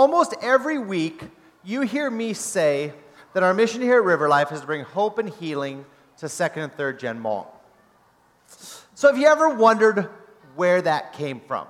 Almost 0.00 0.34
every 0.40 0.78
week, 0.78 1.24
you 1.62 1.82
hear 1.82 2.10
me 2.10 2.32
say 2.32 2.94
that 3.34 3.42
our 3.42 3.52
mission 3.52 3.82
here 3.82 3.98
at 3.98 4.02
River 4.02 4.30
Life 4.30 4.50
is 4.50 4.62
to 4.62 4.66
bring 4.66 4.82
hope 4.82 5.18
and 5.18 5.28
healing 5.28 5.84
to 6.16 6.26
second 6.26 6.62
and 6.62 6.72
third 6.72 6.98
gen 6.98 7.22
Hmong. 7.22 7.46
So, 8.94 9.08
have 9.08 9.18
you 9.18 9.26
ever 9.26 9.50
wondered 9.50 10.08
where 10.56 10.80
that 10.80 11.12
came 11.12 11.38
from? 11.38 11.66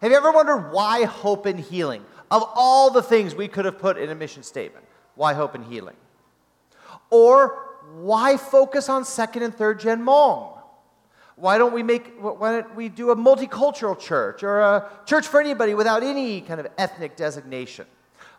Have 0.00 0.10
you 0.10 0.16
ever 0.16 0.32
wondered 0.32 0.72
why 0.72 1.04
hope 1.04 1.44
and 1.44 1.60
healing? 1.60 2.02
Of 2.30 2.44
all 2.54 2.88
the 2.88 3.02
things 3.02 3.34
we 3.34 3.46
could 3.46 3.66
have 3.66 3.78
put 3.78 3.98
in 3.98 4.08
a 4.08 4.14
mission 4.14 4.42
statement, 4.42 4.86
why 5.14 5.34
hope 5.34 5.54
and 5.54 5.66
healing? 5.66 5.96
Or 7.10 7.58
why 7.92 8.38
focus 8.38 8.88
on 8.88 9.04
second 9.04 9.42
and 9.42 9.54
third 9.54 9.80
gen 9.80 10.02
Hmong? 10.02 10.53
Why 11.36 11.58
don't 11.58 11.72
we 11.72 11.82
make 11.82 12.14
why 12.20 12.60
don't 12.60 12.74
we 12.76 12.88
do 12.88 13.10
a 13.10 13.16
multicultural 13.16 13.98
church 13.98 14.42
or 14.42 14.60
a 14.60 14.90
church 15.04 15.26
for 15.26 15.40
anybody 15.40 15.74
without 15.74 16.02
any 16.02 16.40
kind 16.40 16.60
of 16.60 16.68
ethnic 16.78 17.16
designation? 17.16 17.86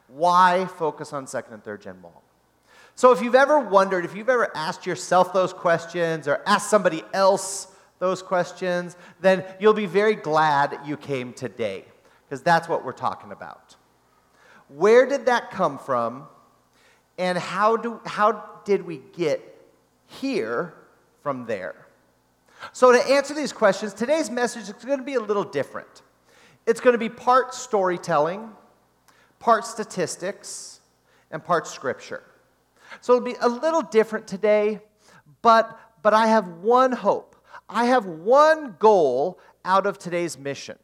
Why 0.07 0.65
focus 0.77 1.11
on 1.11 1.27
second 1.27 1.55
and 1.55 1.63
third 1.63 1.81
gen 1.81 1.95
Hmong? 2.01 2.21
So 2.95 3.11
if 3.11 3.21
you've 3.21 3.35
ever 3.35 3.59
wondered, 3.59 4.05
if 4.05 4.15
you've 4.15 4.29
ever 4.29 4.55
asked 4.55 4.85
yourself 4.85 5.33
those 5.33 5.51
questions 5.51 6.27
or 6.27 6.41
asked 6.45 6.69
somebody 6.69 7.03
else 7.13 7.67
those 7.99 8.21
questions, 8.21 8.95
then 9.19 9.43
you'll 9.59 9.73
be 9.73 9.85
very 9.85 10.15
glad 10.15 10.79
you 10.85 10.95
came 10.95 11.33
today 11.33 11.83
because 12.25 12.41
that's 12.41 12.69
what 12.69 12.85
we're 12.85 12.93
talking 12.93 13.33
about. 13.33 13.75
Where 14.69 15.05
did 15.05 15.25
that 15.25 15.51
come 15.51 15.77
from 15.77 16.27
and 17.17 17.37
how 17.37 17.75
do 17.75 17.99
how 18.05 18.43
did 18.63 18.85
we 18.85 19.01
get 19.15 19.41
here 20.07 20.73
from 21.21 21.45
there? 21.45 21.84
So, 22.73 22.91
to 22.91 23.07
answer 23.09 23.33
these 23.33 23.53
questions, 23.53 23.93
today's 23.93 24.29
message 24.29 24.63
is 24.63 24.83
going 24.83 24.99
to 24.99 25.05
be 25.05 25.15
a 25.15 25.19
little 25.19 25.43
different. 25.43 26.01
It's 26.65 26.79
going 26.79 26.93
to 26.93 26.99
be 26.99 27.09
part 27.09 27.53
storytelling, 27.53 28.49
part 29.39 29.65
statistics, 29.65 30.79
and 31.31 31.43
part 31.43 31.67
scripture. 31.67 32.23
So, 33.01 33.15
it'll 33.15 33.25
be 33.25 33.35
a 33.41 33.49
little 33.49 33.81
different 33.81 34.27
today, 34.27 34.81
but, 35.41 35.77
but 36.01 36.13
I 36.13 36.27
have 36.27 36.47
one 36.47 36.91
hope. 36.91 37.35
I 37.67 37.85
have 37.85 38.05
one 38.05 38.75
goal 38.79 39.39
out 39.63 39.87
of 39.87 39.97
today's 39.97 40.37
mission 40.37 40.77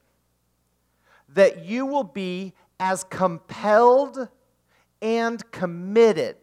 that 1.30 1.63
you 1.63 1.86
will 1.86 2.03
be 2.03 2.53
as 2.80 3.03
compelled 3.06 4.28
and 5.02 5.50
committed 5.52 6.36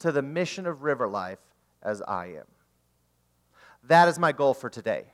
to 0.00 0.12
the 0.12 0.22
mission 0.22 0.66
of 0.66 0.82
River 0.82 1.08
Life 1.08 1.38
as 1.82 2.02
I 2.02 2.26
am. 2.26 2.44
That 3.88 4.08
is 4.08 4.18
my 4.18 4.32
goal 4.32 4.54
for 4.54 4.70
today. 4.70 5.04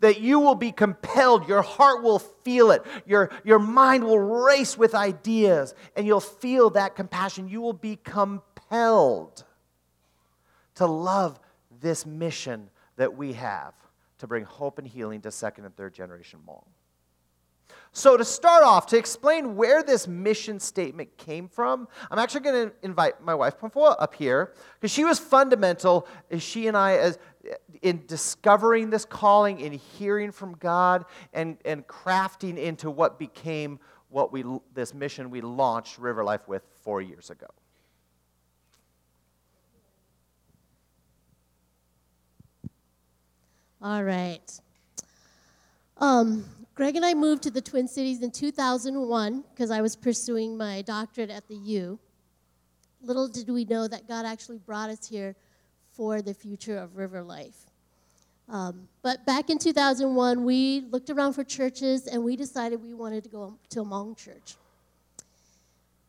That 0.00 0.20
you 0.20 0.38
will 0.40 0.54
be 0.54 0.72
compelled, 0.72 1.48
your 1.48 1.62
heart 1.62 2.02
will 2.02 2.18
feel 2.18 2.70
it, 2.70 2.82
your, 3.04 3.30
your 3.44 3.58
mind 3.58 4.04
will 4.04 4.18
race 4.18 4.78
with 4.78 4.94
ideas, 4.94 5.74
and 5.96 6.06
you'll 6.06 6.20
feel 6.20 6.70
that 6.70 6.94
compassion. 6.94 7.48
You 7.48 7.60
will 7.60 7.72
be 7.72 7.96
compelled 7.96 9.44
to 10.76 10.86
love 10.86 11.38
this 11.80 12.06
mission 12.06 12.70
that 12.96 13.16
we 13.16 13.32
have 13.34 13.74
to 14.18 14.26
bring 14.26 14.44
hope 14.44 14.78
and 14.78 14.86
healing 14.86 15.20
to 15.22 15.30
second 15.30 15.64
and 15.64 15.76
third 15.76 15.94
generation 15.94 16.40
Hmong. 16.46 16.64
So, 17.94 18.16
to 18.16 18.24
start 18.24 18.64
off, 18.64 18.86
to 18.86 18.96
explain 18.96 19.54
where 19.54 19.82
this 19.82 20.08
mission 20.08 20.58
statement 20.58 21.14
came 21.18 21.46
from, 21.46 21.86
I'm 22.10 22.18
actually 22.18 22.40
going 22.40 22.70
to 22.70 22.74
invite 22.82 23.22
my 23.22 23.34
wife, 23.34 23.60
Pang 23.60 23.68
Foua, 23.68 23.96
up 23.98 24.14
here 24.14 24.54
because 24.80 24.90
she 24.90 25.04
was 25.04 25.18
fundamental, 25.18 26.08
as 26.30 26.42
she 26.42 26.68
and 26.68 26.76
I, 26.76 26.96
as, 26.96 27.18
in 27.82 28.02
discovering 28.06 28.88
this 28.88 29.04
calling, 29.04 29.60
in 29.60 29.72
hearing 29.72 30.32
from 30.32 30.54
God, 30.54 31.04
and, 31.34 31.58
and 31.66 31.86
crafting 31.86 32.56
into 32.56 32.90
what 32.90 33.18
became 33.18 33.78
what 34.08 34.32
we, 34.32 34.42
this 34.72 34.94
mission 34.94 35.30
we 35.30 35.42
launched 35.42 35.98
River 35.98 36.24
Life 36.24 36.48
with 36.48 36.62
four 36.82 37.02
years 37.02 37.28
ago. 37.28 37.46
All 43.82 44.02
right. 44.02 44.60
Um, 45.98 46.44
Greg 46.74 46.96
and 46.96 47.04
I 47.04 47.12
moved 47.12 47.42
to 47.42 47.50
the 47.50 47.60
Twin 47.60 47.86
Cities 47.86 48.22
in 48.22 48.30
2001 48.30 49.44
because 49.50 49.70
I 49.70 49.82
was 49.82 49.94
pursuing 49.94 50.56
my 50.56 50.80
doctorate 50.82 51.28
at 51.28 51.46
the 51.46 51.56
U. 51.56 51.98
Little 53.02 53.28
did 53.28 53.50
we 53.50 53.66
know 53.66 53.86
that 53.86 54.08
God 54.08 54.24
actually 54.24 54.56
brought 54.58 54.88
us 54.88 55.06
here 55.06 55.36
for 55.90 56.22
the 56.22 56.32
future 56.32 56.78
of 56.78 56.96
River 56.96 57.22
Life. 57.22 57.66
Um, 58.48 58.88
but 59.02 59.26
back 59.26 59.50
in 59.50 59.58
2001, 59.58 60.44
we 60.44 60.80
looked 60.90 61.10
around 61.10 61.34
for 61.34 61.44
churches 61.44 62.06
and 62.06 62.24
we 62.24 62.36
decided 62.36 62.82
we 62.82 62.94
wanted 62.94 63.24
to 63.24 63.30
go 63.30 63.58
to 63.68 63.80
a 63.80 63.84
Hmong 63.84 64.16
church. 64.16 64.56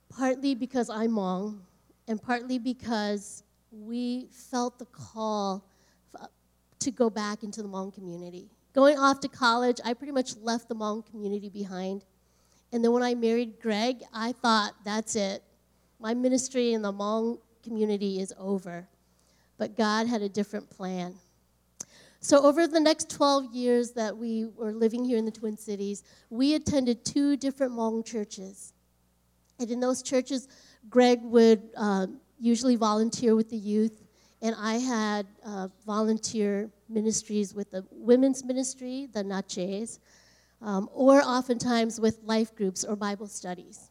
Partly 0.09 0.56
because 0.56 0.90
I'm 0.90 1.12
Hmong, 1.12 1.57
and 2.07 2.22
partly 2.22 2.57
because 2.57 3.44
we 3.72 4.28
felt 4.31 4.79
the 4.79 4.85
call 4.85 5.66
to 6.79 6.91
go 6.91 7.09
back 7.09 7.44
into 7.44 7.62
the 7.62 7.68
Hmong 7.68 7.94
community. 7.94 8.47
Going 8.73 8.97
off 8.97 9.19
to 9.19 9.28
college, 9.28 9.79
I 9.85 9.94
pretty 9.94 10.13
much 10.13 10.35
left 10.38 10.67
the 10.67 10.75
Hmong 10.75 11.06
community 11.06 11.50
behind. 11.50 12.06
And 12.72 12.84
then 12.84 12.91
when 12.91 13.03
I 13.03 13.13
married 13.13 13.59
Greg, 13.61 14.01
I 14.11 14.31
thought, 14.31 14.73
that's 14.84 15.16
it. 15.16 15.44
My 16.00 16.16
ministry 16.16 16.73
in 16.73 16.81
the 16.81 16.91
Hmong 16.91 17.38
community 17.63 18.19
is 18.19 18.34
over. 18.38 18.88
But 19.59 19.78
God 19.78 20.07
had 20.07 20.23
a 20.23 20.29
different 20.29 20.69
plan. 20.72 21.16
So, 22.19 22.41
over 22.45 22.67
the 22.67 22.79
next 22.79 23.09
12 23.09 23.53
years 23.53 23.91
that 23.91 24.17
we 24.17 24.45
were 24.45 24.72
living 24.72 25.03
here 25.03 25.17
in 25.17 25.25
the 25.25 25.31
Twin 25.31 25.57
Cities, 25.57 26.03
we 26.29 26.55
attended 26.55 27.03
two 27.03 27.38
different 27.38 27.73
Hmong 27.73 28.05
churches. 28.05 28.73
And 29.59 29.69
in 29.69 29.79
those 29.79 30.01
churches, 30.01 30.47
Greg 30.90 31.22
would 31.22 31.61
uh, 31.78 32.07
usually 32.40 32.75
volunteer 32.75 33.35
with 33.35 33.50
the 33.50 33.57
youth, 33.57 34.01
and 34.41 34.55
I 34.57 34.75
had 34.75 35.28
uh, 35.45 35.67
volunteer 35.85 36.69
ministries 36.93 37.53
with 37.53 37.71
the 37.71 37.85
women's 37.91 38.43
ministry, 38.43 39.07
the 39.11 39.23
Natchez, 39.23 39.99
um, 40.61 40.89
or 40.93 41.21
oftentimes 41.21 41.99
with 41.99 42.19
life 42.23 42.55
groups 42.55 42.83
or 42.83 42.95
Bible 42.95 43.27
studies. 43.27 43.89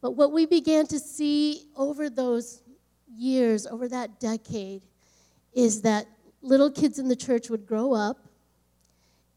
But 0.00 0.12
what 0.12 0.32
we 0.32 0.46
began 0.46 0.86
to 0.88 0.98
see 0.98 1.68
over 1.76 2.08
those 2.08 2.62
years, 3.12 3.66
over 3.66 3.88
that 3.88 4.20
decade, 4.20 4.82
is 5.54 5.82
that 5.82 6.06
little 6.42 6.70
kids 6.70 6.98
in 6.98 7.08
the 7.08 7.16
church 7.16 7.50
would 7.50 7.66
grow 7.66 7.92
up 7.92 8.28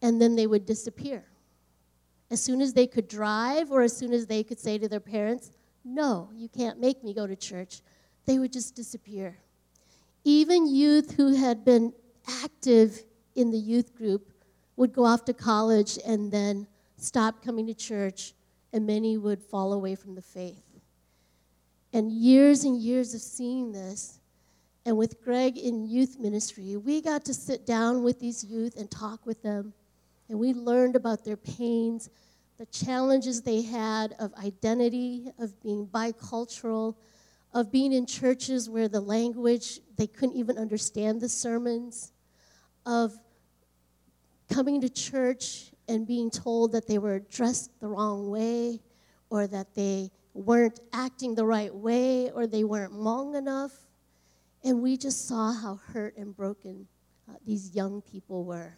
and 0.01 0.21
then 0.21 0.35
they 0.35 0.47
would 0.47 0.65
disappear. 0.65 1.23
As 2.29 2.41
soon 2.41 2.61
as 2.61 2.73
they 2.73 2.87
could 2.87 3.07
drive 3.07 3.71
or 3.71 3.81
as 3.81 3.95
soon 3.95 4.13
as 4.13 4.27
they 4.27 4.43
could 4.43 4.59
say 4.59 4.77
to 4.77 4.87
their 4.87 4.99
parents, 4.99 5.51
No, 5.83 6.29
you 6.33 6.47
can't 6.47 6.79
make 6.79 7.03
me 7.03 7.13
go 7.13 7.27
to 7.27 7.35
church, 7.35 7.81
they 8.25 8.39
would 8.39 8.53
just 8.53 8.75
disappear. 8.75 9.37
Even 10.23 10.67
youth 10.67 11.15
who 11.15 11.35
had 11.35 11.65
been 11.65 11.93
active 12.27 13.03
in 13.35 13.51
the 13.51 13.57
youth 13.57 13.95
group 13.95 14.31
would 14.75 14.93
go 14.93 15.05
off 15.05 15.25
to 15.25 15.33
college 15.33 15.97
and 16.05 16.31
then 16.31 16.67
stop 16.97 17.43
coming 17.43 17.67
to 17.67 17.73
church, 17.73 18.33
and 18.73 18.85
many 18.85 19.17
would 19.17 19.41
fall 19.41 19.73
away 19.73 19.95
from 19.95 20.15
the 20.15 20.21
faith. 20.21 20.63
And 21.93 22.11
years 22.11 22.63
and 22.63 22.79
years 22.79 23.13
of 23.13 23.21
seeing 23.21 23.71
this, 23.71 24.19
and 24.85 24.97
with 24.97 25.21
Greg 25.23 25.57
in 25.57 25.85
youth 25.85 26.17
ministry, 26.19 26.75
we 26.77 27.01
got 27.01 27.25
to 27.25 27.33
sit 27.33 27.65
down 27.65 28.03
with 28.03 28.19
these 28.19 28.43
youth 28.43 28.75
and 28.77 28.89
talk 28.89 29.25
with 29.25 29.43
them. 29.43 29.73
And 30.29 30.39
we 30.39 30.53
learned 30.53 30.95
about 30.95 31.25
their 31.25 31.37
pains, 31.37 32.09
the 32.57 32.65
challenges 32.67 33.41
they 33.41 33.61
had 33.61 34.15
of 34.19 34.33
identity, 34.35 35.31
of 35.37 35.61
being 35.61 35.85
bicultural, 35.85 36.95
of 37.53 37.71
being 37.71 37.91
in 37.91 38.05
churches 38.05 38.69
where 38.69 38.87
the 38.87 39.01
language, 39.01 39.79
they 39.97 40.07
couldn't 40.07 40.35
even 40.35 40.57
understand 40.57 41.19
the 41.21 41.29
sermons, 41.29 42.13
of 42.85 43.13
coming 44.49 44.81
to 44.81 44.89
church 44.89 45.71
and 45.87 46.07
being 46.07 46.29
told 46.29 46.71
that 46.71 46.87
they 46.87 46.97
were 46.97 47.19
dressed 47.19 47.71
the 47.79 47.87
wrong 47.87 48.29
way 48.29 48.79
or 49.29 49.47
that 49.47 49.73
they 49.75 50.09
weren't 50.33 50.79
acting 50.93 51.35
the 51.35 51.45
right 51.45 51.73
way 51.73 52.31
or 52.31 52.47
they 52.47 52.63
weren't 52.63 52.93
long 52.93 53.35
enough. 53.35 53.73
And 54.63 54.81
we 54.81 54.97
just 54.97 55.27
saw 55.27 55.53
how 55.53 55.79
hurt 55.93 56.17
and 56.17 56.35
broken 56.35 56.87
uh, 57.29 57.33
these 57.45 57.75
young 57.75 58.01
people 58.01 58.45
were. 58.45 58.73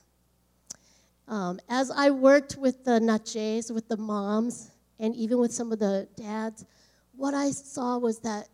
Um, 1.27 1.59
as 1.69 1.92
I 1.92 2.09
worked 2.09 2.57
with 2.57 2.83
the 2.83 3.00
Natchez, 3.00 3.71
with 3.71 3.88
the 3.88 3.97
moms, 3.97 4.71
and 5.00 5.15
even 5.15 5.39
with 5.39 5.53
some 5.53 5.71
of 5.71 5.80
the 5.80 6.07
dads, 6.15 6.65
what 7.15 7.33
I 7.33 7.51
saw 7.51 7.97
was 7.97 8.19
that 8.19 8.47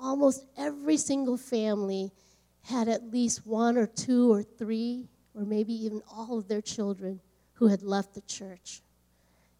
almost 0.00 0.44
every 0.56 0.96
single 0.96 1.36
family 1.36 2.12
had 2.62 2.88
at 2.88 3.10
least 3.10 3.46
one 3.46 3.76
or 3.76 3.86
two 3.86 4.32
or 4.32 4.42
three, 4.42 5.08
or 5.34 5.42
maybe 5.42 5.72
even 5.72 6.02
all 6.10 6.38
of 6.38 6.48
their 6.48 6.60
children 6.60 7.20
who 7.54 7.68
had 7.68 7.82
left 7.82 8.14
the 8.14 8.20
church. 8.22 8.80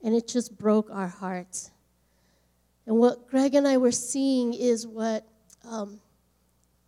And 0.03 0.15
it 0.15 0.27
just 0.27 0.59
broke 0.59 0.91
our 0.91 1.09
hearts. 1.09 1.71
And 2.87 2.97
what 2.97 3.29
Greg 3.29 3.55
and 3.55 3.69
I 3.69 3.77
were 3.77 3.93
seeing 3.93 4.55
is 4.55 4.87
what 4.87 5.27
um, 5.65 6.01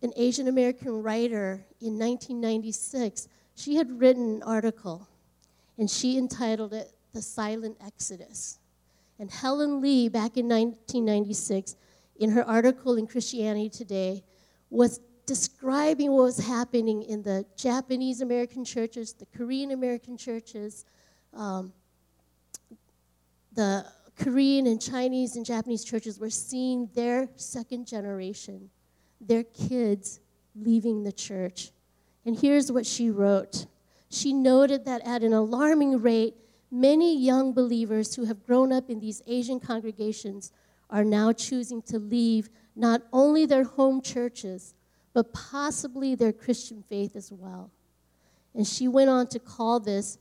an 0.01 0.11
Asian 0.15 0.47
American 0.47 1.01
writer 1.01 1.65
in 1.79 1.97
1996, 1.97 3.27
she 3.55 3.75
had 3.75 3.99
written 3.99 4.35
an 4.35 4.43
article, 4.43 5.07
and 5.77 5.89
she 5.89 6.17
entitled 6.17 6.73
it 6.73 6.91
The 7.13 7.21
Silent 7.21 7.77
Exodus. 7.85 8.59
And 9.19 9.31
Helen 9.31 9.79
Lee, 9.79 10.09
back 10.09 10.35
in 10.37 10.49
1996, 10.49 11.75
in 12.23 12.31
her 12.31 12.47
article 12.47 12.95
in 12.95 13.05
Christianity 13.05 13.67
Today, 13.69 14.23
was 14.69 15.01
describing 15.25 16.11
what 16.13 16.23
was 16.23 16.37
happening 16.37 17.03
in 17.03 17.21
the 17.21 17.45
Japanese 17.57 18.21
American 18.21 18.63
churches, 18.63 19.11
the 19.11 19.25
Korean 19.37 19.71
American 19.71 20.15
churches, 20.17 20.85
um, 21.33 21.73
the 23.53 23.85
Korean 24.17 24.67
and 24.67 24.81
Chinese 24.81 25.35
and 25.35 25.45
Japanese 25.45 25.83
churches 25.83 26.17
were 26.17 26.29
seeing 26.29 26.89
their 26.95 27.27
second 27.35 27.87
generation, 27.87 28.69
their 29.19 29.43
kids, 29.43 30.21
leaving 30.55 31.03
the 31.03 31.11
church. 31.11 31.71
And 32.25 32.39
here's 32.39 32.71
what 32.71 32.85
she 32.85 33.09
wrote 33.09 33.65
She 34.09 34.31
noted 34.31 34.85
that 34.85 35.05
at 35.05 35.23
an 35.23 35.33
alarming 35.33 36.01
rate, 36.01 36.35
many 36.71 37.17
young 37.17 37.53
believers 37.53 38.15
who 38.15 38.23
have 38.23 38.45
grown 38.45 38.71
up 38.71 38.89
in 38.89 39.01
these 39.01 39.21
Asian 39.27 39.59
congregations 39.59 40.53
are 40.93 41.03
now 41.03 41.33
choosing 41.33 41.81
to 41.81 41.97
leave 41.97 42.49
not 42.75 43.01
only 43.11 43.47
their 43.47 43.63
home 43.63 43.99
churches, 43.99 44.75
but 45.11 45.33
possibly 45.33 46.13
their 46.13 46.31
Christian 46.31 46.83
faith 46.87 47.15
as 47.15 47.31
well. 47.31 47.71
And 48.53 48.65
she 48.65 48.87
went 48.87 49.09
on 49.09 49.27
to 49.27 49.39
call 49.39 49.79
this 49.79 50.19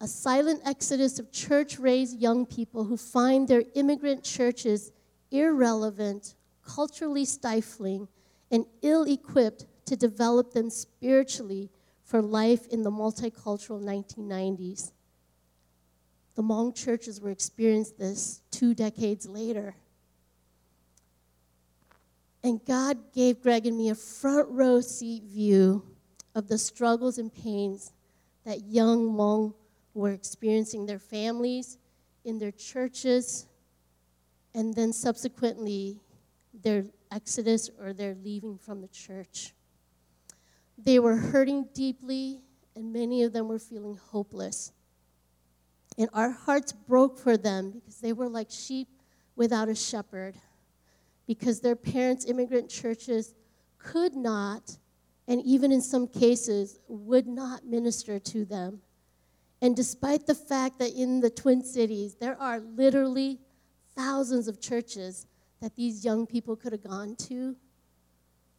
a 0.00 0.08
silent 0.08 0.62
exodus 0.64 1.18
of 1.18 1.32
church 1.32 1.78
raised 1.78 2.18
young 2.18 2.46
people 2.46 2.84
who 2.84 2.96
find 2.96 3.46
their 3.46 3.64
immigrant 3.74 4.24
churches 4.24 4.90
irrelevant, 5.30 6.34
culturally 6.64 7.24
stifling, 7.24 8.08
and 8.50 8.64
ill 8.82 9.04
equipped 9.04 9.66
to 9.84 9.96
develop 9.96 10.52
them 10.52 10.70
spiritually 10.70 11.70
for 12.04 12.22
life 12.22 12.66
in 12.68 12.82
the 12.82 12.90
multicultural 12.90 13.82
1990s. 13.82 14.92
The 16.36 16.42
Hmong 16.42 16.74
churches 16.74 17.20
were 17.20 17.30
experiencing 17.30 17.96
this 17.98 18.40
two 18.50 18.74
decades 18.74 19.26
later. 19.26 19.74
And 22.46 22.64
God 22.64 23.12
gave 23.12 23.42
Greg 23.42 23.66
and 23.66 23.76
me 23.76 23.88
a 23.88 23.96
front 23.96 24.48
row 24.50 24.80
seat 24.80 25.24
view 25.24 25.82
of 26.32 26.46
the 26.46 26.58
struggles 26.58 27.18
and 27.18 27.34
pains 27.34 27.90
that 28.44 28.66
young 28.66 29.10
Hmong 29.10 29.52
were 29.94 30.12
experiencing 30.12 30.86
their 30.86 31.00
families, 31.00 31.76
in 32.24 32.38
their 32.38 32.52
churches, 32.52 33.48
and 34.54 34.72
then 34.76 34.92
subsequently 34.92 35.98
their 36.54 36.84
exodus 37.10 37.68
or 37.80 37.92
their 37.92 38.14
leaving 38.14 38.58
from 38.58 38.80
the 38.80 38.86
church. 38.86 39.52
They 40.78 41.00
were 41.00 41.16
hurting 41.16 41.70
deeply, 41.74 42.42
and 42.76 42.92
many 42.92 43.24
of 43.24 43.32
them 43.32 43.48
were 43.48 43.58
feeling 43.58 43.98
hopeless. 44.12 44.70
And 45.98 46.08
our 46.12 46.30
hearts 46.30 46.70
broke 46.70 47.18
for 47.18 47.36
them 47.36 47.72
because 47.72 47.98
they 47.98 48.12
were 48.12 48.28
like 48.28 48.52
sheep 48.52 48.86
without 49.34 49.68
a 49.68 49.74
shepherd, 49.74 50.36
because 51.26 51.60
their 51.60 51.76
parents' 51.76 52.24
immigrant 52.24 52.68
churches 52.68 53.34
could 53.78 54.14
not, 54.14 54.78
and 55.28 55.42
even 55.42 55.72
in 55.72 55.80
some 55.80 56.06
cases, 56.06 56.78
would 56.88 57.26
not 57.26 57.64
minister 57.64 58.18
to 58.18 58.44
them. 58.44 58.80
And 59.62 59.74
despite 59.74 60.26
the 60.26 60.34
fact 60.34 60.78
that 60.78 60.92
in 60.92 61.20
the 61.20 61.30
Twin 61.30 61.64
Cities, 61.64 62.14
there 62.14 62.40
are 62.40 62.60
literally 62.60 63.40
thousands 63.94 64.48
of 64.48 64.60
churches 64.60 65.26
that 65.60 65.74
these 65.74 66.04
young 66.04 66.26
people 66.26 66.54
could 66.54 66.72
have 66.72 66.82
gone 66.82 67.16
to, 67.16 67.56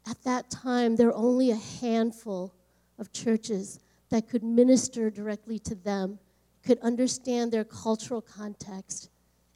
at 0.10 0.24
that 0.24 0.50
time, 0.50 0.96
there 0.96 1.08
were 1.08 1.16
only 1.16 1.52
a 1.52 1.56
handful 1.82 2.56
of 2.98 3.12
churches 3.12 3.80
that 4.10 4.30
could 4.30 4.44
minister 4.44 5.10
directly 5.10 5.60
to 5.60 5.76
them, 5.76 6.18
could 6.64 6.80
understand 6.80 7.52
their 7.52 7.66
cultural 7.66 8.22
context, 8.22 9.10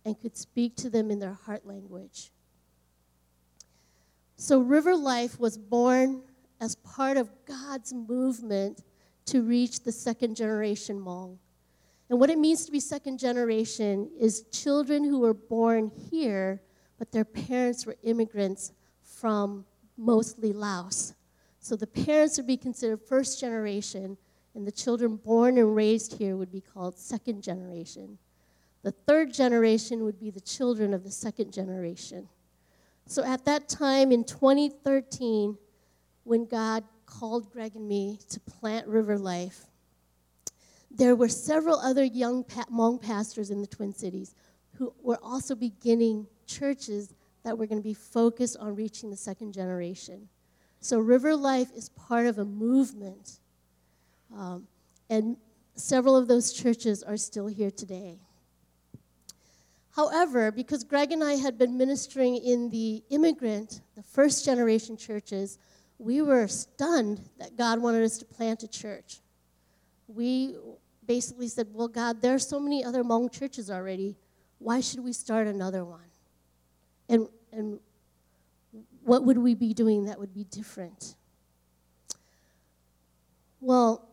and 0.03 0.19
could 0.19 0.35
speak 0.35 0.75
to 0.75 0.89
them 0.89 1.09
in 1.09 1.19
their 1.19 1.33
heart 1.33 1.65
language. 1.65 2.31
So, 4.41 4.59
River 4.59 4.95
Life 4.95 5.39
was 5.39 5.55
born 5.55 6.23
as 6.59 6.73
part 6.77 7.15
of 7.15 7.29
God's 7.45 7.93
movement 7.93 8.81
to 9.25 9.43
reach 9.43 9.83
the 9.83 9.91
second 9.91 10.35
generation 10.35 10.99
Hmong. 10.99 11.37
And 12.09 12.19
what 12.19 12.31
it 12.31 12.39
means 12.39 12.65
to 12.65 12.71
be 12.71 12.79
second 12.79 13.19
generation 13.19 14.09
is 14.19 14.45
children 14.51 15.03
who 15.03 15.19
were 15.19 15.35
born 15.35 15.91
here, 16.09 16.59
but 16.97 17.11
their 17.11 17.23
parents 17.23 17.85
were 17.85 17.95
immigrants 18.01 18.71
from 19.03 19.63
mostly 19.95 20.53
Laos. 20.53 21.13
So 21.59 21.75
the 21.75 21.85
parents 21.85 22.37
would 22.37 22.47
be 22.47 22.57
considered 22.57 22.99
first 22.99 23.39
generation, 23.39 24.17
and 24.55 24.65
the 24.65 24.71
children 24.71 25.17
born 25.17 25.59
and 25.59 25.75
raised 25.75 26.17
here 26.17 26.35
would 26.35 26.51
be 26.51 26.61
called 26.61 26.97
second 26.97 27.43
generation. 27.43 28.17
The 28.81 28.91
third 28.91 29.35
generation 29.35 30.03
would 30.03 30.19
be 30.19 30.31
the 30.31 30.41
children 30.41 30.95
of 30.95 31.03
the 31.03 31.11
second 31.11 31.53
generation. 31.53 32.27
So 33.05 33.23
at 33.23 33.45
that 33.45 33.67
time 33.67 34.11
in 34.11 34.23
2013, 34.23 35.57
when 36.23 36.45
God 36.45 36.83
called 37.05 37.51
Greg 37.51 37.75
and 37.75 37.87
me 37.87 38.19
to 38.29 38.39
plant 38.39 38.87
River 38.87 39.17
Life, 39.17 39.65
there 40.89 41.15
were 41.15 41.29
several 41.29 41.79
other 41.79 42.03
young 42.03 42.43
Hmong 42.43 43.01
pastors 43.01 43.49
in 43.49 43.61
the 43.61 43.67
Twin 43.67 43.93
Cities 43.93 44.35
who 44.75 44.93
were 45.01 45.19
also 45.21 45.55
beginning 45.55 46.27
churches 46.47 47.13
that 47.43 47.57
were 47.57 47.65
going 47.65 47.79
to 47.79 47.87
be 47.87 47.93
focused 47.93 48.57
on 48.57 48.75
reaching 48.75 49.09
the 49.09 49.17
second 49.17 49.53
generation. 49.53 50.27
So 50.79 50.99
River 50.99 51.35
Life 51.35 51.69
is 51.75 51.89
part 51.89 52.25
of 52.25 52.39
a 52.39 52.45
movement, 52.45 53.39
um, 54.35 54.67
and 55.09 55.37
several 55.75 56.15
of 56.15 56.27
those 56.27 56.53
churches 56.53 57.03
are 57.03 57.17
still 57.17 57.47
here 57.47 57.71
today. 57.71 58.19
However, 59.95 60.51
because 60.51 60.83
Greg 60.83 61.11
and 61.11 61.23
I 61.23 61.33
had 61.33 61.57
been 61.57 61.77
ministering 61.77 62.37
in 62.37 62.69
the 62.69 63.03
immigrant, 63.09 63.81
the 63.95 64.03
first 64.03 64.45
generation 64.45 64.95
churches, 64.95 65.57
we 65.99 66.21
were 66.21 66.47
stunned 66.47 67.21
that 67.37 67.57
God 67.57 67.81
wanted 67.81 68.03
us 68.03 68.17
to 68.19 68.25
plant 68.25 68.63
a 68.63 68.67
church. 68.67 69.19
We 70.07 70.55
basically 71.05 71.47
said, 71.47 71.67
Well, 71.73 71.87
God, 71.87 72.21
there 72.21 72.33
are 72.33 72.39
so 72.39 72.59
many 72.59 72.83
other 72.83 73.03
Hmong 73.03 73.31
churches 73.31 73.69
already. 73.69 74.15
Why 74.59 74.79
should 74.79 75.01
we 75.01 75.13
start 75.13 75.47
another 75.47 75.83
one? 75.83 76.09
And, 77.09 77.27
and 77.51 77.79
what 79.03 79.25
would 79.25 79.37
we 79.37 79.55
be 79.55 79.73
doing 79.73 80.05
that 80.05 80.19
would 80.19 80.33
be 80.33 80.45
different? 80.45 81.15
Well, 83.59 84.07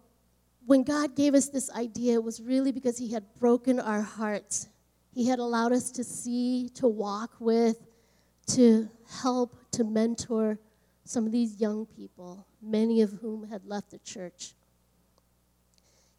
when 0.67 0.83
God 0.83 1.15
gave 1.15 1.35
us 1.35 1.49
this 1.49 1.71
idea, 1.71 2.15
it 2.15 2.25
was 2.25 2.43
really 2.43 2.73
because 2.73 2.99
He 2.99 3.13
had 3.13 3.25
broken 3.39 3.79
our 3.79 4.03
hearts. 4.03 4.69
He 5.19 5.27
had 5.27 5.41
allowed 5.41 5.73
us 5.73 5.91
to 5.91 6.05
see, 6.05 6.71
to 6.75 6.87
walk 6.87 7.33
with, 7.41 7.77
to 8.53 8.89
help, 9.21 9.59
to 9.73 9.83
mentor 9.83 10.61
some 11.03 11.27
of 11.27 11.33
these 11.33 11.61
young 11.61 11.87
people, 11.87 12.47
many 12.63 13.03
of 13.03 13.11
whom 13.21 13.49
had 13.49 13.65
left 13.65 13.91
the 13.91 13.99
church. 13.99 14.55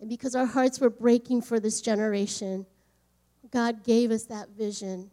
And 0.02 0.10
because 0.10 0.36
our 0.36 0.46
hearts 0.46 0.82
were 0.82 0.90
breaking 0.90 1.44
for 1.44 1.62
this 1.62 1.80
generation, 1.80 2.66
God 3.52 3.86
gave 3.86 4.12
us 4.12 4.26
that 4.26 4.50
vision 4.50 5.12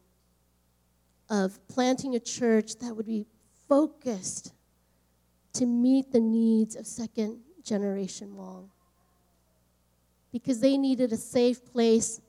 of 1.30 1.64
planting 1.68 2.16
a 2.16 2.20
church 2.20 2.80
that 2.80 2.96
would 2.96 3.06
be 3.06 3.24
focused 3.68 4.52
to 5.52 5.64
meet 5.64 6.10
the 6.10 6.18
needs 6.18 6.74
of 6.74 6.88
second 6.88 7.38
generation 7.62 8.32
Hmong. 8.36 8.68
Because 10.32 10.58
they 10.58 10.76
needed 10.76 11.12
a 11.12 11.16
safe 11.16 11.64
place 11.64 12.20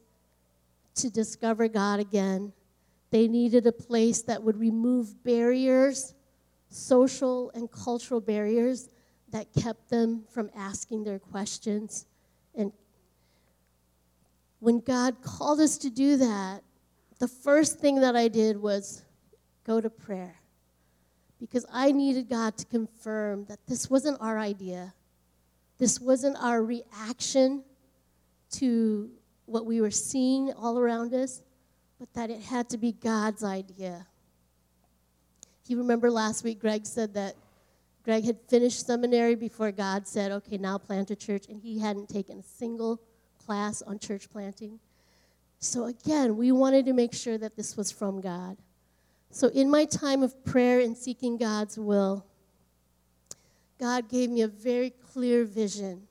to 0.97 1.09
discover 1.09 1.67
God 1.67 1.99
again. 1.99 2.53
They 3.09 3.27
needed 3.27 3.65
a 3.65 3.71
place 3.71 4.21
that 4.23 4.43
would 4.43 4.59
remove 4.59 5.23
barriers 5.23 6.13
social 6.69 7.51
and 7.53 7.71
cultural 7.71 8.21
barriers 8.21 8.89
that 9.31 9.47
kept 9.53 9.89
them 9.89 10.23
from 10.29 10.49
asking 10.55 11.03
their 11.03 11.19
questions. 11.19 12.05
And 12.55 12.71
when 14.59 14.79
God 14.79 15.21
called 15.21 15.59
us 15.59 15.77
to 15.79 15.89
do 15.89 16.17
that, 16.17 16.63
the 17.19 17.27
first 17.27 17.79
thing 17.79 18.01
that 18.01 18.15
I 18.15 18.27
did 18.27 18.61
was 18.61 19.03
go 19.65 19.81
to 19.81 19.89
prayer. 19.89 20.35
Because 21.39 21.65
I 21.71 21.91
needed 21.91 22.29
God 22.29 22.57
to 22.57 22.65
confirm 22.65 23.45
that 23.45 23.59
this 23.67 23.89
wasn't 23.89 24.17
our 24.21 24.39
idea. 24.39 24.93
This 25.77 25.99
wasn't 25.99 26.37
our 26.41 26.63
reaction 26.63 27.63
to 28.51 29.09
what 29.47 29.65
we 29.65 29.81
were 29.81 29.89
seeing 29.89 30.53
all 30.53 30.77
around 30.77 31.13
us, 31.13 31.41
but 31.99 32.13
that 32.13 32.29
it 32.29 32.41
had 32.41 32.69
to 32.69 32.77
be 32.77 32.91
God's 32.91 33.43
idea. 33.43 34.05
You 35.65 35.79
remember 35.79 36.11
last 36.11 36.43
week, 36.43 36.59
Greg 36.59 36.85
said 36.85 37.15
that 37.15 37.35
Greg 38.03 38.23
had 38.23 38.37
finished 38.47 38.85
seminary 38.85 39.35
before 39.35 39.71
God 39.71 40.07
said, 40.07 40.31
okay, 40.31 40.57
now 40.57 40.77
plant 40.77 41.11
a 41.11 41.15
church, 41.15 41.47
and 41.49 41.59
he 41.59 41.79
hadn't 41.79 42.07
taken 42.07 42.39
a 42.39 42.43
single 42.43 43.01
class 43.45 43.81
on 43.81 43.99
church 43.99 44.29
planting. 44.29 44.79
So 45.59 45.85
again, 45.85 46.37
we 46.37 46.51
wanted 46.51 46.85
to 46.85 46.93
make 46.93 47.13
sure 47.13 47.37
that 47.37 47.55
this 47.55 47.75
was 47.75 47.91
from 47.91 48.21
God. 48.21 48.57
So 49.31 49.47
in 49.47 49.69
my 49.69 49.85
time 49.85 50.23
of 50.23 50.45
prayer 50.45 50.79
and 50.79 50.95
seeking 50.95 51.37
God's 51.37 51.77
will, 51.77 52.25
God 53.79 54.09
gave 54.09 54.29
me 54.29 54.41
a 54.41 54.47
very 54.47 54.89
clear 54.89 55.43
vision. 55.43 56.06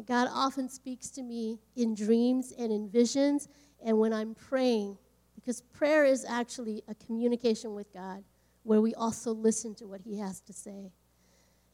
And 0.00 0.06
God 0.06 0.28
often 0.32 0.70
speaks 0.70 1.10
to 1.10 1.22
me 1.22 1.58
in 1.76 1.94
dreams 1.94 2.54
and 2.58 2.72
in 2.72 2.88
visions, 2.88 3.48
and 3.84 3.98
when 3.98 4.14
I'm 4.14 4.34
praying, 4.34 4.96
because 5.34 5.60
prayer 5.60 6.06
is 6.06 6.24
actually 6.24 6.82
a 6.88 6.94
communication 6.94 7.74
with 7.74 7.92
God 7.92 8.24
where 8.62 8.80
we 8.80 8.94
also 8.94 9.32
listen 9.32 9.74
to 9.74 9.86
what 9.86 10.00
He 10.00 10.16
has 10.18 10.40
to 10.40 10.54
say. 10.54 10.92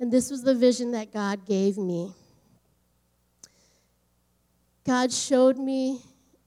And 0.01 0.11
this 0.11 0.29
was 0.29 0.43
the 0.43 0.57
vision 0.57 0.91
that 0.91 1.13
God 1.13 1.47
gave 1.47 1.79
me. 1.79 2.15
God 4.85 5.13
showed 5.13 5.57
me 5.57 6.01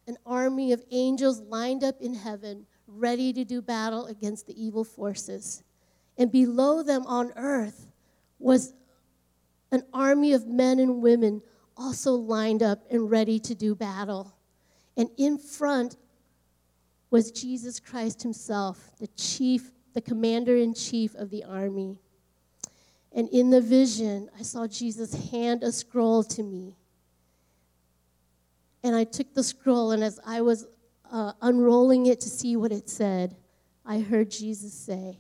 an 0.06 0.18
army 0.26 0.74
of 0.74 0.84
angels 0.92 1.40
lined 1.40 1.86
up 1.86 2.02
in 2.02 2.14
heaven, 2.14 2.66
ready 2.88 3.32
to 3.32 3.46
do 3.46 3.62
battle 3.62 4.08
against 4.08 4.48
the 4.48 4.62
evil 4.62 4.84
forces. 4.84 5.64
And 6.18 6.30
below 6.30 6.84
them 6.84 7.06
on 7.06 7.32
earth 7.38 7.88
was 8.38 8.74
an 9.72 9.84
army 9.94 10.34
of 10.34 10.46
men 10.46 10.80
and 10.80 11.02
women 11.02 11.42
also 11.80 12.12
lined 12.12 12.62
up 12.62 12.84
and 12.92 13.10
ready 13.10 13.40
to 13.40 13.56
do 13.56 13.74
battle. 13.74 14.36
And 14.98 15.10
in 15.18 15.38
front 15.38 15.96
was 17.10 17.32
Jesus 17.32 17.80
Christ 17.80 18.22
himself, 18.22 18.92
the 19.00 19.08
chief, 19.08 19.72
the 19.94 20.02
commander 20.02 20.56
in 20.58 20.74
chief 20.74 21.16
of 21.16 21.30
the 21.30 21.44
army. 21.44 22.00
And 23.12 23.28
in 23.30 23.50
the 23.50 23.62
vision, 23.62 24.30
I 24.38 24.44
saw 24.44 24.68
Jesus 24.68 25.32
hand 25.32 25.64
a 25.64 25.72
scroll 25.72 26.24
to 26.24 26.44
me. 26.44 26.76
And 28.84 28.96
I 28.96 29.04
took 29.04 29.34
the 29.34 29.44
scroll, 29.44 29.92
and 29.92 30.04
as 30.04 30.20
I 30.26 30.42
was 30.42 30.68
uh, 31.12 31.34
unrolling 31.42 32.06
it 32.06 32.22
to 32.22 32.30
see 32.30 32.56
what 32.56 32.72
it 32.72 32.90
said, 32.90 33.36
I 33.86 34.00
heard 34.00 34.30
Jesus 34.30 34.74
say, 34.74 35.18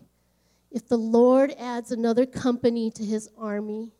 If 0.71 0.87
the 0.87 0.97
Lord 0.97 1.53
adds 1.57 1.91
another 1.91 2.25
company 2.25 2.91
to 2.91 3.03
his 3.03 3.27
army 3.37 3.91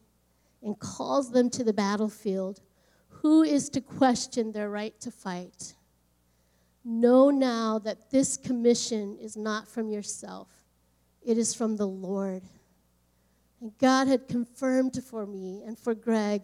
and 0.63 0.77
calls 0.79 1.31
them 1.31 1.49
to 1.51 1.63
the 1.63 1.73
battlefield, 1.73 2.61
who 3.07 3.43
is 3.43 3.69
to 3.69 3.81
question 3.81 4.51
their 4.51 4.69
right 4.69 4.99
to 5.01 5.11
fight? 5.11 5.75
Know 6.83 7.29
now 7.29 7.79
that 7.79 8.09
this 8.09 8.37
commission 8.37 9.17
is 9.19 9.35
not 9.35 9.67
from 9.67 9.89
yourself, 9.89 10.47
it 11.21 11.37
is 11.37 11.53
from 11.53 11.75
the 11.75 11.87
Lord. 11.87 12.43
And 13.61 13.77
God 13.77 14.07
had 14.07 14.27
confirmed 14.27 15.01
for 15.03 15.25
me 15.25 15.63
and 15.65 15.77
for 15.77 15.93
Greg 15.93 16.41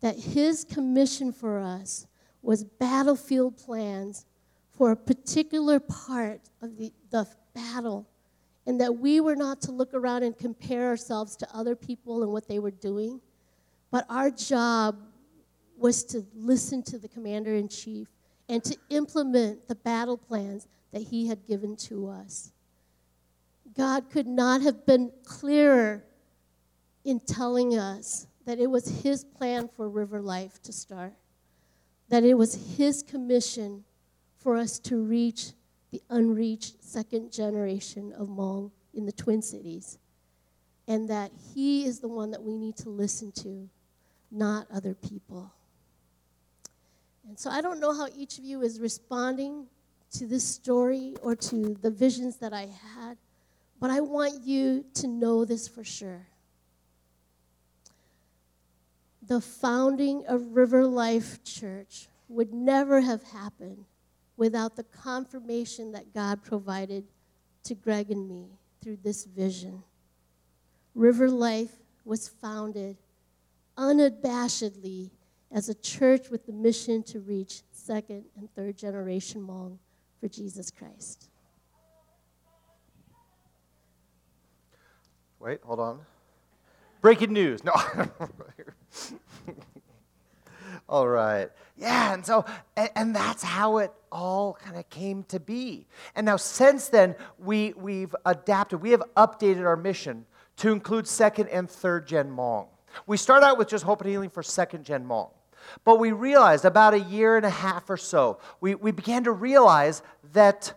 that 0.00 0.18
his 0.18 0.64
commission 0.64 1.32
for 1.32 1.58
us 1.58 2.06
was 2.42 2.64
battlefield 2.64 3.58
plans 3.58 4.24
for 4.70 4.92
a 4.92 4.96
particular 4.96 5.78
part 5.78 6.40
of 6.62 6.78
the, 6.78 6.90
the 7.10 7.26
battle, 7.54 8.08
and 8.66 8.80
that 8.80 8.96
we 8.96 9.20
were 9.20 9.36
not 9.36 9.60
to 9.60 9.72
look 9.72 9.92
around 9.92 10.22
and 10.22 10.38
compare 10.38 10.88
ourselves 10.88 11.36
to 11.36 11.48
other 11.52 11.76
people 11.76 12.22
and 12.22 12.32
what 12.32 12.48
they 12.48 12.58
were 12.58 12.70
doing, 12.70 13.20
but 13.90 14.06
our 14.08 14.30
job 14.30 14.96
was 15.76 16.04
to 16.04 16.24
listen 16.34 16.82
to 16.84 16.98
the 16.98 17.08
commander 17.08 17.54
in 17.54 17.68
chief 17.68 18.08
and 18.48 18.62
to 18.64 18.76
implement 18.90 19.66
the 19.68 19.74
battle 19.74 20.16
plans 20.16 20.68
that 20.92 21.02
he 21.02 21.26
had 21.26 21.46
given 21.46 21.76
to 21.76 22.08
us. 22.08 22.52
God 23.76 24.10
could 24.10 24.26
not 24.26 24.60
have 24.62 24.84
been 24.84 25.12
clearer 25.24 26.04
in 27.04 27.20
telling 27.20 27.78
us 27.78 28.26
that 28.44 28.58
it 28.58 28.68
was 28.68 29.02
his 29.02 29.24
plan 29.24 29.68
for 29.68 29.88
river 29.88 30.20
life 30.20 30.60
to 30.62 30.72
start, 30.72 31.14
that 32.08 32.24
it 32.24 32.34
was 32.34 32.76
his 32.76 33.02
commission 33.02 33.84
for 34.36 34.56
us 34.56 34.78
to 34.80 34.96
reach 34.96 35.52
the 35.90 36.02
unreached 36.10 36.82
second 36.82 37.32
generation 37.32 38.12
of 38.12 38.28
Hmong 38.28 38.70
in 38.94 39.06
the 39.06 39.12
Twin 39.12 39.42
Cities, 39.42 39.98
and 40.88 41.08
that 41.08 41.30
he 41.54 41.84
is 41.84 42.00
the 42.00 42.08
one 42.08 42.30
that 42.32 42.42
we 42.42 42.56
need 42.56 42.76
to 42.78 42.88
listen 42.88 43.30
to, 43.32 43.68
not 44.30 44.66
other 44.72 44.94
people. 44.94 45.52
And 47.28 47.38
so 47.38 47.50
I 47.50 47.60
don't 47.60 47.80
know 47.80 47.94
how 47.94 48.08
each 48.16 48.38
of 48.38 48.44
you 48.44 48.62
is 48.62 48.80
responding 48.80 49.66
to 50.12 50.26
this 50.26 50.44
story 50.44 51.14
or 51.22 51.36
to 51.36 51.76
the 51.80 51.90
visions 51.90 52.36
that 52.38 52.52
I 52.52 52.68
had, 52.96 53.16
but 53.78 53.90
I 53.90 54.00
want 54.00 54.42
you 54.44 54.84
to 54.94 55.06
know 55.06 55.44
this 55.44 55.68
for 55.68 55.84
sure. 55.84 56.26
The 59.22 59.40
founding 59.40 60.24
of 60.26 60.56
River 60.56 60.84
Life 60.86 61.44
Church 61.44 62.08
would 62.28 62.52
never 62.52 63.00
have 63.00 63.22
happened 63.22 63.84
without 64.36 64.74
the 64.74 64.82
confirmation 64.82 65.92
that 65.92 66.12
God 66.12 66.42
provided 66.42 67.04
to 67.64 67.74
Greg 67.74 68.10
and 68.10 68.28
me 68.28 68.46
through 68.82 68.98
this 69.04 69.24
vision. 69.24 69.84
River 70.94 71.30
Life 71.30 71.72
was 72.04 72.28
founded 72.28 72.96
unabashedly 73.80 75.10
as 75.50 75.68
a 75.68 75.74
church 75.74 76.28
with 76.30 76.46
the 76.46 76.52
mission 76.52 77.02
to 77.02 77.18
reach 77.18 77.62
second 77.72 78.24
and 78.36 78.54
third 78.54 78.76
generation 78.76 79.42
Hmong 79.42 79.78
for 80.20 80.28
Jesus 80.28 80.70
Christ. 80.70 81.30
Wait, 85.40 85.58
hold 85.64 85.80
on. 85.80 86.00
Breaking 87.00 87.32
news. 87.32 87.64
No. 87.64 87.72
all 90.88 91.08
right. 91.08 91.48
Yeah, 91.78 92.12
and 92.12 92.26
so, 92.26 92.44
and, 92.76 92.90
and 92.94 93.16
that's 93.16 93.42
how 93.42 93.78
it 93.78 93.90
all 94.12 94.58
kind 94.62 94.76
of 94.76 94.90
came 94.90 95.22
to 95.24 95.40
be. 95.40 95.86
And 96.14 96.26
now, 96.26 96.36
since 96.36 96.88
then, 96.88 97.14
we, 97.38 97.72
we've 97.72 98.14
adapted, 98.26 98.82
we 98.82 98.90
have 98.90 99.02
updated 99.16 99.64
our 99.64 99.76
mission 99.76 100.26
to 100.58 100.70
include 100.70 101.08
second 101.08 101.48
and 101.48 101.70
third 101.70 102.06
gen 102.06 102.36
Hmong. 102.36 102.66
We 103.06 103.16
start 103.16 103.42
out 103.42 103.58
with 103.58 103.68
just 103.68 103.84
hope 103.84 104.00
and 104.00 104.10
healing 104.10 104.30
for 104.30 104.42
second 104.42 104.84
gen 104.84 105.04
Hmong. 105.04 105.30
But 105.84 105.98
we 105.98 106.12
realized 106.12 106.64
about 106.64 106.94
a 106.94 107.00
year 107.00 107.36
and 107.36 107.46
a 107.46 107.50
half 107.50 107.88
or 107.90 107.96
so, 107.96 108.38
we, 108.60 108.74
we 108.74 108.90
began 108.90 109.24
to 109.24 109.32
realize 109.32 110.02
that 110.32 110.72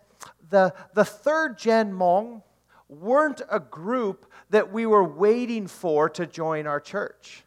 the, 0.49 0.73
the 0.93 1.05
third 1.05 1.57
gen 1.57 1.93
Hmong 1.93 2.43
weren't 2.89 3.41
a 3.49 3.59
group 3.59 4.31
that 4.49 4.71
we 4.71 4.85
were 4.85 5.03
waiting 5.03 5.67
for 5.67 6.09
to 6.09 6.27
join 6.27 6.67
our 6.67 6.79
church. 6.79 7.43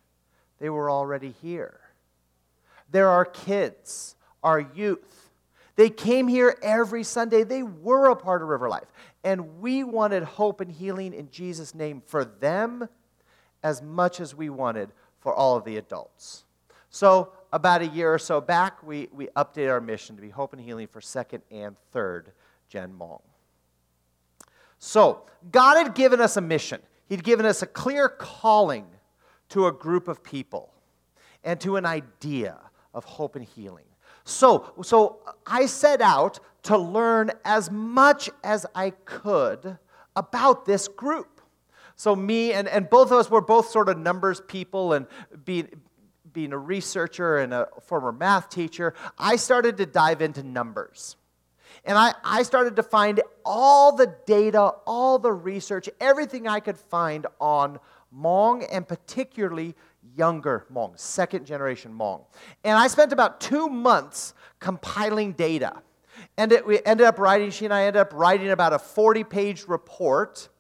They 0.59 0.71
were 0.71 0.91
already 0.91 1.35
here. 1.43 1.81
They're 2.91 3.09
our 3.09 3.25
kids, 3.25 4.17
our 4.43 4.61
youth. 4.61 5.31
They 5.77 5.91
came 5.91 6.27
here 6.27 6.57
every 6.63 7.05
Sunday. 7.05 7.45
They 7.45 7.63
were 7.63 8.09
a 8.09 8.17
part 8.17 8.43
of 8.43 8.49
River 8.49 8.69
Life. 8.69 8.91
And 9.23 9.61
we 9.61 9.85
wanted 9.85 10.23
hope 10.23 10.61
and 10.61 10.71
healing 10.71 11.13
in 11.13 11.31
Jesus' 11.31 11.75
name 11.75 12.03
for 12.07 12.25
them 12.25 12.89
as 13.67 13.83
much 13.83 14.21
as 14.21 14.33
we 14.33 14.49
wanted 14.49 14.89
for 15.19 15.35
all 15.35 15.57
of 15.57 15.65
the 15.65 15.77
adults. 15.77 16.45
So, 16.89 17.33
about 17.53 17.83
a 17.83 17.87
year 17.87 18.15
or 18.15 18.19
so 18.19 18.41
back, 18.41 18.81
we, 18.81 19.09
we 19.13 19.27
updated 19.37 19.71
our 19.73 19.81
mission 19.81 20.15
to 20.15 20.23
be 20.23 20.31
hope 20.31 20.53
and 20.53 20.63
healing 20.63 20.87
for 20.87 21.01
second 21.01 21.43
and 21.51 21.75
third 21.91 22.31
Gen 22.69 22.93
Hmong. 22.97 23.23
So, 24.79 25.23
God 25.51 25.79
had 25.79 25.97
given 25.97 26.21
us 26.21 26.37
a 26.37 26.41
mission, 26.41 26.81
He'd 27.09 27.25
given 27.25 27.45
us 27.45 27.61
a 27.61 27.67
clear 27.67 28.09
calling 28.09 28.87
to 29.49 29.67
a 29.67 29.73
group 29.73 30.07
of 30.07 30.23
people 30.23 30.73
and 31.43 31.61
to 31.63 31.75
an 31.75 31.87
idea 31.87 32.57
of 32.95 33.05
hope 33.05 33.35
and 33.35 33.45
healing. 33.45 33.85
So, 34.23 34.75
so 34.83 35.19
I 35.45 35.67
set 35.67 36.01
out 36.01 36.39
to 36.65 36.79
learn 36.79 37.33
as 37.45 37.69
much 37.71 38.31
as 38.45 38.65
I 38.77 38.91
could 38.91 39.77
about 40.15 40.67
this 40.67 40.87
group. 40.87 41.36
So, 41.97 42.15
me 42.15 42.53
and, 42.53 42.69
and 42.69 42.89
both 42.89 43.11
of 43.11 43.19
us 43.19 43.31
were 43.31 43.41
both 43.41 43.71
sort 43.71 43.89
of 43.89 43.99
numbers 43.99 44.43
people 44.47 44.93
and 44.93 45.07
being, 45.45 45.69
being 46.31 46.53
a 46.53 46.59
researcher 46.59 47.39
and 47.39 47.55
a 47.55 47.69
former 47.87 48.13
math 48.13 48.51
teacher, 48.51 48.95
I 49.19 49.37
started 49.37 49.79
to 49.79 49.87
dive 49.87 50.21
into 50.21 50.43
numbers. 50.43 51.17
And 51.87 51.97
I, 51.97 52.15
I 52.23 52.43
started 52.43 52.77
to 52.77 52.83
find 52.83 53.23
all 53.45 53.97
the 53.97 54.15
data, 54.27 54.61
all 54.87 55.19
the 55.19 55.33
research, 55.33 55.89
everything 55.99 56.47
I 56.47 56.61
could 56.61 56.77
find 56.77 57.27
on 57.41 57.79
Hmong 58.15 58.67
and 58.71 58.87
particularly 58.87 59.75
younger 60.15 60.67
Hmong, 60.71 60.99
second 60.99 61.47
generation 61.47 61.93
Hmong. 61.97 62.25
And 62.65 62.77
I 62.77 62.89
spent 62.89 63.13
about 63.13 63.41
two 63.41 63.69
months 63.69 64.35
compiling 64.61 65.33
data. 65.33 65.83
And 66.37 66.53
it, 66.53 66.67
we 66.67 66.81
ended 66.85 67.07
up 67.07 67.19
writing, 67.19 67.51
she 67.51 67.65
and 67.65 67.73
I 67.73 67.85
ended 67.85 68.01
up 68.01 68.13
writing 68.13 68.51
about 68.51 68.75
a 68.75 68.79
40 68.79 69.25
page 69.25 69.67
report 69.67 70.51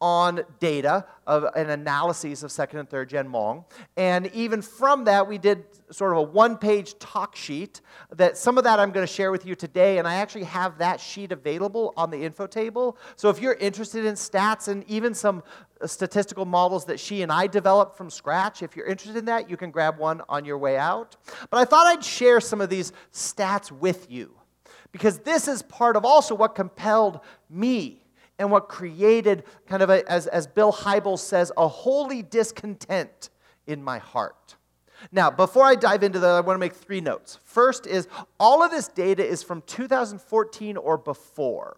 on 0.00 0.42
data 0.60 1.06
of 1.26 1.44
an 1.54 1.70
analysis 1.70 2.42
of 2.42 2.52
second 2.52 2.78
and 2.78 2.88
third 2.88 3.08
gen 3.08 3.28
Hmong. 3.28 3.64
And 3.96 4.26
even 4.28 4.60
from 4.60 5.04
that, 5.04 5.26
we 5.26 5.38
did 5.38 5.64
sort 5.90 6.12
of 6.12 6.18
a 6.18 6.22
one 6.22 6.58
page 6.58 6.98
talk 6.98 7.34
sheet 7.34 7.80
that 8.14 8.36
some 8.36 8.58
of 8.58 8.64
that 8.64 8.78
I'm 8.78 8.90
going 8.90 9.06
to 9.06 9.12
share 9.12 9.32
with 9.32 9.46
you 9.46 9.54
today. 9.54 9.98
And 9.98 10.06
I 10.06 10.16
actually 10.16 10.44
have 10.44 10.78
that 10.78 11.00
sheet 11.00 11.32
available 11.32 11.94
on 11.96 12.10
the 12.10 12.22
info 12.22 12.46
table. 12.46 12.98
So 13.16 13.30
if 13.30 13.40
you're 13.40 13.54
interested 13.54 14.04
in 14.04 14.14
stats 14.14 14.68
and 14.68 14.84
even 14.88 15.14
some 15.14 15.42
uh, 15.80 15.86
statistical 15.86 16.44
models 16.44 16.84
that 16.86 17.00
she 17.00 17.22
and 17.22 17.32
I 17.32 17.46
developed 17.46 17.96
from 17.96 18.10
scratch, 18.10 18.62
if 18.62 18.76
you're 18.76 18.86
interested 18.86 19.16
in 19.16 19.24
that, 19.26 19.48
you 19.48 19.56
can 19.56 19.70
grab 19.70 19.98
one 19.98 20.20
on 20.28 20.44
your 20.44 20.58
way 20.58 20.76
out. 20.76 21.16
But 21.50 21.58
I 21.58 21.64
thought 21.64 21.86
I'd 21.86 22.04
share 22.04 22.40
some 22.40 22.60
of 22.60 22.68
these 22.68 22.92
stats 23.12 23.72
with 23.72 24.10
you 24.10 24.34
because 24.92 25.18
this 25.20 25.48
is 25.48 25.62
part 25.62 25.96
of 25.96 26.04
also 26.04 26.34
what 26.34 26.54
compelled 26.54 27.20
me 27.48 28.02
and 28.38 28.50
what 28.50 28.68
created 28.68 29.44
kind 29.66 29.82
of, 29.82 29.90
a, 29.90 30.08
as, 30.10 30.26
as 30.26 30.46
Bill 30.46 30.72
Hybels 30.72 31.20
says, 31.20 31.52
a 31.56 31.68
holy 31.68 32.22
discontent 32.22 33.30
in 33.66 33.82
my 33.82 33.98
heart. 33.98 34.56
Now, 35.12 35.30
before 35.30 35.64
I 35.64 35.74
dive 35.74 36.02
into 36.02 36.18
that, 36.20 36.30
I 36.30 36.40
want 36.40 36.56
to 36.56 36.60
make 36.60 36.74
three 36.74 37.00
notes. 37.00 37.38
First 37.44 37.86
is 37.86 38.08
all 38.40 38.62
of 38.62 38.70
this 38.70 38.88
data 38.88 39.24
is 39.26 39.42
from 39.42 39.62
2014 39.62 40.76
or 40.76 40.96
before. 40.96 41.76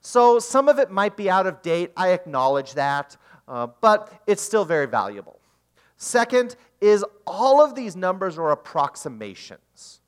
So 0.00 0.38
some 0.38 0.68
of 0.68 0.78
it 0.78 0.90
might 0.90 1.16
be 1.16 1.28
out 1.28 1.46
of 1.46 1.62
date. 1.62 1.92
I 1.96 2.10
acknowledge 2.10 2.74
that, 2.74 3.16
uh, 3.48 3.68
but 3.80 4.22
it's 4.26 4.42
still 4.42 4.64
very 4.64 4.86
valuable. 4.86 5.38
Second 5.96 6.56
is 6.80 7.04
all 7.26 7.62
of 7.62 7.74
these 7.74 7.96
numbers 7.96 8.38
are 8.38 8.50
approximations 8.50 10.00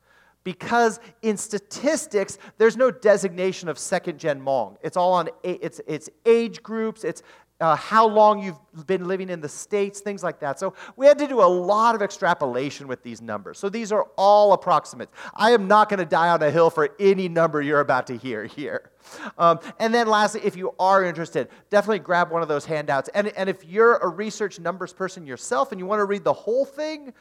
because 0.47 1.01
in 1.23 1.35
statistics 1.35 2.37
there's 2.57 2.77
no 2.77 2.89
designation 2.89 3.67
of 3.67 3.77
second 3.77 4.17
gen 4.17 4.39
Hmong. 4.39 4.77
It's 4.81 4.95
all 4.95 5.11
on 5.11 5.27
it's 5.43 5.81
it's 5.85 6.09
age 6.25 6.63
groups, 6.63 7.03
it's 7.03 7.21
uh, 7.59 7.75
how 7.75 8.07
long 8.07 8.41
you've 8.41 8.87
been 8.87 9.09
living 9.09 9.29
in 9.29 9.41
the 9.41 9.49
States, 9.49 9.99
things 9.99 10.23
like 10.23 10.39
that. 10.39 10.57
So 10.57 10.73
we 10.95 11.05
had 11.05 11.17
to 11.17 11.27
do 11.27 11.41
a 11.41 11.51
lot 11.73 11.95
of 11.95 12.01
extrapolation 12.01 12.87
with 12.87 13.03
these 13.03 13.21
numbers. 13.21 13.59
So 13.59 13.67
these 13.67 13.91
are 13.91 14.07
all 14.15 14.53
approximates. 14.53 15.11
I 15.33 15.51
am 15.51 15.67
not 15.67 15.89
going 15.89 15.99
to 15.99 16.05
die 16.05 16.29
on 16.29 16.41
a 16.41 16.49
hill 16.49 16.69
for 16.69 16.95
any 16.97 17.27
number 17.27 17.61
you're 17.61 17.81
about 17.81 18.07
to 18.07 18.15
hear 18.15 18.45
here. 18.45 18.91
Um, 19.37 19.59
and 19.81 19.93
then 19.93 20.07
lastly, 20.07 20.39
if 20.45 20.55
you 20.55 20.75
are 20.79 21.03
interested, 21.03 21.49
definitely 21.69 21.99
grab 21.99 22.31
one 22.31 22.41
of 22.41 22.47
those 22.47 22.63
handouts. 22.63 23.09
And, 23.13 23.27
and 23.35 23.49
if 23.49 23.65
you're 23.65 23.97
a 23.97 24.07
research 24.07 24.61
numbers 24.61 24.93
person 24.93 25.25
yourself 25.25 25.73
and 25.73 25.79
you 25.79 25.85
want 25.85 25.99
to 25.99 26.05
read 26.05 26.23
the 26.23 26.31
whole 26.31 26.63
thing, 26.63 27.13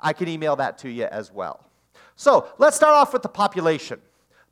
I 0.00 0.12
can 0.12 0.26
email 0.26 0.56
that 0.56 0.78
to 0.78 0.88
you 0.88 1.04
as 1.04 1.30
well. 1.30 1.70
So 2.16 2.48
let's 2.58 2.76
start 2.76 2.94
off 2.94 3.12
with 3.12 3.22
the 3.22 3.28
population 3.28 4.00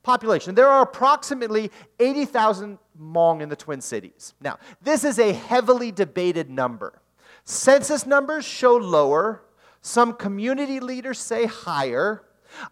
population. 0.02 0.54
There 0.54 0.68
are 0.68 0.82
approximately 0.82 1.70
80,000 1.98 2.78
Hmong 3.00 3.40
in 3.40 3.48
the 3.48 3.56
Twin 3.56 3.80
Cities. 3.80 4.34
Now, 4.40 4.58
this 4.82 5.04
is 5.04 5.18
a 5.18 5.32
heavily 5.32 5.92
debated 5.92 6.50
number. 6.50 7.00
Census 7.44 8.06
numbers 8.06 8.44
show 8.44 8.76
lower, 8.76 9.42
some 9.80 10.14
community 10.14 10.80
leaders 10.80 11.18
say 11.18 11.46
higher. 11.46 12.22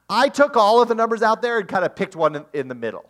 I 0.09 0.28
took 0.28 0.56
all 0.56 0.82
of 0.82 0.88
the 0.88 0.94
numbers 0.94 1.23
out 1.23 1.42
there 1.42 1.59
and 1.59 1.68
kind 1.68 1.85
of 1.85 1.97
picked 1.97 2.14
one 2.14 2.37
in, 2.37 2.44
in 2.52 2.68
the 2.68 2.75
middle. 2.75 3.04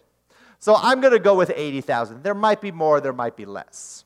So 0.59 0.77
I'm 0.77 1.01
going 1.01 1.13
to 1.13 1.19
go 1.19 1.35
with 1.35 1.53
80,000. 1.55 2.23
There 2.23 2.35
might 2.35 2.61
be 2.61 2.71
more, 2.71 3.01
there 3.01 3.13
might 3.13 3.37
be 3.37 3.47
less. 3.47 4.05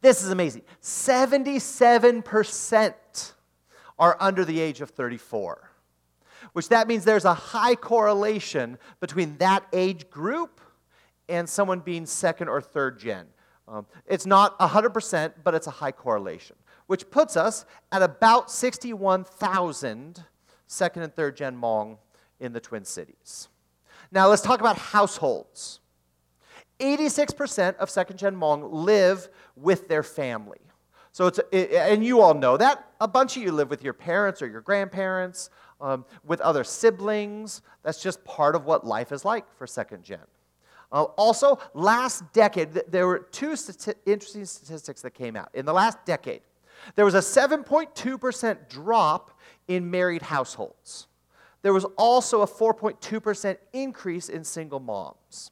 This 0.00 0.22
is 0.22 0.30
amazing. 0.30 0.62
77% 0.80 3.32
are 3.98 4.16
under 4.20 4.44
the 4.44 4.60
age 4.60 4.80
of 4.80 4.90
34 4.90 5.71
which 6.52 6.68
that 6.68 6.88
means 6.88 7.04
there's 7.04 7.24
a 7.24 7.34
high 7.34 7.74
correlation 7.74 8.78
between 9.00 9.36
that 9.38 9.64
age 9.72 10.10
group 10.10 10.60
and 11.28 11.48
someone 11.48 11.80
being 11.80 12.06
second 12.06 12.48
or 12.48 12.60
third 12.60 12.98
gen. 12.98 13.26
Um, 13.68 13.86
it's 14.06 14.26
not 14.26 14.58
100%, 14.58 15.32
but 15.44 15.54
it's 15.54 15.66
a 15.66 15.70
high 15.70 15.92
correlation, 15.92 16.56
which 16.86 17.10
puts 17.10 17.36
us 17.36 17.64
at 17.90 18.02
about 18.02 18.50
61,000 18.50 20.24
second 20.66 21.02
and 21.02 21.14
third 21.14 21.36
gen 21.36 21.56
Hmong 21.56 21.98
in 22.40 22.52
the 22.52 22.60
Twin 22.60 22.84
Cities. 22.84 23.48
Now 24.10 24.28
let's 24.28 24.42
talk 24.42 24.60
about 24.60 24.76
households. 24.76 25.80
86% 26.80 27.76
of 27.76 27.88
second 27.88 28.18
gen 28.18 28.36
Hmong 28.36 28.68
live 28.72 29.28
with 29.56 29.88
their 29.88 30.02
family. 30.02 30.58
So 31.12 31.26
it's, 31.26 31.38
it, 31.52 31.72
and 31.72 32.04
you 32.04 32.20
all 32.20 32.34
know 32.34 32.56
that. 32.56 32.90
A 33.00 33.06
bunch 33.06 33.36
of 33.36 33.42
you 33.42 33.52
live 33.52 33.70
with 33.70 33.84
your 33.84 33.92
parents 33.92 34.42
or 34.42 34.46
your 34.46 34.62
grandparents, 34.62 35.50
um, 35.82 36.06
with 36.24 36.40
other 36.40 36.64
siblings. 36.64 37.60
That's 37.82 38.02
just 38.02 38.24
part 38.24 38.54
of 38.54 38.64
what 38.64 38.86
life 38.86 39.12
is 39.12 39.24
like 39.24 39.44
for 39.58 39.66
second 39.66 40.02
gen. 40.04 40.20
Uh, 40.90 41.04
also, 41.16 41.58
last 41.74 42.32
decade, 42.32 42.74
th- 42.74 42.86
there 42.88 43.06
were 43.06 43.18
two 43.30 43.50
stati- 43.50 43.94
interesting 44.06 44.44
statistics 44.44 45.02
that 45.02 45.12
came 45.12 45.36
out. 45.36 45.48
In 45.54 45.64
the 45.64 45.72
last 45.72 45.98
decade, 46.04 46.42
there 46.94 47.04
was 47.04 47.14
a 47.14 47.18
7.2% 47.18 48.68
drop 48.68 49.38
in 49.68 49.90
married 49.90 50.22
households. 50.22 51.08
There 51.62 51.72
was 51.72 51.84
also 51.96 52.42
a 52.42 52.46
4.2% 52.46 53.56
increase 53.72 54.28
in 54.28 54.44
single 54.44 54.80
moms. 54.80 55.50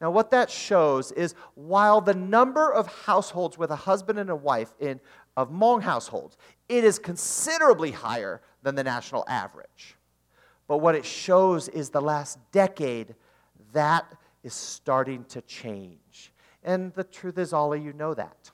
Now, 0.00 0.10
what 0.10 0.30
that 0.30 0.50
shows 0.50 1.10
is 1.12 1.34
while 1.54 2.00
the 2.00 2.14
number 2.14 2.72
of 2.72 2.86
households 2.86 3.56
with 3.56 3.70
a 3.70 3.76
husband 3.76 4.18
and 4.18 4.28
a 4.28 4.36
wife 4.36 4.74
in, 4.78 5.00
of 5.36 5.50
Hmong 5.50 5.82
households, 5.82 6.36
it 6.68 6.84
is 6.84 6.98
considerably 6.98 7.92
higher 7.92 8.42
than 8.66 8.74
the 8.74 8.82
national 8.82 9.24
average. 9.28 9.94
But 10.66 10.78
what 10.78 10.96
it 10.96 11.04
shows 11.04 11.68
is 11.68 11.90
the 11.90 12.00
last 12.00 12.36
decade, 12.50 13.14
that 13.72 14.12
is 14.42 14.54
starting 14.54 15.24
to 15.26 15.40
change. 15.42 16.32
And 16.64 16.92
the 16.94 17.04
truth 17.04 17.38
is, 17.38 17.52
all 17.52 17.72
of 17.72 17.84
you 17.84 17.92
know 17.92 18.12
that. 18.14 18.50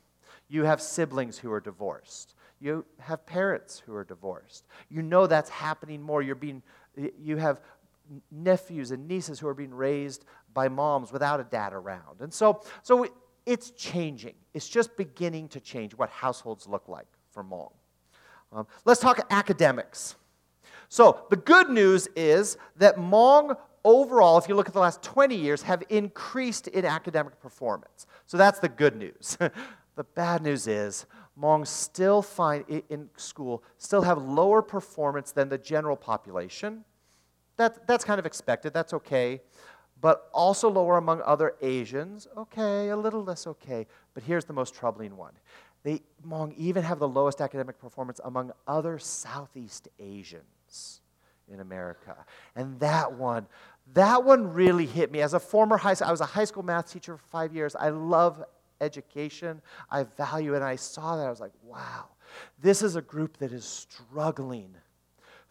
You 0.50 0.64
have 0.64 0.82
siblings 0.82 1.38
who 1.38 1.50
are 1.50 1.60
divorced. 1.60 2.34
You 2.60 2.84
have 2.98 3.24
parents 3.24 3.82
who 3.86 3.94
are 3.94 4.04
divorced. 4.04 4.66
You 4.90 5.00
know 5.00 5.26
that's 5.26 5.48
happening 5.48 6.02
more. 6.02 6.20
You're 6.20 6.34
being, 6.34 6.62
you 7.18 7.38
have 7.38 7.62
nephews 8.30 8.90
and 8.90 9.08
nieces 9.08 9.40
who 9.40 9.48
are 9.48 9.54
being 9.54 9.72
raised 9.72 10.26
by 10.52 10.68
moms 10.68 11.10
without 11.10 11.40
a 11.40 11.44
dad 11.44 11.72
around. 11.72 12.20
And 12.20 12.34
so, 12.34 12.62
so 12.82 13.08
it's 13.46 13.70
changing. 13.70 14.34
It's 14.52 14.68
just 14.68 14.94
beginning 14.98 15.48
to 15.48 15.60
change 15.60 15.94
what 15.94 16.10
households 16.10 16.68
look 16.68 16.86
like 16.86 17.08
for 17.30 17.42
Hmong. 17.42 17.72
Um, 18.52 18.66
let's 18.84 19.00
talk 19.00 19.26
academics. 19.30 20.16
So, 20.88 21.24
the 21.30 21.36
good 21.36 21.70
news 21.70 22.06
is 22.14 22.58
that 22.76 22.96
Hmong 22.96 23.56
overall, 23.82 24.36
if 24.36 24.48
you 24.48 24.54
look 24.54 24.68
at 24.68 24.74
the 24.74 24.80
last 24.80 25.02
20 25.02 25.34
years, 25.34 25.62
have 25.62 25.82
increased 25.88 26.68
in 26.68 26.84
academic 26.84 27.40
performance. 27.40 28.06
So, 28.26 28.36
that's 28.36 28.58
the 28.58 28.68
good 28.68 28.96
news. 28.96 29.38
the 29.96 30.04
bad 30.04 30.42
news 30.42 30.66
is 30.66 31.06
Hmong 31.38 31.66
still 31.66 32.20
find 32.20 32.64
in 32.90 33.08
school 33.16 33.62
still 33.78 34.02
have 34.02 34.18
lower 34.18 34.60
performance 34.60 35.32
than 35.32 35.48
the 35.48 35.58
general 35.58 35.96
population. 35.96 36.84
That, 37.56 37.86
that's 37.86 38.04
kind 38.04 38.18
of 38.18 38.26
expected, 38.26 38.72
that's 38.72 38.92
okay. 38.92 39.40
But 40.00 40.28
also 40.34 40.68
lower 40.68 40.98
among 40.98 41.22
other 41.24 41.54
Asians, 41.62 42.26
okay, 42.36 42.88
a 42.88 42.96
little 42.96 43.22
less 43.22 43.46
okay. 43.46 43.86
But 44.14 44.24
here's 44.24 44.44
the 44.44 44.52
most 44.52 44.74
troubling 44.74 45.16
one. 45.16 45.32
They, 45.82 46.00
Hmong 46.26 46.54
even 46.56 46.84
have 46.84 46.98
the 46.98 47.08
lowest 47.08 47.40
academic 47.40 47.78
performance 47.78 48.20
among 48.24 48.52
other 48.66 48.98
Southeast 48.98 49.88
Asians 49.98 51.00
in 51.52 51.60
America. 51.60 52.16
And 52.54 52.78
that 52.80 53.12
one, 53.12 53.46
that 53.94 54.24
one 54.24 54.52
really 54.52 54.86
hit 54.86 55.10
me. 55.10 55.20
As 55.20 55.34
a 55.34 55.40
former 55.40 55.76
high 55.76 55.94
school, 55.94 56.08
I 56.08 56.10
was 56.12 56.20
a 56.20 56.26
high 56.26 56.44
school 56.44 56.62
math 56.62 56.92
teacher 56.92 57.16
for 57.16 57.26
five 57.26 57.54
years. 57.54 57.74
I 57.74 57.88
love 57.88 58.44
education. 58.80 59.60
I 59.90 60.04
value 60.04 60.54
it. 60.54 60.56
And 60.56 60.64
I 60.64 60.76
saw 60.76 61.16
that. 61.16 61.26
I 61.26 61.30
was 61.30 61.40
like, 61.40 61.52
wow, 61.64 62.06
this 62.60 62.82
is 62.82 62.96
a 62.96 63.02
group 63.02 63.38
that 63.38 63.52
is 63.52 63.64
struggling 63.64 64.74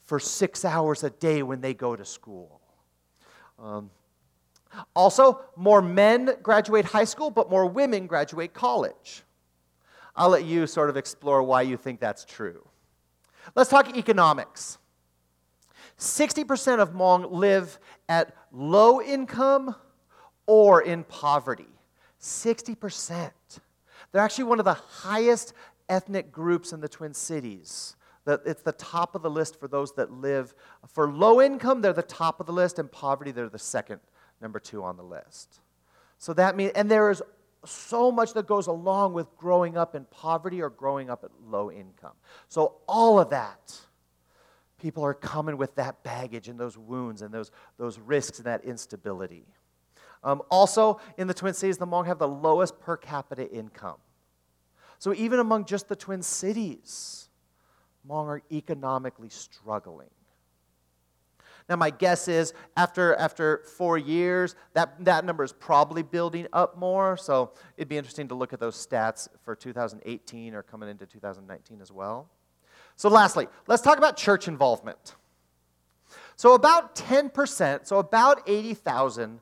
for 0.04 0.20
six 0.20 0.66
hours 0.66 1.04
a 1.04 1.10
day 1.10 1.44
when 1.44 1.62
they 1.62 1.74
go 1.74 1.96
to 1.96 2.06
school. 2.06 2.62
Um, 3.60 3.92
also, 4.96 5.42
more 5.56 5.82
men 5.82 6.38
graduate 6.42 6.86
high 6.86 7.04
school, 7.04 7.30
but 7.30 7.50
more 7.50 7.66
women 7.66 8.08
graduate 8.08 8.54
college. 8.54 9.24
I'll 10.16 10.30
let 10.30 10.46
you 10.46 10.68
sort 10.68 10.90
of 10.90 10.98
explore 10.98 11.42
why 11.44 11.62
you 11.62 11.78
think 11.78 12.00
that's 12.00 12.26
true. 12.26 12.68
Let's 13.56 13.70
talk 13.70 13.96
economics. 13.96 14.78
60% 15.98 16.80
of 16.80 16.94
Hmong 16.94 17.32
live 17.32 17.80
at 18.10 18.36
low 18.52 19.02
income 19.02 19.76
or 20.46 20.82
in 20.82 21.04
poverty. 21.04 21.68
60%. 22.20 23.32
They're 24.12 24.22
actually 24.22 24.44
one 24.46 24.60
of 24.60 24.66
the 24.66 24.74
highest 24.74 25.54
ethnic 25.90 26.32
groups 26.32 26.74
in 26.74 26.82
the 26.82 26.90
Twin 26.90 27.14
Cities. 27.14 27.96
It's 28.28 28.62
the 28.62 28.74
top 28.74 29.16
of 29.16 29.24
the 29.24 29.30
list 29.30 29.60
for 29.60 29.68
those 29.68 29.94
that 29.96 30.12
live. 30.12 30.54
For 30.88 31.12
low 31.12 31.42
income, 31.42 31.82
they're 31.82 31.94
the 31.94 32.04
top 32.04 32.40
of 32.40 32.46
the 32.46 32.54
list, 32.54 32.78
and 32.80 32.92
poverty, 32.92 33.32
they're 33.32 33.50
the 33.50 33.60
second, 33.60 34.00
number 34.42 34.60
two 34.60 34.84
on 34.84 34.98
the 34.98 35.04
list. 35.04 35.60
So 36.18 36.34
that 36.34 36.56
means, 36.56 36.72
and 36.76 36.90
there 36.90 37.10
is 37.10 37.24
so 37.66 38.12
much 38.12 38.34
that 38.34 38.48
goes 38.48 38.68
along 38.68 39.14
with 39.14 39.28
growing 39.38 39.78
up 39.78 39.96
in 39.96 40.06
poverty 40.06 40.62
or 40.62 40.70
growing 40.70 41.10
up 41.10 41.24
at 41.24 41.32
low 41.48 41.72
income. 41.72 42.14
So 42.48 42.76
all 42.88 43.20
of 43.20 43.30
that, 43.30 43.80
people 44.80 45.04
are 45.06 45.14
coming 45.14 45.58
with 45.58 45.76
that 45.76 46.04
baggage 46.04 46.48
and 46.48 46.60
those 46.60 46.78
wounds 46.78 47.22
and 47.22 47.34
those, 47.34 47.52
those 47.78 48.00
risks 48.00 48.40
and 48.40 48.48
that 48.48 48.64
instability. 48.64 49.46
Um, 50.24 50.42
also, 50.50 51.00
in 51.18 51.28
the 51.28 51.34
Twin 51.34 51.54
Cities, 51.54 51.78
the 51.78 51.88
Hmong 51.88 52.06
have 52.06 52.20
the 52.20 52.28
lowest 52.28 52.80
per 52.80 52.98
capita 52.98 53.50
income. 53.52 53.98
So 55.00 55.14
even 55.14 55.40
among 55.40 55.66
just 55.66 55.88
the 55.88 55.96
Twin 55.96 56.22
Cities, 56.22 57.30
Hmong 58.08 58.28
are 58.28 58.42
economically 58.52 59.30
struggling. 59.30 60.10
Now, 61.72 61.78
my 61.78 61.90
guess 61.90 62.28
is 62.28 62.54
after, 62.76 63.16
after 63.16 63.64
four 63.78 63.98
years, 63.98 64.58
that, 64.74 65.06
that 65.06 65.24
number 65.24 65.42
is 65.42 65.54
probably 65.54 66.04
building 66.04 66.46
up 66.52 66.78
more. 66.78 67.16
So 67.16 67.54
it'd 67.78 67.88
be 67.88 67.96
interesting 67.96 68.28
to 68.28 68.36
look 68.36 68.52
at 68.52 68.60
those 68.60 68.76
stats 68.76 69.30
for 69.46 69.56
2018 69.56 70.54
or 70.54 70.64
coming 70.64 70.90
into 70.90 71.06
2019 71.06 71.80
as 71.82 71.90
well. 71.90 72.28
So, 72.98 73.08
lastly, 73.08 73.48
let's 73.68 73.82
talk 73.82 73.98
about 73.98 74.18
church 74.18 74.50
involvement. 74.50 75.16
So, 76.36 76.56
about 76.56 76.94
10%, 76.94 77.88
so 77.88 78.00
about 78.00 78.42
80,000 78.50 79.40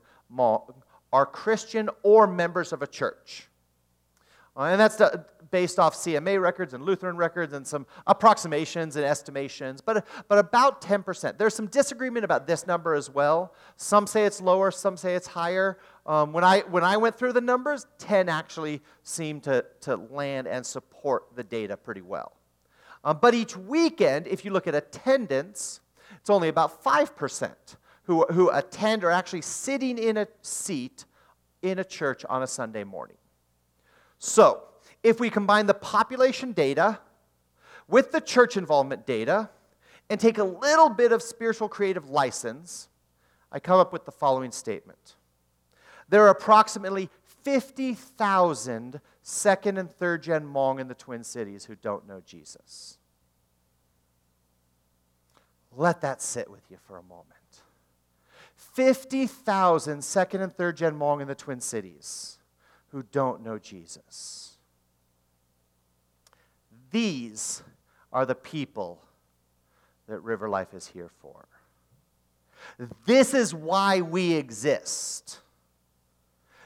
are 1.12 1.26
Christian 1.26 1.90
or 2.04 2.28
members 2.28 2.72
of 2.72 2.80
a 2.80 2.86
church. 2.86 3.48
Uh, 4.56 4.66
and 4.66 4.80
that's 4.80 4.94
the, 4.94 5.26
based 5.50 5.78
off 5.78 5.94
CMA 5.94 6.40
records 6.40 6.74
and 6.74 6.84
Lutheran 6.84 7.16
records 7.16 7.52
and 7.52 7.66
some 7.66 7.86
approximations 8.06 8.96
and 8.96 9.04
estimations, 9.04 9.80
but, 9.80 10.06
but 10.28 10.38
about 10.38 10.80
10%. 10.80 11.38
There's 11.38 11.54
some 11.54 11.66
disagreement 11.66 12.24
about 12.24 12.46
this 12.46 12.66
number 12.66 12.94
as 12.94 13.10
well. 13.10 13.54
Some 13.76 14.06
say 14.06 14.24
it's 14.24 14.40
lower, 14.40 14.70
some 14.70 14.96
say 14.96 15.14
it's 15.14 15.26
higher. 15.26 15.78
Um, 16.06 16.32
when, 16.32 16.44
I, 16.44 16.60
when 16.60 16.84
I 16.84 16.96
went 16.96 17.16
through 17.16 17.32
the 17.32 17.40
numbers, 17.40 17.86
10 17.98 18.28
actually 18.28 18.80
seemed 19.02 19.44
to, 19.44 19.64
to 19.82 19.96
land 19.96 20.46
and 20.46 20.64
support 20.64 21.24
the 21.34 21.44
data 21.44 21.76
pretty 21.76 22.02
well. 22.02 22.32
Um, 23.04 23.18
but 23.20 23.34
each 23.34 23.56
weekend, 23.56 24.26
if 24.26 24.44
you 24.44 24.52
look 24.52 24.66
at 24.66 24.74
attendance, 24.74 25.80
it's 26.16 26.30
only 26.30 26.48
about 26.48 26.82
5% 26.84 27.50
who, 28.04 28.26
who 28.26 28.50
attend 28.50 29.04
or 29.04 29.10
actually 29.10 29.42
sitting 29.42 29.98
in 29.98 30.16
a 30.16 30.28
seat 30.42 31.04
in 31.62 31.78
a 31.78 31.84
church 31.84 32.24
on 32.28 32.42
a 32.42 32.46
Sunday 32.46 32.84
morning. 32.84 33.16
So, 34.18 34.64
if 35.02 35.20
we 35.20 35.30
combine 35.30 35.66
the 35.66 35.74
population 35.74 36.52
data 36.52 36.98
with 37.88 38.12
the 38.12 38.20
church 38.20 38.56
involvement 38.56 39.06
data 39.06 39.50
and 40.08 40.20
take 40.20 40.38
a 40.38 40.44
little 40.44 40.88
bit 40.88 41.12
of 41.12 41.22
spiritual 41.22 41.68
creative 41.68 42.08
license, 42.08 42.88
I 43.52 43.60
come 43.60 43.78
up 43.78 43.92
with 43.92 44.04
the 44.04 44.12
following 44.12 44.52
statement. 44.52 45.16
There 46.08 46.24
are 46.24 46.30
approximately 46.30 47.08
50,000 47.42 49.00
second 49.22 49.78
and 49.78 49.90
third 49.90 50.22
gen 50.22 50.44
Hmong 50.44 50.80
in 50.80 50.88
the 50.88 50.94
Twin 50.94 51.24
Cities 51.24 51.64
who 51.64 51.74
don't 51.76 52.06
know 52.06 52.20
Jesus. 52.24 52.98
Let 55.76 56.00
that 56.00 56.20
sit 56.20 56.50
with 56.50 56.62
you 56.70 56.78
for 56.86 56.96
a 56.96 57.02
moment. 57.02 57.26
50,000 58.56 60.02
second 60.02 60.42
and 60.42 60.54
third 60.54 60.76
gen 60.76 60.94
Hmong 60.94 61.22
in 61.22 61.28
the 61.28 61.34
Twin 61.34 61.60
Cities 61.60 62.38
who 62.88 63.02
don't 63.04 63.42
know 63.42 63.58
Jesus. 63.58 64.49
These 66.90 67.62
are 68.12 68.26
the 68.26 68.34
people 68.34 69.02
that 70.08 70.20
River 70.20 70.48
Life 70.48 70.74
is 70.74 70.88
here 70.88 71.10
for. 71.20 71.46
This 73.06 73.32
is 73.32 73.54
why 73.54 74.00
we 74.00 74.34
exist. 74.34 75.40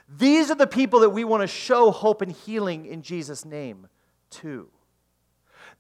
These 0.09 0.51
are 0.51 0.55
the 0.55 0.67
people 0.67 1.01
that 1.01 1.11
we 1.11 1.25
want 1.25 1.43
to 1.43 1.47
show 1.47 1.91
hope 1.91 2.23
and 2.23 2.33
healing 2.33 2.87
in 2.87 3.03
Jesus' 3.03 3.45
name 3.45 3.89
to. 4.31 4.69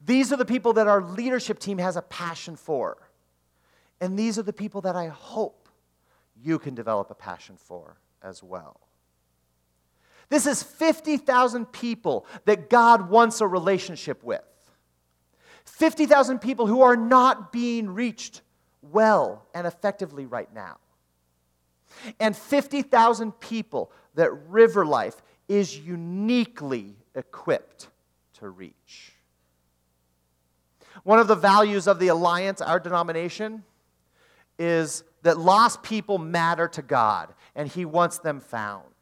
These 0.05 0.33
are 0.33 0.37
the 0.37 0.45
people 0.45 0.75
that 0.75 0.87
our 0.87 1.03
leadership 1.03 1.59
team 1.59 1.79
has 1.79 1.97
a 1.97 2.03
passion 2.03 2.57
for. 2.57 2.99
And 4.01 4.19
these 4.19 4.39
are 4.39 4.43
the 4.43 4.53
people 4.53 4.81
that 4.83 4.97
I 4.97 5.09
hope 5.09 5.69
you 6.43 6.59
can 6.59 6.75
develop 6.75 7.11
a 7.11 7.15
passion 7.15 7.57
for 7.57 7.97
as 8.23 8.43
well. 8.43 8.81
This 10.29 10.47
is 10.47 10.63
50,000 10.63 11.67
people 11.67 12.27
that 12.45 12.71
God 12.71 13.09
wants 13.11 13.41
a 13.41 13.47
relationship 13.47 14.23
with. 14.23 14.43
50,000 15.65 16.39
people 16.39 16.67
who 16.67 16.83
are 16.83 16.97
not 16.97 17.53
being 17.53 17.91
reached 17.91 18.43
well 18.83 19.47
and 19.55 19.67
effectively 19.67 20.27
right 20.27 20.53
now. 20.55 20.79
And 22.21 22.37
50,000 22.37 23.33
people 23.41 23.93
that 24.15 24.31
River 24.49 24.85
Life 24.85 25.23
is 25.49 25.79
uniquely 25.79 26.97
equipped 27.15 27.89
to 28.35 28.49
reach. 28.49 29.13
One 31.03 31.19
of 31.19 31.29
the 31.29 31.35
values 31.35 31.87
of 31.87 31.99
the 31.99 32.09
Alliance, 32.09 32.61
our 32.61 32.81
denomination, 32.81 33.65
is 34.59 35.05
that 35.23 35.39
lost 35.39 35.83
people 35.83 36.19
matter 36.19 36.69
to 36.69 36.83
God 36.83 37.35
and 37.55 37.69
He 37.69 37.85
wants 37.85 38.19
them 38.19 38.41
found. 38.41 38.94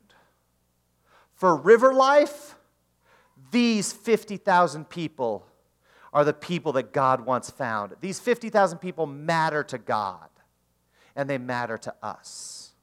For 1.42 1.56
River 1.56 1.92
Life, 1.92 2.54
these 3.50 3.92
50,000 3.92 4.88
people 4.88 5.44
are 6.12 6.22
the 6.22 6.32
people 6.32 6.74
that 6.74 6.92
God 6.92 7.26
wants 7.26 7.50
found. 7.50 7.96
These 8.00 8.20
50,000 8.20 8.78
people 8.78 9.06
matter 9.06 9.64
to 9.64 9.76
God 9.76 10.28
and 11.16 11.28
they 11.28 11.38
matter 11.38 11.76
to 11.78 11.92
us. 12.00 12.74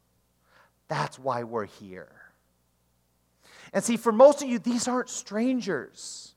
That's 0.89 1.17
why 1.17 1.43
we're 1.43 1.67
here. 1.67 2.11
And 3.71 3.81
see, 3.81 3.95
for 3.95 4.11
most 4.11 4.43
of 4.43 4.49
you, 4.49 4.59
these 4.59 4.89
aren't 4.89 5.07
strangers. 5.07 6.35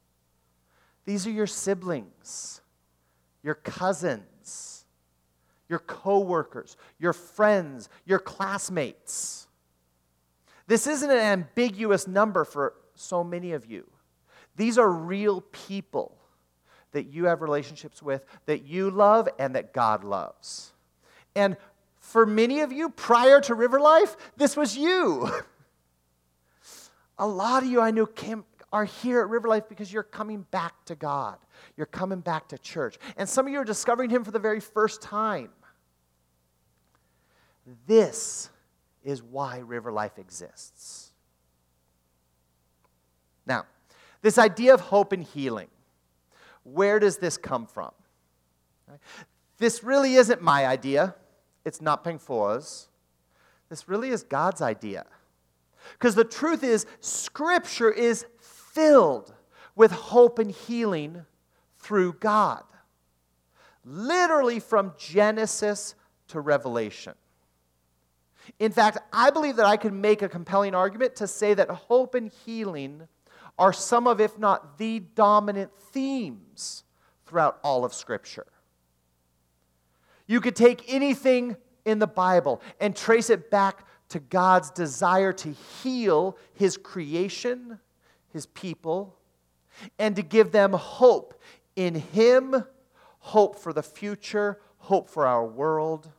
These 1.04 1.26
are 1.26 1.32
your 1.32 1.48
siblings, 1.48 2.60
your 3.42 3.56
cousins, 3.56 4.84
your 5.68 5.80
coworkers, 5.80 6.76
your 7.00 7.14
friends, 7.14 7.88
your 8.04 8.20
classmates. 8.20 9.48
This 10.66 10.86
isn't 10.86 11.10
an 11.10 11.18
ambiguous 11.18 12.06
number 12.06 12.44
for 12.44 12.74
so 12.94 13.24
many 13.24 13.52
of 13.52 13.66
you. 13.66 13.88
These 14.56 14.78
are 14.78 14.90
real 14.90 15.40
people 15.40 16.16
that 16.92 17.06
you 17.06 17.24
have 17.24 17.40
relationships 17.40 18.02
with, 18.02 18.24
that 18.46 18.64
you 18.64 18.90
love, 18.90 19.28
and 19.38 19.54
that 19.54 19.72
God 19.72 20.04
loves. 20.04 20.72
And 21.34 21.56
for 21.98 22.26
many 22.26 22.60
of 22.60 22.72
you, 22.72 22.90
prior 22.90 23.40
to 23.42 23.54
River 23.54 23.80
Life, 23.80 24.16
this 24.36 24.56
was 24.56 24.76
you. 24.76 25.30
A 27.18 27.26
lot 27.26 27.62
of 27.62 27.68
you 27.68 27.80
I 27.80 27.90
know 27.90 28.06
came, 28.06 28.44
are 28.72 28.84
here 28.84 29.20
at 29.20 29.28
River 29.28 29.48
Life 29.48 29.68
because 29.68 29.92
you're 29.92 30.02
coming 30.02 30.46
back 30.50 30.84
to 30.86 30.94
God. 30.94 31.38
You're 31.76 31.86
coming 31.86 32.20
back 32.20 32.48
to 32.48 32.58
church. 32.58 32.98
And 33.16 33.28
some 33.28 33.46
of 33.46 33.52
you 33.52 33.58
are 33.60 33.64
discovering 33.64 34.10
Him 34.10 34.24
for 34.24 34.30
the 34.30 34.38
very 34.38 34.60
first 34.60 35.00
time. 35.00 35.50
This 37.86 38.50
is 39.04 39.22
why 39.22 39.58
River 39.58 39.92
Life 39.92 40.18
exists. 40.18 41.12
Now, 43.46 43.66
this 44.20 44.38
idea 44.38 44.74
of 44.74 44.80
hope 44.80 45.12
and 45.12 45.24
healing, 45.24 45.68
where 46.64 46.98
does 46.98 47.18
this 47.18 47.36
come 47.36 47.66
from? 47.66 47.90
This 49.58 49.82
really 49.82 50.14
isn't 50.14 50.42
my 50.42 50.66
idea. 50.66 51.14
It's 51.64 51.80
not 51.80 52.04
Pang 52.04 52.18
Foua's. 52.18 52.88
This 53.68 53.88
really 53.88 54.10
is 54.10 54.22
God's 54.22 54.60
idea. 54.60 55.06
Because 55.92 56.14
the 56.14 56.24
truth 56.24 56.62
is, 56.62 56.86
Scripture 57.00 57.90
is 57.90 58.26
filled 58.40 59.34
with 59.74 59.90
hope 59.90 60.38
and 60.38 60.50
healing 60.50 61.24
through 61.78 62.14
God. 62.14 62.62
Literally 63.84 64.60
from 64.60 64.92
Genesis 64.98 65.94
to 66.28 66.40
Revelation. 66.40 67.14
In 68.58 68.72
fact, 68.72 68.98
I 69.12 69.30
believe 69.30 69.56
that 69.56 69.66
I 69.66 69.76
could 69.76 69.92
make 69.92 70.22
a 70.22 70.28
compelling 70.28 70.74
argument 70.74 71.16
to 71.16 71.26
say 71.26 71.54
that 71.54 71.68
hope 71.68 72.14
and 72.14 72.30
healing 72.44 73.08
are 73.58 73.72
some 73.72 74.06
of, 74.06 74.20
if 74.20 74.38
not 74.38 74.78
the 74.78 75.00
dominant 75.00 75.70
themes 75.78 76.84
throughout 77.26 77.58
all 77.62 77.84
of 77.84 77.94
Scripture. 77.94 78.46
You 80.26 80.40
could 80.40 80.56
take 80.56 80.92
anything 80.92 81.56
in 81.84 81.98
the 81.98 82.06
Bible 82.06 82.62
and 82.80 82.94
trace 82.96 83.30
it 83.30 83.50
back 83.50 83.86
to 84.08 84.20
God's 84.20 84.70
desire 84.70 85.32
to 85.32 85.50
heal 85.82 86.36
His 86.54 86.76
creation, 86.76 87.78
His 88.32 88.46
people, 88.46 89.18
and 89.98 90.16
to 90.16 90.22
give 90.22 90.52
them 90.52 90.72
hope 90.72 91.40
in 91.76 91.94
Him, 91.94 92.64
hope 93.18 93.58
for 93.58 93.72
the 93.72 93.82
future, 93.82 94.60
hope 94.78 95.08
for 95.08 95.26
our 95.26 95.46
world. 95.46 96.10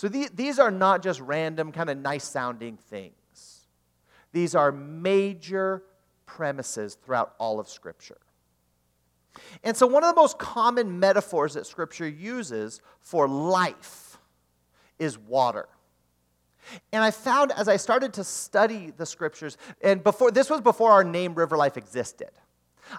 So 0.00 0.08
these 0.08 0.58
are 0.58 0.70
not 0.70 1.02
just 1.02 1.20
random, 1.20 1.72
kind 1.72 1.90
of 1.90 1.98
nice 1.98 2.24
sounding 2.24 2.78
things. 2.78 3.66
These 4.32 4.54
are 4.54 4.72
major 4.72 5.82
premises 6.24 6.94
throughout 7.04 7.34
all 7.38 7.60
of 7.60 7.68
Scripture. 7.68 8.16
And 9.62 9.76
so, 9.76 9.86
one 9.86 10.02
of 10.02 10.14
the 10.14 10.18
most 10.18 10.38
common 10.38 11.00
metaphors 11.00 11.52
that 11.52 11.66
Scripture 11.66 12.08
uses 12.08 12.80
for 13.02 13.28
life 13.28 14.16
is 14.98 15.18
water. 15.18 15.68
And 16.94 17.04
I 17.04 17.10
found 17.10 17.52
as 17.52 17.68
I 17.68 17.76
started 17.76 18.14
to 18.14 18.24
study 18.24 18.94
the 18.96 19.04
Scriptures, 19.04 19.58
and 19.82 20.02
before 20.02 20.30
this 20.30 20.48
was 20.48 20.62
before 20.62 20.92
our 20.92 21.04
name 21.04 21.34
River 21.34 21.58
Life 21.58 21.76
existed. 21.76 22.30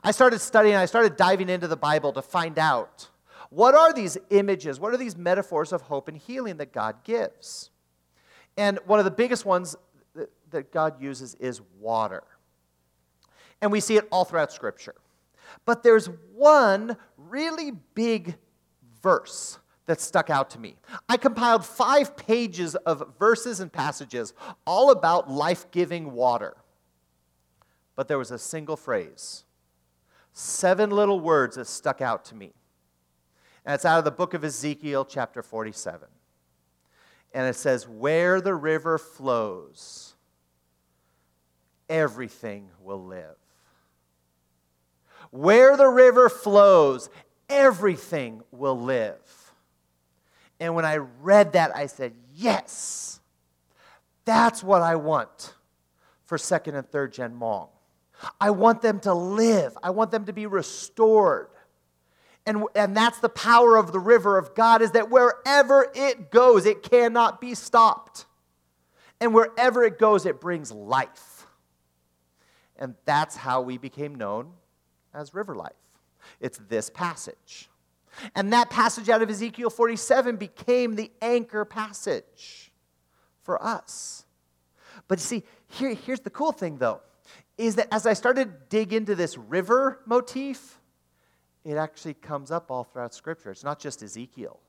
I 0.04 0.12
started 0.12 0.38
studying, 0.38 0.76
I 0.76 0.86
started 0.86 1.16
diving 1.16 1.50
into 1.50 1.68
the 1.68 1.76
Bible 1.76 2.14
to 2.14 2.22
find 2.22 2.60
out 2.60 3.10
what 3.52 3.76
are 3.76 3.92
these 3.92 4.18
images? 4.30 4.80
What 4.80 4.94
are 4.94 4.98
these 4.98 5.18
metaphors 5.18 5.74
of 5.74 5.82
hope 5.82 6.08
and 6.08 6.16
healing 6.16 6.58
that 6.58 6.72
God 6.72 7.04
gives? 7.04 7.70
And 8.56 8.80
one 8.86 8.98
of 8.98 9.06
the 9.06 9.12
biggest 9.12 9.46
ones 9.46 9.76
that, 10.50 10.72
God 10.72 11.02
uses 11.02 11.36
is 11.36 11.62
water. 11.78 12.24
And 13.62 13.70
we 13.70 13.82
see 13.82 13.98
it 13.98 14.08
all 14.10 14.24
throughout 14.24 14.54
Scripture. 14.54 14.96
But 15.66 15.84
there's 15.84 16.10
one 16.34 16.96
really 17.18 17.72
big 17.94 18.36
verse 19.04 19.60
that 19.86 20.00
stuck 20.00 20.30
out 20.30 20.50
to 20.52 20.60
me. 20.60 20.78
I 21.10 21.18
compiled 21.18 21.66
five 21.66 22.16
pages 22.16 22.76
of 22.76 23.16
verses 23.20 23.60
and 23.60 23.72
passages 23.72 24.34
all 24.66 24.92
about 24.92 25.30
life 25.30 25.70
giving 25.72 26.14
water. 26.14 26.56
But 27.98 28.08
there 28.08 28.18
was 28.18 28.32
a 28.32 28.40
single 28.40 28.78
phrase, 28.78 29.44
seven 30.32 30.90
little 30.90 31.20
words 31.20 31.58
that 31.58 31.68
stuck 31.68 32.00
out 32.00 32.24
to 32.26 32.36
me. 32.36 32.54
And 33.65 33.76
it's 33.76 33.86
out 33.86 34.00
of 34.00 34.06
the 34.06 34.12
book 34.12 34.34
of 34.34 34.43
Ezekiel, 34.43 35.06
chapter 35.06 35.43
47. 35.43 36.08
And 37.34 37.47
it 37.47 37.56
says, 37.56 37.88
Where 37.88 38.41
the 38.41 38.56
river 38.56 38.97
flows, 38.97 40.15
everything 41.89 42.69
will 42.82 43.04
live. 43.04 43.36
Where 45.30 45.78
the 45.78 45.88
river 45.88 46.28
flows, 46.28 47.10
everything 47.50 48.41
will 48.52 48.80
live. 48.80 49.54
And 50.60 50.76
when 50.76 50.86
I 50.86 50.97
read 50.97 51.54
that, 51.54 51.76
I 51.76 51.86
said, 51.86 52.13
Yes, 52.36 53.19
that's 54.26 54.63
what 54.63 54.82
I 54.82 54.95
want 54.95 55.54
for 56.26 56.38
second 56.38 56.76
and 56.76 56.88
third 56.88 57.13
gen 57.13 57.34
Hmong. 57.39 57.69
I 58.39 58.52
want 58.52 58.82
them 58.82 59.00
to 59.02 59.13
live, 59.13 59.78
I 59.82 59.91
want 59.91 60.12
them 60.12 60.26
to 60.26 60.34
be 60.34 60.45
restored. 60.45 61.47
And, 62.45 62.63
and 62.75 62.97
that's 62.97 63.19
the 63.19 63.30
power 63.30 63.77
of 63.77 63.91
the 63.91 63.99
river 63.99 64.38
of 64.38 64.56
God 64.56 64.82
is 64.82 64.91
that 64.91 65.10
wherever 65.10 65.91
it 65.93 66.32
goes, 66.32 66.65
it 66.65 66.82
cannot 66.82 67.39
be 67.39 67.54
stopped. 67.54 68.25
And 69.19 69.34
wherever 69.34 69.84
it 69.84 69.99
goes, 69.99 70.25
it 70.25 70.41
brings 70.41 70.71
life. 70.71 71.45
And 72.77 72.95
that's 73.06 73.36
how 73.36 73.62
we 73.62 73.77
became 73.77 74.15
known 74.15 74.54
as 75.13 75.36
River 75.36 75.56
Life. 75.56 75.73
It's 76.39 76.60
this 76.67 76.89
passage. 76.89 77.69
And 78.36 78.51
that 78.54 78.71
passage 78.71 79.08
out 79.10 79.21
of 79.21 79.30
Ezekiel 79.30 79.69
47 79.69 80.38
became 80.38 80.95
the 80.95 81.12
anchor 81.21 81.63
passage 81.63 82.71
for 83.43 83.63
us. 83.63 84.25
But 85.08 85.19
see, 85.19 85.43
here, 85.67 85.93
here's 85.93 86.19
the 86.21 86.30
cool 86.30 86.51
thing 86.51 86.77
though, 86.77 87.01
is 87.58 87.75
that 87.75 87.88
as 87.91 88.06
I 88.06 88.13
started 88.13 88.45
to 88.45 88.58
dig 88.69 88.93
into 88.93 89.15
this 89.15 89.38
river 89.38 90.01
motif, 90.06 90.81
it 91.63 91.76
actually 91.76 92.15
comes 92.15 92.52
up 92.52 92.71
all 92.71 92.84
throughout 92.84 93.13
Scripture. 93.13 93.52
It's 93.52 93.63
not 93.63 93.80
just 93.80 94.02
Ezekiel. 94.02 94.60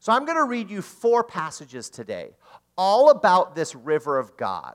So 0.00 0.12
I'm 0.12 0.24
going 0.24 0.38
to 0.38 0.44
read 0.44 0.70
you 0.70 0.82
four 0.82 1.24
passages 1.24 1.88
today, 1.88 2.30
all 2.76 3.10
about 3.10 3.54
this 3.54 3.74
river 3.74 4.18
of 4.18 4.36
God. 4.36 4.74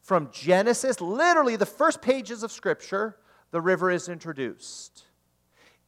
From 0.00 0.30
Genesis, 0.30 1.00
literally 1.00 1.56
the 1.56 1.66
first 1.66 2.02
pages 2.02 2.42
of 2.42 2.52
Scripture, 2.52 3.16
the 3.50 3.60
river 3.60 3.90
is 3.90 4.08
introduced. 4.08 5.04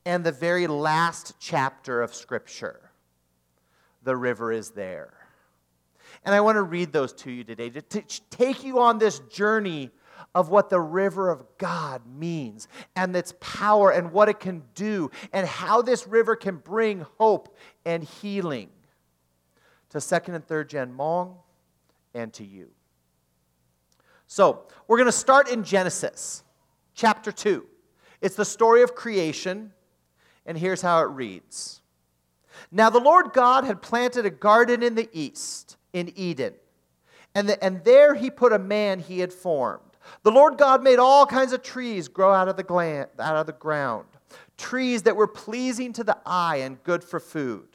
And 0.04 0.24
the 0.24 0.32
very 0.32 0.66
last 0.66 1.34
chapter 1.38 2.00
of 2.00 2.14
Scripture, 2.14 2.90
the 4.02 4.16
river 4.16 4.52
is 4.52 4.70
there. 4.70 5.12
And 6.24 6.34
I 6.34 6.40
want 6.40 6.56
to 6.56 6.62
read 6.62 6.92
those 6.92 7.12
to 7.14 7.30
you 7.30 7.44
today 7.44 7.70
to 7.70 7.82
t- 7.82 8.20
take 8.30 8.64
you 8.64 8.80
on 8.80 8.98
this 8.98 9.18
journey 9.20 9.90
of 10.36 10.50
what 10.50 10.68
the 10.68 10.78
river 10.78 11.30
of 11.30 11.42
God 11.56 12.02
means 12.06 12.68
and 12.94 13.16
its 13.16 13.32
power 13.40 13.90
and 13.90 14.12
what 14.12 14.28
it 14.28 14.38
can 14.38 14.62
do 14.74 15.10
and 15.32 15.46
how 15.46 15.80
this 15.80 16.06
river 16.06 16.36
can 16.36 16.56
bring 16.58 17.06
hope 17.16 17.56
and 17.86 18.04
healing 18.04 18.68
to 19.88 19.98
second 19.98 20.34
and 20.34 20.46
third 20.46 20.68
gen 20.68 20.92
Hmong 20.94 21.36
and 22.12 22.34
to 22.34 22.44
you. 22.44 22.68
So, 24.26 24.64
we're 24.86 24.98
going 24.98 25.06
to 25.06 25.12
start 25.12 25.48
in 25.48 25.64
Genesis 25.64 26.44
chapter 26.94 27.32
2. 27.32 27.64
It's 28.20 28.36
the 28.36 28.44
story 28.44 28.82
of 28.82 28.94
creation, 28.94 29.72
and 30.44 30.58
here's 30.58 30.82
how 30.82 31.00
it 31.00 31.08
reads 31.08 31.80
Now, 32.70 32.90
the 32.90 33.00
Lord 33.00 33.32
God 33.32 33.64
had 33.64 33.80
planted 33.80 34.26
a 34.26 34.30
garden 34.30 34.82
in 34.82 34.96
the 34.96 35.08
east, 35.14 35.78
in 35.94 36.12
Eden, 36.14 36.52
and, 37.34 37.48
the, 37.48 37.64
and 37.64 37.82
there 37.84 38.14
he 38.14 38.30
put 38.30 38.52
a 38.52 38.58
man 38.58 38.98
he 38.98 39.20
had 39.20 39.32
formed. 39.32 39.85
The 40.22 40.30
Lord 40.30 40.58
God 40.58 40.82
made 40.82 40.98
all 40.98 41.26
kinds 41.26 41.52
of 41.52 41.62
trees 41.62 42.08
grow 42.08 42.32
out 42.32 42.48
of 42.48 42.56
the, 42.56 42.62
gland, 42.62 43.08
out 43.18 43.36
of 43.36 43.46
the 43.46 43.52
ground, 43.52 44.06
trees 44.56 45.02
that 45.02 45.16
were 45.16 45.26
pleasing 45.26 45.92
to 45.94 46.04
the 46.04 46.18
eye 46.24 46.56
and 46.56 46.82
good 46.82 47.02
for 47.04 47.20
food. 47.20 47.68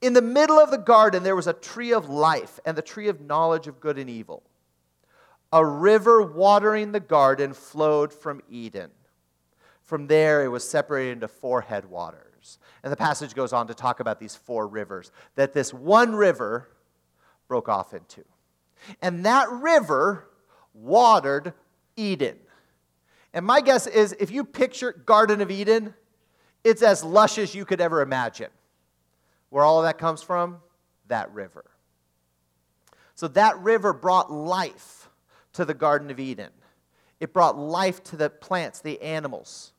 In 0.00 0.12
the 0.12 0.22
middle 0.22 0.58
of 0.58 0.70
the 0.70 0.78
garden, 0.78 1.22
there 1.22 1.36
was 1.36 1.46
a 1.46 1.52
tree 1.52 1.92
of 1.92 2.08
life 2.08 2.60
and 2.64 2.76
the 2.76 2.82
tree 2.82 3.08
of 3.08 3.20
knowledge 3.20 3.66
of 3.66 3.80
good 3.80 3.98
and 3.98 4.10
evil. 4.10 4.42
A 5.52 5.64
river 5.64 6.22
watering 6.22 6.92
the 6.92 7.00
garden 7.00 7.54
flowed 7.54 8.12
from 8.12 8.42
Eden. 8.50 8.90
From 9.82 10.08
there, 10.08 10.44
it 10.44 10.48
was 10.48 10.68
separated 10.68 11.12
into 11.12 11.28
four 11.28 11.60
headwaters. 11.60 12.58
And 12.82 12.92
the 12.92 12.96
passage 12.96 13.34
goes 13.34 13.52
on 13.52 13.68
to 13.68 13.74
talk 13.74 14.00
about 14.00 14.20
these 14.20 14.36
four 14.36 14.66
rivers 14.66 15.12
that 15.36 15.54
this 15.54 15.72
one 15.72 16.14
river 16.14 16.68
broke 17.48 17.68
off 17.68 17.94
into. 17.94 18.24
And 19.00 19.24
that 19.24 19.48
river 19.50 20.28
watered 20.76 21.52
Eden. 21.96 22.36
And 23.32 23.44
my 23.44 23.60
guess 23.60 23.86
is 23.86 24.14
if 24.18 24.30
you 24.30 24.44
picture 24.44 24.92
Garden 24.92 25.40
of 25.40 25.50
Eden, 25.50 25.94
it's 26.64 26.82
as 26.82 27.04
lush 27.04 27.38
as 27.38 27.54
you 27.54 27.64
could 27.64 27.80
ever 27.80 28.00
imagine. 28.00 28.50
Where 29.50 29.64
all 29.64 29.78
of 29.78 29.84
that 29.84 29.98
comes 29.98 30.22
from? 30.22 30.58
That 31.08 31.32
river. 31.32 31.64
So 33.14 33.28
that 33.28 33.58
river 33.58 33.92
brought 33.92 34.30
life 34.30 35.08
to 35.54 35.64
the 35.64 35.74
Garden 35.74 36.10
of 36.10 36.20
Eden. 36.20 36.50
It 37.20 37.32
brought 37.32 37.58
life 37.58 38.02
to 38.04 38.16
the 38.16 38.28
plants, 38.28 38.80
the 38.80 39.00
animals. 39.00 39.72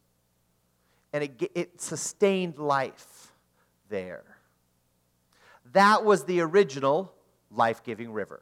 And 1.13 1.23
it, 1.23 1.51
it 1.53 1.81
sustained 1.81 2.57
life 2.57 3.31
there. 3.89 4.23
That 5.73 6.03
was 6.03 6.25
the 6.25 6.41
original 6.41 7.13
life 7.51 7.83
giving 7.83 8.11
river. 8.11 8.41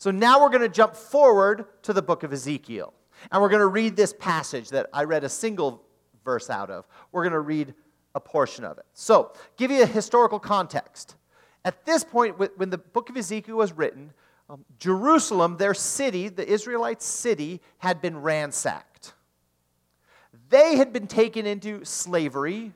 So 0.00 0.10
now 0.10 0.40
we're 0.40 0.48
going 0.48 0.62
to 0.62 0.68
jump 0.70 0.96
forward 0.96 1.66
to 1.82 1.92
the 1.92 2.00
book 2.00 2.22
of 2.22 2.32
Ezekiel. 2.32 2.94
And 3.30 3.42
we're 3.42 3.50
going 3.50 3.60
to 3.60 3.66
read 3.66 3.96
this 3.96 4.14
passage 4.14 4.70
that 4.70 4.88
I 4.94 5.04
read 5.04 5.24
a 5.24 5.28
single 5.28 5.84
verse 6.24 6.48
out 6.48 6.70
of. 6.70 6.86
We're 7.12 7.22
going 7.22 7.34
to 7.34 7.40
read 7.40 7.74
a 8.14 8.20
portion 8.20 8.64
of 8.64 8.78
it. 8.78 8.86
So, 8.94 9.32
give 9.58 9.70
you 9.70 9.82
a 9.82 9.86
historical 9.86 10.38
context. 10.38 11.16
At 11.66 11.84
this 11.84 12.02
point, 12.02 12.38
when 12.38 12.70
the 12.70 12.78
book 12.78 13.10
of 13.10 13.16
Ezekiel 13.18 13.58
was 13.58 13.72
written, 13.72 14.14
um, 14.48 14.64
Jerusalem, 14.78 15.58
their 15.58 15.74
city, 15.74 16.28
the 16.28 16.50
Israelite 16.50 17.02
city, 17.02 17.60
had 17.76 18.00
been 18.00 18.22
ransacked. 18.22 19.12
They 20.48 20.76
had 20.76 20.94
been 20.94 21.08
taken 21.08 21.44
into 21.44 21.84
slavery, 21.84 22.72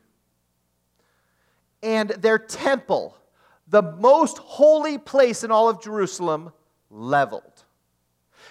and 1.83 2.11
their 2.11 2.39
temple, 2.39 3.17
the 3.67 3.81
most 3.81 4.37
holy 4.37 4.99
place 4.99 5.43
in 5.43 5.51
all 5.51 5.71
of 5.71 5.83
Jerusalem, 5.83 6.53
leveled. 6.95 7.65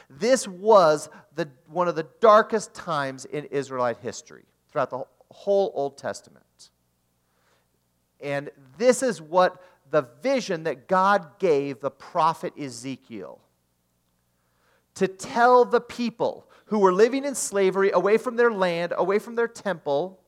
This 0.10 0.48
was 0.48 1.10
the, 1.36 1.50
one 1.68 1.88
of 1.88 1.96
the 1.96 2.08
darkest 2.20 2.74
times 2.74 3.26
in 3.26 3.46
Israelite 3.46 3.98
history 3.98 4.44
throughout 4.72 4.90
the 4.90 5.04
whole 5.32 5.72
Old 5.74 5.98
Testament. 5.98 6.44
And 8.22 8.52
this 8.78 9.02
is 9.02 9.22
what 9.22 9.62
the 9.90 10.08
vision 10.22 10.64
that 10.64 10.88
God 10.88 11.40
gave 11.40 11.80
the 11.80 11.92
prophet 11.92 12.54
Ezekiel 12.60 13.40
to 14.96 15.08
tell 15.08 15.66
the 15.66 15.82
people 15.82 16.48
who 16.66 16.80
were 16.80 16.94
living 16.94 17.26
in 17.26 17.36
slavery, 17.36 17.92
away 17.92 18.18
from 18.18 18.36
their 18.36 18.52
land, 18.52 18.94
away 18.96 19.20
from 19.20 19.36
their 19.36 19.48
temple. 19.48 20.20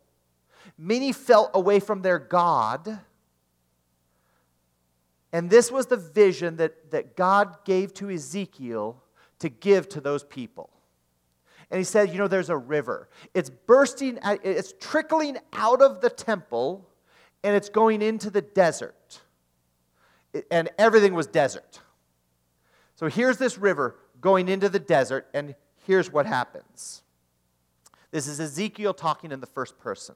Many 0.77 1.11
felt 1.11 1.51
away 1.53 1.79
from 1.79 2.01
their 2.01 2.19
God 2.19 2.99
and 5.35 5.49
this 5.49 5.69
was 5.69 5.87
the 5.87 5.97
vision 5.97 6.55
that, 6.55 6.91
that 6.91 7.17
God 7.17 7.57
gave 7.65 7.93
to 7.95 8.09
Ezekiel 8.09 9.03
to 9.39 9.49
give 9.49 9.89
to 9.89 9.99
those 9.99 10.23
people. 10.23 10.69
And 11.69 11.77
he 11.77 11.83
said, 11.83 12.11
You 12.11 12.19
know, 12.19 12.29
there's 12.29 12.49
a 12.49 12.55
river. 12.55 13.09
It's 13.33 13.49
bursting, 13.49 14.17
it's 14.23 14.73
trickling 14.79 15.37
out 15.51 15.81
of 15.81 15.99
the 15.99 16.09
temple, 16.09 16.87
and 17.43 17.53
it's 17.53 17.67
going 17.67 18.01
into 18.01 18.29
the 18.29 18.39
desert. 18.39 19.19
And 20.49 20.69
everything 20.77 21.13
was 21.13 21.27
desert. 21.27 21.81
So 22.95 23.07
here's 23.07 23.37
this 23.37 23.57
river 23.57 23.97
going 24.21 24.47
into 24.47 24.69
the 24.69 24.79
desert, 24.79 25.27
and 25.33 25.53
here's 25.85 26.13
what 26.13 26.25
happens. 26.25 27.01
This 28.11 28.29
is 28.29 28.39
Ezekiel 28.39 28.93
talking 28.93 29.33
in 29.33 29.41
the 29.41 29.47
first 29.47 29.79
person. 29.79 30.15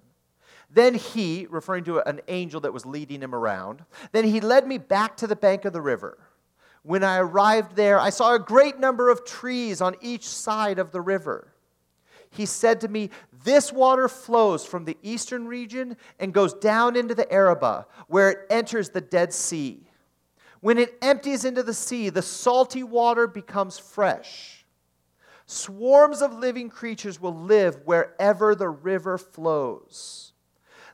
Then 0.71 0.93
he, 0.93 1.47
referring 1.49 1.83
to 1.85 2.07
an 2.07 2.21
angel 2.27 2.61
that 2.61 2.73
was 2.73 2.85
leading 2.85 3.21
him 3.21 3.33
around, 3.33 3.83
then 4.11 4.25
he 4.25 4.39
led 4.39 4.67
me 4.67 4.77
back 4.77 5.17
to 5.17 5.27
the 5.27 5.35
bank 5.35 5.65
of 5.65 5.73
the 5.73 5.81
river. 5.81 6.17
When 6.83 7.03
I 7.03 7.17
arrived 7.17 7.75
there, 7.75 7.99
I 7.99 8.09
saw 8.09 8.35
a 8.35 8.39
great 8.39 8.79
number 8.79 9.09
of 9.09 9.25
trees 9.25 9.81
on 9.81 9.95
each 10.01 10.27
side 10.27 10.79
of 10.79 10.91
the 10.91 11.01
river. 11.01 11.53
He 12.29 12.45
said 12.45 12.81
to 12.81 12.87
me, 12.87 13.09
This 13.43 13.73
water 13.73 14.07
flows 14.07 14.65
from 14.65 14.85
the 14.85 14.97
eastern 15.01 15.47
region 15.47 15.97
and 16.19 16.33
goes 16.33 16.53
down 16.53 16.95
into 16.95 17.15
the 17.15 17.31
Arabah, 17.31 17.85
where 18.07 18.29
it 18.29 18.39
enters 18.49 18.89
the 18.89 19.01
Dead 19.01 19.33
Sea. 19.33 19.89
When 20.61 20.77
it 20.77 20.97
empties 21.01 21.45
into 21.45 21.63
the 21.63 21.73
sea, 21.73 22.09
the 22.09 22.21
salty 22.21 22.83
water 22.83 23.27
becomes 23.27 23.79
fresh. 23.79 24.65
Swarms 25.45 26.21
of 26.21 26.37
living 26.37 26.69
creatures 26.69 27.19
will 27.19 27.35
live 27.35 27.79
wherever 27.85 28.53
the 28.53 28.69
river 28.69 29.17
flows. 29.17 30.28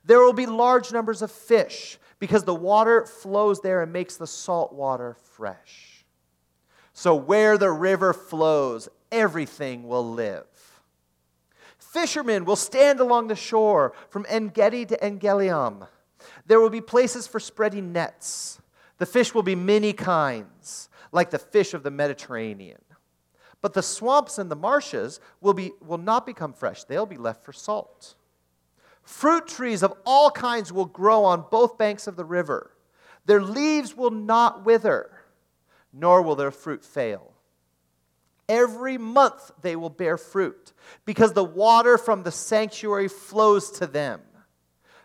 There 0.06 0.20
will 0.20 0.34
be 0.34 0.46
large 0.46 0.92
numbers 0.92 1.22
of 1.22 1.32
fish 1.32 1.98
because 2.20 2.44
the 2.44 2.56
water 2.56 3.06
flows 3.06 3.60
there 3.62 3.82
and 3.82 3.92
makes 3.92 4.18
the 4.18 4.28
salt 4.28 4.72
water 4.72 5.18
fresh. 5.34 6.06
So, 6.94 7.16
where 7.16 7.58
the 7.58 7.72
river 7.72 8.14
flows, 8.14 8.88
everything 9.12 9.88
will 9.88 10.14
live. 10.14 10.46
Fishermen 11.78 12.46
will 12.46 12.56
stand 12.56 13.00
along 13.00 13.28
the 13.28 13.36
shore 13.36 13.94
from 14.10 14.26
En 14.30 14.50
Gedi 14.50 14.86
to 14.86 15.04
En 15.04 15.20
Eglaim. 15.20 15.88
There 16.46 16.60
will 16.60 16.70
be 16.70 16.82
places 16.82 17.28
for 17.28 17.40
spreading 17.40 17.92
nets. 17.92 18.62
The 18.98 19.06
fish 19.06 19.34
will 19.34 19.44
be 19.44 19.56
many 19.56 19.92
kinds, 19.92 20.90
like 21.12 21.32
the 21.32 21.40
fish 21.40 21.74
of 21.74 21.84
the 21.84 21.92
Mediterranean. 21.92 22.82
But 23.62 23.74
the 23.74 23.82
swamps 23.82 24.38
and 24.38 24.50
the 24.50 24.56
marshes 24.56 25.20
will, 25.42 25.54
be, 25.54 25.72
will 25.82 25.98
not 25.98 26.26
become 26.26 26.54
fresh, 26.54 26.84
they'll 26.84 27.06
be 27.06 27.18
left 27.18 27.44
for 27.44 27.52
salt. 27.52 28.16
Fruit 29.06 29.48
trees 29.48 29.84
of 29.84 29.94
all 30.06 30.32
kinds 30.32 30.74
will 30.74 30.86
grow 30.86 31.24
on 31.24 31.46
both 31.50 31.78
banks 31.78 32.08
of 32.08 32.16
the 32.16 32.26
river. 32.26 32.72
Their 33.26 33.42
leaves 33.42 33.96
will 33.96 34.12
not 34.12 34.66
wither, 34.66 35.10
nor 35.94 36.22
will 36.22 36.36
their 36.36 36.52
fruit 36.52 36.84
fail. 36.84 37.32
Every 38.50 38.98
month 38.98 39.52
they 39.62 39.76
will 39.76 39.90
bear 39.90 40.18
fruit, 40.18 40.74
because 41.06 41.34
the 41.34 41.44
water 41.44 41.98
from 41.98 42.24
the 42.24 42.32
sanctuary 42.32 43.08
flows 43.08 43.72
to 43.72 43.88
them. 43.88 44.22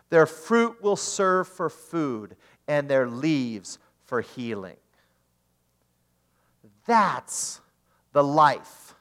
Their 0.09 0.25
fruit 0.25 0.81
will 0.81 0.95
serve 0.95 1.47
for 1.47 1.69
food, 1.69 2.35
and 2.67 2.89
their 2.89 3.07
leaves 3.07 3.79
for 4.03 4.21
healing. 4.21 4.77
That's 6.85 7.61
the 8.13 8.23
life 8.23 8.95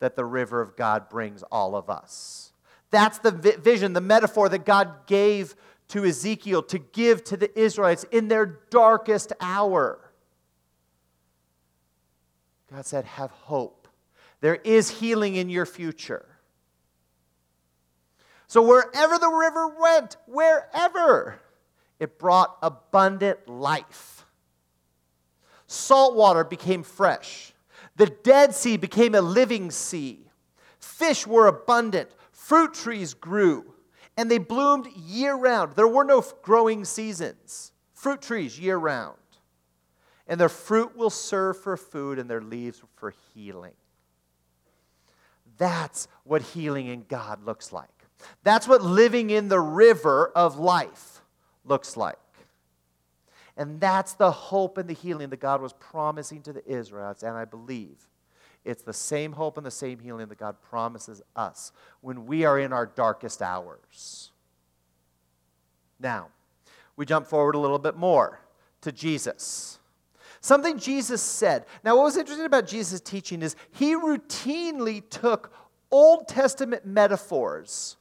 that 0.00 0.16
the 0.16 0.24
river 0.24 0.60
of 0.60 0.76
God 0.76 1.08
brings 1.08 1.42
all 1.44 1.76
of 1.76 1.88
us. 1.88 2.51
That's 2.92 3.18
the 3.18 3.32
vision, 3.32 3.94
the 3.94 4.00
metaphor 4.00 4.48
that 4.50 4.64
God 4.64 5.06
gave 5.06 5.56
to 5.88 6.04
Ezekiel 6.04 6.62
to 6.64 6.78
give 6.78 7.24
to 7.24 7.36
the 7.36 7.58
Israelites 7.58 8.04
in 8.12 8.28
their 8.28 8.60
darkest 8.70 9.32
hour. 9.40 9.98
God 12.70 12.86
said, 12.86 13.06
Have 13.06 13.30
hope. 13.30 13.88
There 14.40 14.56
is 14.56 14.90
healing 14.90 15.36
in 15.36 15.48
your 15.48 15.66
future. 15.66 16.26
So, 18.46 18.60
wherever 18.60 19.18
the 19.18 19.28
river 19.28 19.68
went, 19.80 20.18
wherever, 20.26 21.40
it 21.98 22.18
brought 22.18 22.58
abundant 22.62 23.48
life. 23.48 24.26
Salt 25.66 26.14
water 26.14 26.44
became 26.44 26.82
fresh. 26.82 27.54
The 27.96 28.06
Dead 28.06 28.54
Sea 28.54 28.76
became 28.76 29.14
a 29.14 29.22
living 29.22 29.70
sea. 29.70 30.26
Fish 30.78 31.26
were 31.26 31.46
abundant. 31.46 32.10
Fruit 32.52 32.74
trees 32.74 33.14
grew. 33.14 33.64
And 34.18 34.30
they 34.30 34.36
bloomed 34.36 34.86
year 34.94 35.34
round. 35.34 35.74
There 35.74 35.88
were 35.88 36.04
no 36.04 36.22
growing 36.42 36.84
seasons. 36.84 37.72
Fruit 37.94 38.20
trees 38.20 38.60
year 38.60 38.76
round. 38.76 39.16
And 40.28 40.38
their 40.38 40.50
fruit 40.50 40.94
will 40.94 41.08
serve 41.08 41.58
for 41.58 41.78
food 41.78 42.18
and 42.18 42.28
their 42.28 42.42
leaves 42.42 42.82
for 42.96 43.14
healing. 43.32 43.72
That's 45.56 46.08
what 46.24 46.42
healing 46.42 46.88
in 46.88 47.06
God 47.08 47.42
looks 47.42 47.72
like. 47.72 47.88
That's 48.42 48.68
what 48.68 48.82
living 48.82 49.30
in 49.30 49.48
the 49.48 49.58
river 49.58 50.30
of 50.36 50.58
life 50.58 51.22
looks 51.64 51.96
like. 51.96 52.18
And 53.56 53.80
that's 53.80 54.12
the 54.12 54.30
hope 54.30 54.76
and 54.76 54.90
the 54.90 54.92
healing 54.92 55.30
that 55.30 55.40
God 55.40 55.62
was 55.62 55.72
promising 55.72 56.42
to 56.42 56.52
the 56.52 56.70
Israelites. 56.70 57.22
And 57.22 57.34
I 57.34 57.46
believe 57.46 57.96
it's 58.64 58.82
the 58.82 58.92
same 58.92 59.32
hope 59.32 59.56
and 59.56 59.66
the 59.66 59.70
same 59.70 59.98
healing 59.98 60.28
that 60.28 60.38
God 60.38 60.56
promises 60.62 61.22
us 61.34 61.72
when 62.00 62.26
we 62.26 62.44
are 62.44 62.58
in 62.58 62.72
our 62.72 62.86
darkest 62.86 63.42
hours. 63.42 64.30
Now, 65.98 66.28
we 66.96 67.06
jump 67.06 67.26
forward 67.26 67.54
a 67.54 67.58
little 67.58 67.78
bit 67.78 67.96
more 67.96 68.40
to 68.82 68.92
Jesus. 68.92 69.78
Something 70.40 70.78
Jesus 70.78 71.22
said. 71.22 71.66
Now, 71.84 71.96
what 71.96 72.04
was 72.04 72.16
interesting 72.16 72.46
about 72.46 72.66
Jesus' 72.66 73.00
teaching 73.00 73.42
is 73.42 73.56
he 73.72 73.94
routinely 73.94 75.08
took 75.08 75.52
Old 75.90 76.28
Testament 76.28 76.84
metaphors 76.84 77.96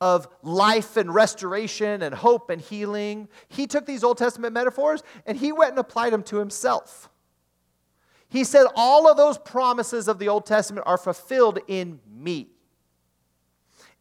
of 0.00 0.28
life 0.42 0.96
and 0.96 1.14
restoration 1.14 2.02
and 2.02 2.14
hope 2.14 2.48
and 2.48 2.60
healing. 2.60 3.28
He 3.48 3.66
took 3.66 3.86
these 3.86 4.02
Old 4.02 4.18
Testament 4.18 4.54
metaphors 4.54 5.02
and 5.26 5.36
he 5.36 5.52
went 5.52 5.70
and 5.70 5.78
applied 5.78 6.12
them 6.12 6.22
to 6.24 6.36
himself. 6.36 7.09
He 8.30 8.44
said, 8.44 8.66
All 8.74 9.10
of 9.10 9.16
those 9.16 9.36
promises 9.36 10.08
of 10.08 10.18
the 10.18 10.28
Old 10.28 10.46
Testament 10.46 10.86
are 10.86 10.96
fulfilled 10.96 11.58
in 11.68 12.00
me. 12.10 12.48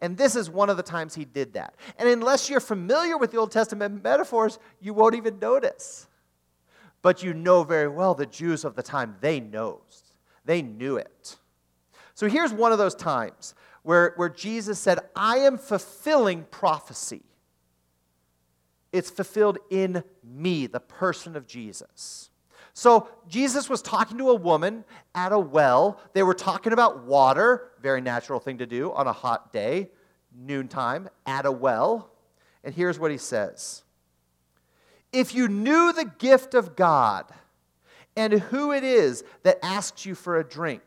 And 0.01 0.17
this 0.17 0.35
is 0.35 0.49
one 0.49 0.69
of 0.69 0.77
the 0.77 0.83
times 0.83 1.15
he 1.15 1.25
did 1.25 1.53
that. 1.53 1.75
And 1.97 2.07
unless 2.07 2.49
you're 2.49 2.61
familiar 2.61 3.17
with 3.17 3.31
the 3.31 3.37
Old 3.37 3.51
Testament 3.51 4.01
metaphors, 4.01 4.57
you 4.79 4.93
won't 4.93 5.15
even 5.15 5.39
notice. 5.39 6.07
But 7.01 7.21
you 7.21 7.33
know 7.33 7.63
very 7.63 7.87
well 7.87 8.13
the 8.13 8.25
Jews 8.25 8.63
of 8.63 8.75
the 8.75 8.83
time, 8.83 9.17
they 9.19 9.39
know. 9.39 9.81
They 10.45 10.61
knew 10.61 10.97
it. 10.97 11.37
So 12.13 12.27
here's 12.27 12.53
one 12.53 12.71
of 12.71 12.77
those 12.77 12.95
times 12.95 13.55
where, 13.83 14.13
where 14.15 14.29
Jesus 14.29 14.79
said, 14.79 14.99
I 15.15 15.37
am 15.39 15.57
fulfilling 15.57 16.45
prophecy. 16.51 17.23
It's 18.91 19.09
fulfilled 19.09 19.59
in 19.69 20.03
me, 20.23 20.67
the 20.67 20.79
person 20.79 21.35
of 21.35 21.45
Jesus. 21.45 22.28
So 22.73 23.09
Jesus 23.27 23.69
was 23.69 23.81
talking 23.81 24.17
to 24.19 24.29
a 24.29 24.35
woman 24.35 24.85
at 25.15 25.31
a 25.31 25.39
well. 25.39 25.99
They 26.13 26.23
were 26.23 26.33
talking 26.33 26.73
about 26.73 27.05
water, 27.05 27.71
very 27.81 28.01
natural 28.01 28.39
thing 28.39 28.59
to 28.59 28.65
do 28.65 28.91
on 28.93 29.07
a 29.07 29.13
hot 29.13 29.51
day, 29.51 29.89
noontime, 30.37 31.09
at 31.25 31.45
a 31.45 31.51
well. 31.51 32.11
And 32.63 32.73
here's 32.73 32.99
what 32.99 33.11
he 33.11 33.17
says 33.17 33.83
If 35.11 35.33
you 35.33 35.47
knew 35.47 35.93
the 35.93 36.05
gift 36.05 36.53
of 36.53 36.75
God 36.75 37.25
and 38.15 38.33
who 38.33 38.71
it 38.71 38.83
is 38.83 39.23
that 39.43 39.63
asks 39.63 40.05
you 40.05 40.15
for 40.15 40.39
a 40.39 40.43
drink, 40.43 40.81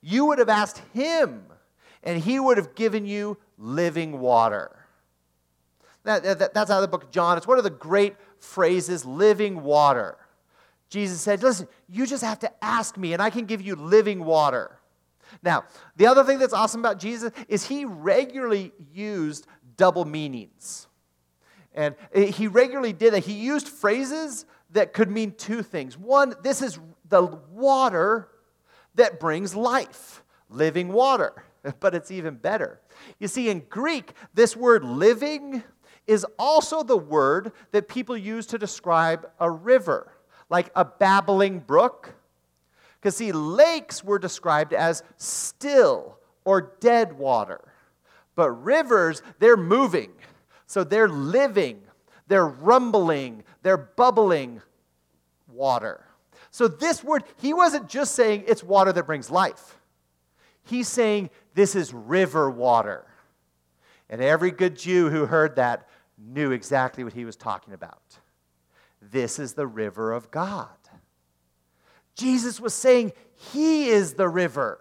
you 0.00 0.26
would 0.26 0.38
have 0.38 0.48
asked 0.48 0.82
him 0.92 1.44
and 2.02 2.22
he 2.22 2.38
would 2.38 2.58
have 2.58 2.74
given 2.74 3.06
you 3.06 3.38
living 3.58 4.20
water. 4.20 4.84
That, 6.04 6.22
that, 6.22 6.52
that's 6.52 6.70
out 6.70 6.76
of 6.76 6.82
the 6.82 6.88
book 6.88 7.04
of 7.04 7.10
John. 7.10 7.38
It's 7.38 7.46
one 7.46 7.56
of 7.56 7.64
the 7.64 7.70
great 7.70 8.14
phrases 8.38 9.06
living 9.06 9.62
water. 9.62 10.18
Jesus 10.94 11.20
said, 11.20 11.42
Listen, 11.42 11.66
you 11.88 12.06
just 12.06 12.22
have 12.22 12.38
to 12.38 12.64
ask 12.64 12.96
me, 12.96 13.14
and 13.14 13.20
I 13.20 13.28
can 13.28 13.46
give 13.46 13.60
you 13.60 13.74
living 13.74 14.24
water. 14.24 14.78
Now, 15.42 15.64
the 15.96 16.06
other 16.06 16.22
thing 16.22 16.38
that's 16.38 16.52
awesome 16.52 16.80
about 16.80 17.00
Jesus 17.00 17.32
is 17.48 17.66
he 17.66 17.84
regularly 17.84 18.72
used 18.92 19.48
double 19.76 20.04
meanings. 20.04 20.86
And 21.74 21.96
he 22.14 22.46
regularly 22.46 22.92
did 22.92 23.12
that. 23.14 23.24
He 23.24 23.32
used 23.32 23.68
phrases 23.68 24.46
that 24.70 24.92
could 24.92 25.10
mean 25.10 25.32
two 25.32 25.64
things. 25.64 25.98
One, 25.98 26.36
this 26.44 26.62
is 26.62 26.78
the 27.08 27.24
water 27.50 28.28
that 28.94 29.18
brings 29.18 29.56
life, 29.56 30.22
living 30.48 30.92
water. 30.92 31.44
but 31.80 31.94
it's 31.94 32.12
even 32.12 32.36
better. 32.36 32.80
You 33.18 33.26
see, 33.26 33.48
in 33.48 33.64
Greek, 33.68 34.12
this 34.34 34.56
word 34.56 34.84
living 34.84 35.64
is 36.06 36.24
also 36.38 36.82
the 36.82 36.96
word 36.96 37.52
that 37.72 37.88
people 37.88 38.16
use 38.16 38.46
to 38.46 38.58
describe 38.58 39.28
a 39.40 39.50
river, 39.50 40.12
like 40.54 40.70
a 40.76 40.84
babbling 40.84 41.58
brook. 41.58 42.14
Because, 43.00 43.16
see, 43.16 43.32
lakes 43.32 44.04
were 44.04 44.20
described 44.20 44.72
as 44.72 45.02
still 45.16 46.16
or 46.44 46.76
dead 46.78 47.18
water. 47.18 47.60
But 48.36 48.52
rivers, 48.52 49.20
they're 49.40 49.56
moving. 49.56 50.12
So 50.68 50.84
they're 50.84 51.08
living, 51.08 51.82
they're 52.28 52.46
rumbling, 52.46 53.42
they're 53.64 53.76
bubbling 53.76 54.62
water. 55.48 56.06
So, 56.52 56.68
this 56.68 57.02
word, 57.02 57.24
he 57.38 57.52
wasn't 57.52 57.88
just 57.88 58.14
saying 58.14 58.44
it's 58.46 58.62
water 58.62 58.92
that 58.92 59.06
brings 59.06 59.32
life. 59.32 59.76
He's 60.62 60.86
saying 60.86 61.30
this 61.54 61.74
is 61.74 61.92
river 61.92 62.48
water. 62.48 63.04
And 64.08 64.20
every 64.22 64.52
good 64.52 64.78
Jew 64.78 65.10
who 65.10 65.26
heard 65.26 65.56
that 65.56 65.88
knew 66.16 66.52
exactly 66.52 67.02
what 67.02 67.12
he 67.12 67.24
was 67.24 67.34
talking 67.34 67.74
about. 67.74 68.20
This 69.10 69.38
is 69.38 69.54
the 69.54 69.66
river 69.66 70.12
of 70.12 70.30
God. 70.30 70.68
Jesus 72.14 72.60
was 72.60 72.74
saying 72.74 73.12
he 73.34 73.88
is 73.88 74.14
the 74.14 74.28
river. 74.28 74.80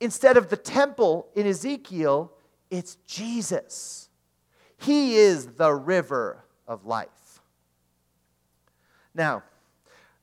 Instead 0.00 0.36
of 0.36 0.50
the 0.50 0.56
temple 0.56 1.28
in 1.34 1.46
Ezekiel, 1.46 2.32
it's 2.70 2.96
Jesus. 3.06 4.08
He 4.78 5.16
is 5.16 5.46
the 5.46 5.72
river 5.72 6.44
of 6.68 6.84
life. 6.84 7.40
Now, 9.14 9.42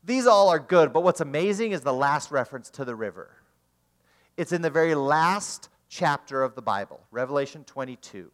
these 0.03 0.27
all 0.27 0.49
are 0.49 0.59
good, 0.59 0.93
but 0.93 1.03
what's 1.03 1.21
amazing 1.21 1.71
is 1.71 1.81
the 1.81 1.93
last 1.93 2.29
reference 2.29 2.69
to 2.71 2.85
the 2.85 2.95
river. 2.95 3.31
It's 4.37 4.51
in 4.51 4.61
the 4.61 4.69
very 4.69 4.93
last 4.93 5.69
chapter 5.89 6.43
of 6.43 6.55
the 6.55 6.61
Bible, 6.61 7.01
Revelation 7.09 7.63
22. 7.63 8.29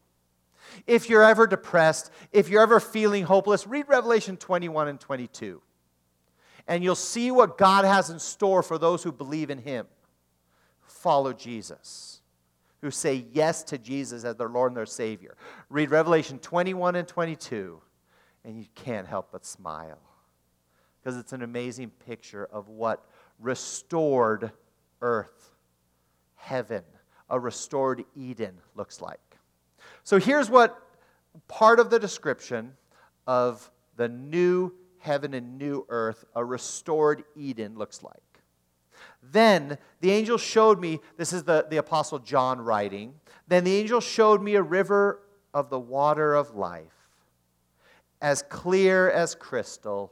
If 0.88 1.10
you're 1.10 1.24
ever 1.24 1.48
depressed, 1.48 2.12
if 2.32 2.50
you're 2.50 2.62
ever 2.62 2.80
feeling 2.80 3.24
hopeless, 3.24 3.68
read 3.68 3.86
Revelation 3.88 4.38
21 4.38 4.88
and 4.88 5.00
22. 5.00 5.62
And 6.68 6.84
you'll 6.84 6.96
see 6.96 7.32
what 7.32 7.58
God 7.58 7.86
has 7.86 8.10
in 8.10 8.20
store 8.20 8.62
for 8.62 8.78
those 8.78 9.04
who 9.04 9.12
believe 9.12 9.50
in 9.50 9.58
Him. 9.58 9.88
Follow 10.82 11.34
Jesus, 11.34 12.22
who 12.82 12.92
say 12.92 13.26
yes 13.32 13.64
to 13.64 13.78
Jesus 13.78 14.24
as 14.24 14.36
their 14.36 14.50
Lord 14.50 14.72
and 14.72 14.78
their 14.78 14.86
Savior. 14.86 15.36
Read 15.70 15.90
Revelation 15.90 16.40
21 16.40 16.96
and 16.96 17.08
22, 17.08 17.82
and 18.44 18.58
you 18.58 18.66
can't 18.76 19.08
help 19.08 19.30
but 19.32 19.46
smile 19.46 20.00
because 21.02 21.18
it's 21.18 21.34
an 21.34 21.42
amazing 21.42 21.90
picture 22.06 22.48
of 22.52 22.68
what 22.68 23.06
restored 23.40 24.52
earth 25.02 25.52
heaven, 26.36 26.84
a 27.30 27.40
restored 27.40 28.04
Eden, 28.16 28.58
looks 28.76 29.02
like. 29.02 29.29
So 30.10 30.20
here's 30.20 30.50
what 30.50 30.82
part 31.48 31.80
of 31.80 31.92
the 31.92 32.00
description 32.00 32.74
of 33.28 33.70
the 33.96 34.10
new 34.10 34.74
heaven 34.98 35.36
and 35.36 35.60
new 35.60 35.86
earth, 35.88 36.26
a 36.34 36.44
restored 36.44 37.26
Eden, 37.36 37.78
looks 37.78 38.02
like. 38.02 38.42
Then 39.22 39.78
the 40.02 40.10
angel 40.10 40.40
showed 40.40 40.80
me, 40.80 41.00
this 41.18 41.32
is 41.32 41.44
the, 41.44 41.68
the 41.70 41.78
Apostle 41.78 42.18
John 42.18 42.60
writing. 42.60 43.14
Then 43.48 43.64
the 43.64 43.78
angel 43.78 44.02
showed 44.02 44.42
me 44.42 44.56
a 44.56 44.64
river 44.64 45.22
of 45.54 45.70
the 45.70 45.80
water 45.80 46.34
of 46.34 46.56
life, 46.56 47.08
as 48.20 48.42
clear 48.42 49.12
as 49.12 49.36
crystal, 49.36 50.12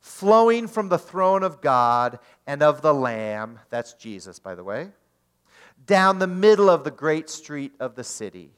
flowing 0.00 0.66
from 0.66 0.88
the 0.88 0.98
throne 0.98 1.44
of 1.44 1.60
God 1.60 2.18
and 2.44 2.60
of 2.60 2.82
the 2.82 2.92
Lamb. 2.92 3.60
That's 3.70 3.92
Jesus, 3.92 4.40
by 4.40 4.56
the 4.56 4.64
way. 4.64 4.88
Down 5.86 6.18
the 6.18 6.26
middle 6.26 6.68
of 6.68 6.82
the 6.82 6.90
great 6.90 7.30
street 7.30 7.70
of 7.78 7.94
the 7.94 8.02
city. 8.02 8.50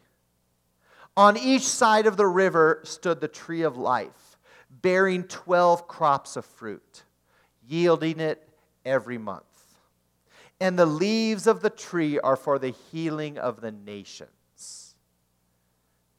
On 1.18 1.36
each 1.36 1.64
side 1.64 2.06
of 2.06 2.16
the 2.16 2.26
river 2.26 2.80
stood 2.84 3.20
the 3.20 3.28
tree 3.28 3.62
of 3.62 3.76
life, 3.76 4.38
bearing 4.70 5.24
12 5.24 5.86
crops 5.86 6.36
of 6.36 6.46
fruit, 6.46 7.02
yielding 7.66 8.20
it 8.20 8.48
every 8.86 9.18
month 9.18 9.44
and 10.60 10.78
the 10.78 10.86
leaves 10.86 11.46
of 11.46 11.60
the 11.60 11.70
tree 11.70 12.18
are 12.18 12.36
for 12.36 12.58
the 12.58 12.74
healing 12.90 13.38
of 13.38 13.60
the 13.60 13.70
nations. 13.70 14.94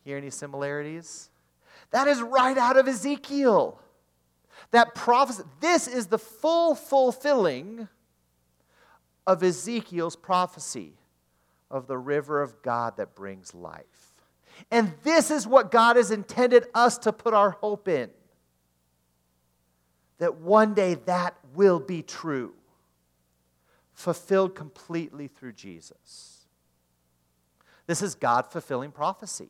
Hear 0.03 0.17
any 0.17 0.29
similarities? 0.29 1.29
That 1.91 2.07
is 2.07 2.21
right 2.21 2.57
out 2.57 2.77
of 2.77 2.87
Ezekiel. 2.87 3.79
That 4.71 4.95
prophecy, 4.95 5.43
this 5.59 5.87
is 5.87 6.07
the 6.07 6.19
full 6.19 6.75
fulfilling 6.75 7.87
of 9.27 9.43
Ezekiel's 9.43 10.15
prophecy 10.15 10.93
of 11.69 11.87
the 11.87 11.97
river 11.97 12.41
of 12.41 12.61
God 12.61 12.97
that 12.97 13.15
brings 13.15 13.53
life. 13.53 13.85
And 14.71 14.93
this 15.03 15.31
is 15.31 15.47
what 15.47 15.71
God 15.71 15.95
has 15.95 16.11
intended 16.11 16.67
us 16.73 16.97
to 16.99 17.13
put 17.13 17.33
our 17.33 17.51
hope 17.51 17.87
in. 17.87 18.09
That 20.17 20.37
one 20.37 20.73
day 20.73 20.95
that 21.05 21.35
will 21.55 21.79
be 21.79 22.01
true 22.01 22.53
fulfilled 23.93 24.55
completely 24.55 25.27
through 25.27 25.53
Jesus. 25.53 26.45
This 27.85 28.01
is 28.01 28.15
God 28.15 28.47
fulfilling 28.51 28.91
prophecy. 28.91 29.49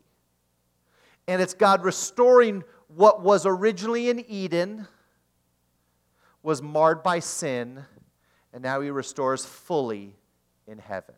And 1.28 1.42
it's 1.42 1.54
God 1.54 1.84
restoring 1.84 2.64
what 2.88 3.22
was 3.22 3.46
originally 3.46 4.10
in 4.10 4.26
Eden, 4.28 4.88
was 6.42 6.62
marred 6.62 7.04
by 7.04 7.20
sin, 7.20 7.86
and 8.52 8.64
now 8.64 8.82
He 8.82 8.90
restores 8.90 9.46
fully 9.46 10.16
in 10.66 10.80
heaven. 10.80 11.16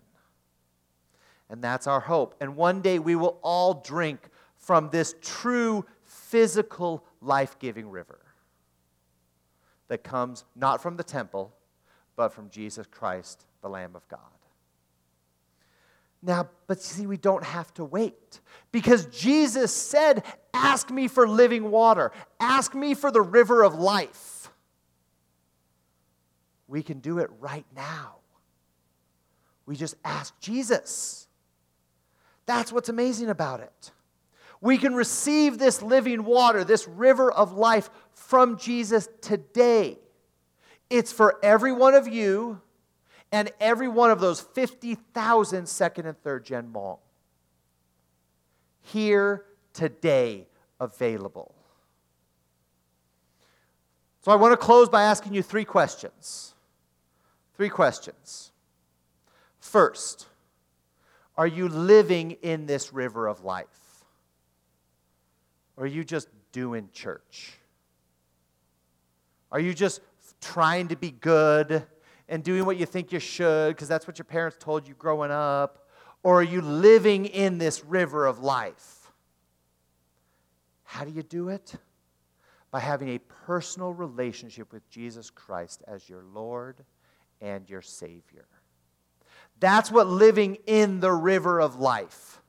And 1.52 1.62
that's 1.62 1.86
our 1.86 2.00
hope. 2.00 2.34
And 2.40 2.56
one 2.56 2.82
day 2.82 2.98
we 2.98 3.16
will 3.16 3.38
all 3.44 3.76
drink 3.76 4.30
from 4.56 4.90
this 4.90 5.14
true 5.22 5.86
physical 6.06 7.06
life 7.22 7.60
giving 7.60 7.90
river 7.90 8.20
that 9.90 10.04
comes 10.04 10.46
not 10.56 10.82
from 10.82 10.96
the 10.96 11.04
temple 11.04 11.54
but 12.16 12.34
from 12.34 12.50
Jesus 12.50 12.88
Christ, 12.88 13.46
the 13.62 13.70
Lamb 13.70 13.96
of 13.96 14.08
God. 14.08 14.20
Now, 16.22 16.50
but 16.68 16.82
see, 16.82 17.08
we 17.08 17.18
don't 17.18 17.44
have 17.44 17.74
to 17.74 17.84
wait 17.84 18.42
because 18.72 19.06
Jesus 19.08 19.74
said, 19.74 20.24
Ask 20.54 20.92
me 20.92 21.08
for 21.08 21.28
living 21.28 21.72
water, 21.72 22.12
ask 22.40 22.76
me 22.76 22.94
for 22.94 23.12
the 23.12 23.22
river 23.22 23.64
of 23.64 23.76
life. 23.76 24.52
We 26.68 26.84
can 26.84 27.00
do 27.00 27.18
it 27.20 27.30
right 27.40 27.66
now. 27.76 28.18
We 29.66 29.76
just 29.76 29.96
ask 30.06 30.40
Jesus. 30.40 31.28
That's 32.46 32.72
what's 32.72 32.90
amazing 32.90 33.30
about 33.30 33.60
it. 33.60 33.92
We 34.62 34.78
can 34.78 34.94
receive 34.94 35.58
this 35.58 35.82
living 35.82 36.24
water, 36.24 36.64
this 36.64 36.88
river 36.88 37.32
of 37.32 37.54
life 37.54 37.90
from 38.14 38.58
Jesus 38.58 39.10
today. 39.22 39.98
It's 40.90 41.12
for 41.12 41.40
every 41.44 41.72
one 41.72 41.96
of 41.96 42.08
you 42.08 42.62
and 43.32 43.52
every 43.60 43.88
one 43.88 44.12
of 44.12 44.20
those 44.20 44.42
50,000 44.42 45.68
second 45.68 46.06
and 46.06 46.18
third 46.22 46.46
gen 46.46 46.72
Hmong. 46.74 47.00
Here, 48.82 49.46
today, 49.74 50.48
available. 50.80 51.56
So 54.24 54.32
I 54.32 54.36
want 54.36 54.52
to 54.52 54.58
close 54.58 54.90
by 54.90 55.04
asking 55.04 55.34
you 55.34 55.42
three 55.42 55.66
questions. 55.66 56.54
Three 57.56 57.70
questions. 57.70 58.52
First, 59.60 60.28
are 61.38 61.48
you 61.48 61.70
living 61.70 62.32
in 62.42 62.66
this 62.66 62.94
river 62.94 63.28
of 63.28 63.44
life? 63.44 63.68
Or 65.78 65.86
are 65.86 65.88
you 65.88 66.04
just 66.04 66.28
doing 66.52 66.90
church? 66.92 67.54
Are 69.52 69.60
you 69.60 69.74
just 69.74 70.02
trying 70.42 70.90
to 70.90 70.96
be 70.96 71.12
good 71.12 71.86
and 72.30 72.44
doing 72.44 72.66
what 72.66 72.78
you 72.78 72.86
think 72.86 73.12
you 73.12 73.20
should 73.20 73.76
because 73.76 73.88
that's 73.88 74.08
what 74.08 74.18
your 74.18 74.26
parents 74.26 74.58
told 74.60 74.88
you 74.88 74.94
growing 74.94 75.32
up? 75.32 75.88
Or 76.24 76.40
are 76.40 76.44
you 76.44 76.62
living 76.62 77.26
in 77.26 77.58
this 77.58 77.84
river 77.84 78.26
of 78.26 78.40
life? 78.40 79.12
How 80.84 81.06
do 81.06 81.12
you 81.12 81.24
do 81.24 81.50
it? 81.50 81.74
By 82.70 82.80
having 82.80 83.10
a 83.10 83.20
personal 83.46 83.94
relationship 83.94 84.72
with 84.72 84.88
Jesus 84.90 85.30
Christ 85.30 85.84
as 85.88 86.08
your 86.08 86.24
Lord 86.24 86.84
and 87.42 87.70
your 87.70 87.82
Savior. 87.82 88.46
That's 89.62 89.92
what 89.92 90.08
living 90.08 90.58
in 90.66 91.00
the 91.00 91.12
river 91.12 91.62
of 91.62 91.80
life 91.80 92.42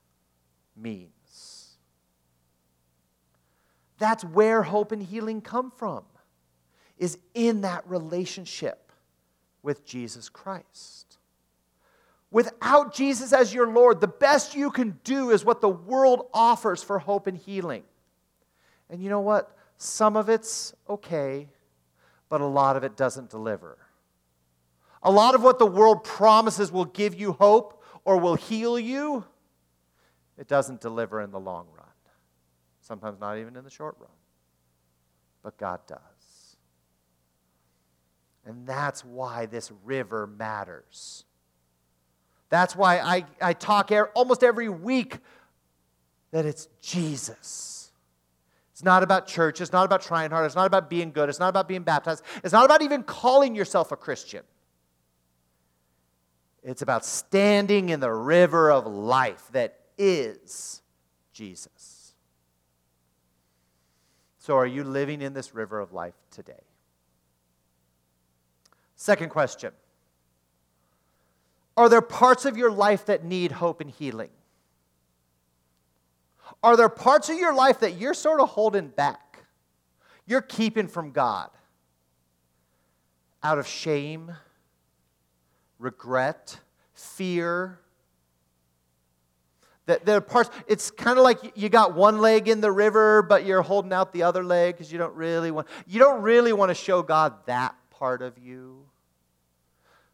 means. 0.75 1.77
That's 3.99 4.25
where 4.25 4.63
hope 4.63 4.91
and 4.91 5.01
healing 5.01 5.39
come 5.39 5.71
from 5.71 6.03
is 6.97 7.19
in 7.35 7.61
that 7.61 7.87
relationship 7.87 8.91
with 9.61 9.85
Jesus 9.85 10.27
Christ. 10.27 11.19
Without 12.31 12.95
Jesus 12.95 13.31
as 13.31 13.53
your 13.53 13.67
Lord, 13.67 14.01
the 14.01 14.07
best 14.07 14.55
you 14.55 14.71
can 14.71 14.99
do 15.03 15.29
is 15.29 15.45
what 15.45 15.61
the 15.61 15.69
world 15.69 16.25
offers 16.33 16.81
for 16.81 16.97
hope 16.97 17.27
and 17.27 17.37
healing. 17.37 17.83
And 18.89 19.03
you 19.03 19.09
know 19.09 19.21
what? 19.21 19.55
Some 19.77 20.17
of 20.17 20.29
it's 20.29 20.73
okay, 20.89 21.47
but 22.27 22.41
a 22.41 22.45
lot 22.45 22.75
of 22.75 22.83
it 22.83 22.97
doesn't 22.97 23.29
deliver. 23.29 23.77
A 25.03 25.11
lot 25.11 25.35
of 25.35 25.43
what 25.43 25.59
the 25.59 25.65
world 25.65 26.03
promises 26.03 26.71
will 26.71 26.85
give 26.85 27.13
you 27.13 27.33
hope 27.33 27.83
or 28.05 28.17
will 28.17 28.35
heal 28.35 28.79
you, 28.79 29.25
it 30.37 30.47
doesn't 30.47 30.81
deliver 30.81 31.21
in 31.21 31.31
the 31.31 31.39
long 31.39 31.67
run. 31.75 31.85
Sometimes 32.81 33.19
not 33.19 33.37
even 33.37 33.55
in 33.55 33.63
the 33.63 33.69
short 33.69 33.95
run. 33.99 34.09
But 35.41 35.57
God 35.57 35.79
does. 35.87 35.99
And 38.45 38.67
that's 38.67 39.05
why 39.05 39.45
this 39.45 39.71
river 39.85 40.27
matters. 40.27 41.23
That's 42.49 42.75
why 42.75 42.99
I, 42.99 43.25
I 43.41 43.53
talk 43.53 43.91
almost 44.15 44.43
every 44.43 44.69
week 44.69 45.19
that 46.31 46.45
it's 46.45 46.67
Jesus. 46.81 47.91
It's 48.71 48.83
not 48.83 49.01
about 49.01 49.27
church. 49.27 49.61
It's 49.61 49.71
not 49.71 49.85
about 49.85 50.01
trying 50.01 50.31
hard. 50.31 50.45
It's 50.45 50.55
not 50.55 50.65
about 50.65 50.89
being 50.89 51.11
good. 51.11 51.29
It's 51.29 51.39
not 51.39 51.49
about 51.49 51.67
being 51.67 51.83
baptized. 51.83 52.23
It's 52.43 52.53
not 52.53 52.65
about 52.65 52.81
even 52.81 53.03
calling 53.03 53.55
yourself 53.55 53.91
a 53.91 53.95
Christian. 53.95 54.43
It's 56.63 56.81
about 56.81 57.05
standing 57.05 57.89
in 57.89 57.99
the 57.99 58.11
river 58.11 58.71
of 58.71 58.87
life 58.87 59.49
that 59.51 59.79
is 59.97 60.81
Jesus. 61.33 62.13
So, 64.39 64.57
are 64.57 64.65
you 64.65 64.83
living 64.83 65.21
in 65.21 65.33
this 65.33 65.53
river 65.53 65.79
of 65.79 65.93
life 65.93 66.15
today? 66.31 66.63
Second 68.95 69.29
question 69.29 69.71
Are 71.75 71.89
there 71.89 72.01
parts 72.01 72.45
of 72.45 72.55
your 72.55 72.71
life 72.71 73.05
that 73.07 73.25
need 73.25 73.51
hope 73.51 73.81
and 73.81 73.89
healing? 73.89 74.29
Are 76.61 76.77
there 76.77 76.89
parts 76.89 77.29
of 77.29 77.37
your 77.37 77.53
life 77.53 77.79
that 77.79 77.97
you're 77.97 78.13
sort 78.13 78.39
of 78.39 78.49
holding 78.49 78.87
back? 78.87 79.43
You're 80.25 80.41
keeping 80.41 80.87
from 80.87 81.11
God 81.11 81.49
out 83.41 83.59
of 83.59 83.67
shame, 83.67 84.31
regret, 85.83 86.59
fear. 86.93 87.79
That 89.85 90.05
there 90.05 90.17
are 90.17 90.21
parts, 90.21 90.49
it's 90.65 90.89
kind 90.89 91.17
of 91.17 91.25
like 91.25 91.57
you 91.57 91.67
got 91.67 91.93
one 91.93 92.19
leg 92.19 92.47
in 92.47 92.61
the 92.61 92.71
river, 92.71 93.21
but 93.21 93.45
you're 93.45 93.61
holding 93.61 93.91
out 93.91 94.13
the 94.13 94.23
other 94.23 94.43
leg 94.43 94.75
because 94.75 94.91
you 94.91 94.97
don't 94.97 95.13
really 95.13 95.51
want 95.51 95.67
you 95.85 95.99
don't 95.99 96.21
really 96.21 96.53
want 96.53 96.69
to 96.69 96.75
show 96.75 97.03
God 97.03 97.33
that 97.47 97.75
part 97.89 98.21
of 98.21 98.39
you. 98.39 98.85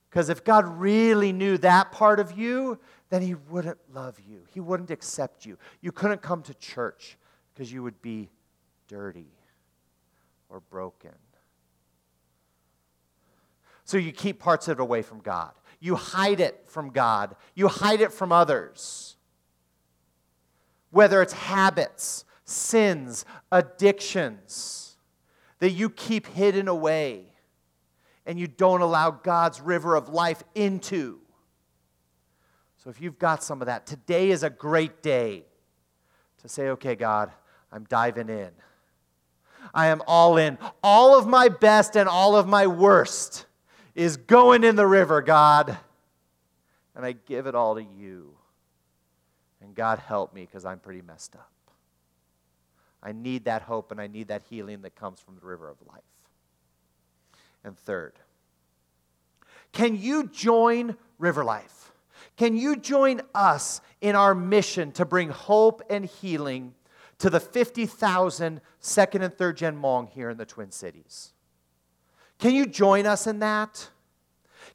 Because 0.09 0.30
if 0.30 0.43
God 0.43 0.67
really 0.67 1.32
knew 1.32 1.59
that 1.59 1.91
part 1.91 2.20
of 2.20 2.32
you, 2.32 2.80
then 3.09 3.22
He 3.22 3.36
wouldn't 3.36 3.78
love 3.93 4.20
you. 4.28 4.41
He 4.51 4.59
wouldn't 4.59 4.89
accept 4.89 5.45
you. 5.45 5.59
You 5.82 5.91
couldn't 5.91 6.24
come 6.24 6.41
to 6.43 6.53
church 6.55 7.15
because 7.53 7.72
you 7.72 7.84
would 7.84 8.01
be 8.01 8.32
dirty 8.88 9.28
or 10.49 10.61
broken. 10.61 11.11
So 13.89 13.97
you 13.97 14.11
keep 14.11 14.39
parts 14.39 14.67
of 14.67 14.80
it 14.80 14.82
away 14.82 15.01
from 15.01 15.20
God. 15.20 15.51
You 15.80 15.95
hide 15.95 16.39
it 16.39 16.63
from 16.67 16.91
God. 16.91 17.36
You 17.55 17.67
hide 17.67 18.01
it 18.01 18.11
from 18.11 18.32
others. 18.32 19.15
Whether 20.91 21.21
it's 21.21 21.34
habits, 21.34 22.25
sins, 22.43 23.25
addictions 23.51 24.97
that 25.59 25.71
you 25.71 25.89
keep 25.89 26.27
hidden 26.27 26.67
away 26.67 27.25
and 28.25 28.39
you 28.39 28.47
don't 28.47 28.82
allow 28.82 29.11
God's 29.11 29.61
river 29.61 29.95
of 29.95 30.09
life 30.09 30.43
into. 30.55 31.19
So 32.77 32.89
if 32.89 33.01
you've 33.01 33.19
got 33.19 33.43
some 33.43 33.61
of 33.61 33.67
that, 33.67 33.86
today 33.86 34.32
is 34.32 34.43
a 34.43 34.49
great 34.49 35.03
day 35.03 35.45
to 36.41 36.49
say, 36.49 36.69
okay, 36.69 36.95
God, 36.95 37.32
I'm 37.71 37.84
diving 37.86 38.30
in. 38.30 38.51
I 39.73 39.88
am 39.88 40.01
all 40.07 40.38
in. 40.38 40.57
All 40.84 41.17
of 41.17 41.27
my 41.27 41.49
best 41.49 41.95
and 41.95 42.07
all 42.07 42.36
of 42.36 42.47
my 42.47 42.67
worst 42.67 43.45
is 44.00 44.16
going 44.16 44.64
in 44.64 44.78
the 44.78 44.88
river, 44.88 45.22
God. 45.22 45.78
And 46.95 47.06
I 47.06 47.12
give 47.12 47.47
it 47.47 47.56
all 47.56 47.76
to 47.76 47.84
you. 47.84 48.34
And 49.62 49.76
God, 49.76 50.00
help 50.00 50.34
me 50.34 50.45
because 50.45 50.64
I'm 50.64 50.80
pretty 50.80 51.02
messed 51.02 51.36
up. 51.36 51.52
I 53.04 53.12
need 53.12 53.43
that 53.43 53.64
hope 53.64 53.91
and 53.91 54.00
I 54.00 54.08
need 54.08 54.30
that 54.30 54.43
healing 54.50 54.84
that 54.84 54.95
comes 54.95 55.20
from 55.20 55.36
the 55.36 55.45
river 55.45 55.68
of 55.68 55.76
life. 55.86 56.02
And 57.66 57.78
third, 57.78 58.14
can 59.74 59.97
you 59.97 60.28
join 60.28 60.95
River 61.18 61.43
Life? 61.43 61.91
Can 62.38 62.56
you 62.56 62.78
join 62.78 63.22
us 63.36 63.82
in 64.00 64.16
our 64.16 64.34
mission 64.34 64.93
to 64.93 65.04
bring 65.04 65.28
hope 65.28 65.82
and 65.89 66.06
healing 66.06 66.74
to 67.18 67.30
the 67.30 67.41
50,000 67.41 68.62
second 68.80 69.22
and 69.24 69.34
third 69.34 69.58
gen 69.58 69.76
Hmong 69.82 70.10
here 70.10 70.30
in 70.30 70.38
the 70.38 70.45
Twin 70.45 70.72
Cities? 70.72 71.34
Can 72.39 72.55
you 72.55 72.65
join 72.65 73.05
us 73.05 73.27
in 73.27 73.39
that? 73.39 73.89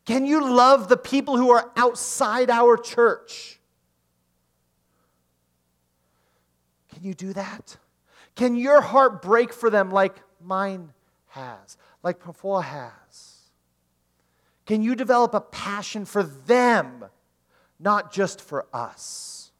Can 0.04 0.26
you 0.26 0.46
love 0.46 0.88
the 0.88 0.98
people 0.98 1.38
who 1.38 1.50
are 1.50 1.72
outside 1.76 2.50
our 2.50 2.76
church? 2.76 3.58
Can 6.92 7.02
you 7.02 7.14
do 7.14 7.32
that? 7.32 7.78
Can 8.36 8.54
your 8.54 8.80
heart 8.80 9.22
break 9.22 9.52
for 9.52 9.70
them 9.70 9.90
like 9.90 10.16
mine 10.42 10.92
has, 11.28 11.76
like 12.02 12.20
Pang 12.20 12.34
Foua 12.34 12.62
has? 12.62 13.50
Can 14.66 14.82
you 14.82 14.94
develop 14.94 15.34
a 15.34 15.40
passion 15.40 16.04
for 16.04 16.22
them, 16.22 17.04
not 17.78 18.12
just 18.12 18.40
for 18.40 18.66
us? 18.72 19.52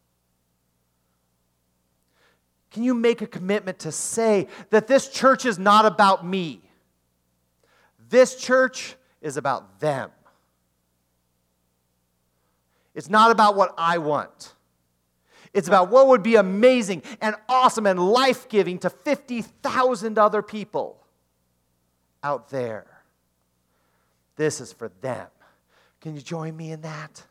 Can 2.71 2.83
you 2.83 2.93
make 2.93 3.23
a 3.23 3.27
commitment 3.27 3.79
to 3.81 3.93
say 3.93 4.49
that 4.71 4.89
this 4.89 5.09
church 5.09 5.47
is 5.47 5.59
not 5.59 5.87
about 5.87 6.27
me? 6.27 6.64
This 8.09 8.37
church 8.37 8.97
is 9.21 9.37
about 9.37 9.81
them. 9.81 10.11
It's 12.95 13.11
not 13.11 13.31
about 13.31 13.57
what 13.57 13.75
I 13.77 13.99
want. 13.99 14.55
It's 15.53 15.69
about 15.69 15.91
what 15.91 16.09
would 16.09 16.23
be 16.23 16.37
amazing 16.37 17.03
and 17.21 17.37
awesome 17.49 17.87
and 17.87 17.99
life 17.99 18.49
giving 18.49 18.79
to 18.81 18.91
50,000 18.91 20.19
other 20.19 20.43
people 20.43 21.01
out 22.23 22.51
there. 22.51 22.87
This 24.37 24.61
is 24.61 24.73
for 24.73 24.91
them. 25.01 25.29
Can 26.01 26.15
you 26.15 26.21
join 26.21 26.57
me 26.57 26.73
in 26.73 26.83
that? 26.83 27.23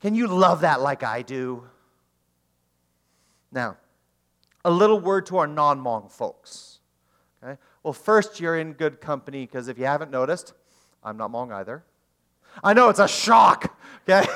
Can 0.00 0.14
you 0.14 0.28
love 0.28 0.60
that 0.60 0.80
like 0.80 1.02
I 1.02 1.22
do? 1.22 1.64
Now, 3.50 3.76
a 4.64 4.70
little 4.70 5.00
word 5.00 5.26
to 5.26 5.38
our 5.38 5.46
non 5.46 5.80
Hmong 5.80 6.10
folks. 6.10 6.78
Okay? 7.42 7.58
Well, 7.84 7.92
first, 7.92 8.40
you're 8.40 8.58
in 8.58 8.72
good 8.72 9.02
company 9.02 9.44
because 9.44 9.68
if 9.68 9.78
you 9.78 9.84
haven't 9.84 10.10
noticed, 10.10 10.54
I'm 11.02 11.18
not 11.18 11.30
Hmong 11.30 11.52
either. 11.52 11.84
I 12.62 12.72
know 12.72 12.88
it's 12.88 12.98
a 12.98 13.06
shock, 13.06 13.78
okay? 14.08 14.26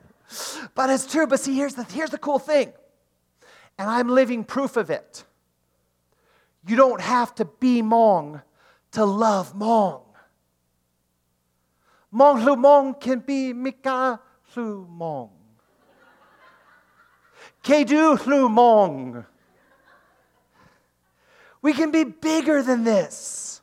but 0.74 0.90
it's 0.90 1.06
true. 1.06 1.26
But 1.26 1.40
see, 1.40 1.54
here's 1.54 1.74
the, 1.74 1.84
here's 1.84 2.10
the 2.10 2.18
cool 2.18 2.38
thing, 2.38 2.74
and 3.78 3.88
I'm 3.88 4.08
living 4.10 4.44
proof 4.44 4.76
of 4.76 4.90
it. 4.90 5.24
You 6.66 6.76
don't 6.76 7.00
have 7.00 7.34
to 7.36 7.46
be 7.46 7.80
Hmong 7.80 8.42
to 8.92 9.04
love 9.06 9.54
Hmong. 9.54 10.02
Hmong 12.12 12.44
Lu 12.44 12.56
Hmong 12.56 13.00
can 13.00 13.20
be 13.20 13.54
Mika 13.54 14.20
Lu 14.54 14.86
Hmong. 14.86 15.30
Kedu 17.62 18.26
Lu 18.26 18.48
Hmong. 18.50 19.24
We 21.64 21.72
can 21.72 21.90
be 21.90 22.04
bigger 22.04 22.62
than 22.62 22.84
this. 22.84 23.62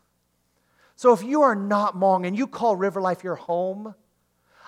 So 0.95 1.14
if 1.14 1.22
you 1.22 1.43
are 1.43 1.54
not 1.54 1.93
Hmong 1.93 2.26
and 2.26 2.36
you 2.36 2.47
call 2.47 2.76
River 2.76 2.99
Life 2.99 3.24
your 3.24 3.36
home, 3.36 3.93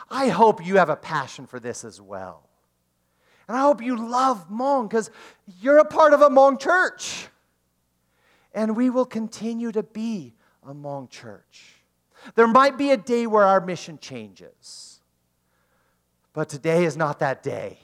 I 0.08 0.28
hope 0.28 0.64
you 0.64 0.78
have 0.78 0.92
a 0.92 0.96
passion 0.96 1.48
for 1.48 1.60
this 1.60 1.84
as 1.84 2.00
well. 2.00 2.48
And 3.48 3.58
I 3.58 3.62
hope 3.62 3.82
you 3.82 3.98
love 3.98 4.48
Hmong 4.52 4.88
because 4.88 5.10
you're 5.60 5.80
a 5.80 5.84
part 5.86 6.14
of 6.14 6.22
a 6.22 6.30
Hmong 6.30 6.60
church. 6.60 7.26
And 8.54 8.78
we 8.78 8.92
will 8.92 9.04
continue 9.04 9.72
to 9.72 9.82
be 9.82 10.36
a 10.62 10.76
Hmong 10.76 11.10
church. 11.10 11.78
There 12.36 12.46
might 12.46 12.78
be 12.78 12.92
a 12.92 12.98
day 12.98 13.26
where 13.26 13.46
our 13.46 13.60
mission 13.60 13.98
changes, 13.98 15.00
but 16.34 16.50
today 16.50 16.86
is 16.86 16.96
not 16.96 17.18
that 17.18 17.42
day. 17.42 17.80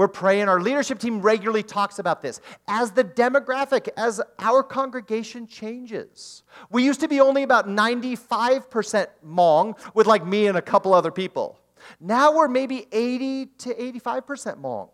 We're 0.00 0.08
praying. 0.08 0.48
Our 0.48 0.62
leadership 0.62 0.98
team 0.98 1.20
regularly 1.20 1.62
talks 1.62 1.98
about 1.98 2.22
this. 2.22 2.40
As 2.66 2.92
the 2.92 3.04
demographic, 3.04 3.90
as 3.98 4.18
our 4.38 4.62
congregation 4.62 5.46
changes, 5.46 6.42
we 6.70 6.82
used 6.82 7.00
to 7.00 7.08
be 7.08 7.20
only 7.20 7.42
about 7.42 7.68
95% 7.68 9.08
Hmong 9.22 9.78
with 9.94 10.06
like 10.06 10.24
me 10.24 10.46
and 10.46 10.56
a 10.56 10.62
couple 10.62 10.94
other 10.94 11.10
people. 11.10 11.58
Now 12.00 12.34
we're 12.34 12.48
maybe 12.48 12.86
80 12.90 13.44
to 13.58 13.74
85% 13.74 14.56
Hmong. 14.56 14.88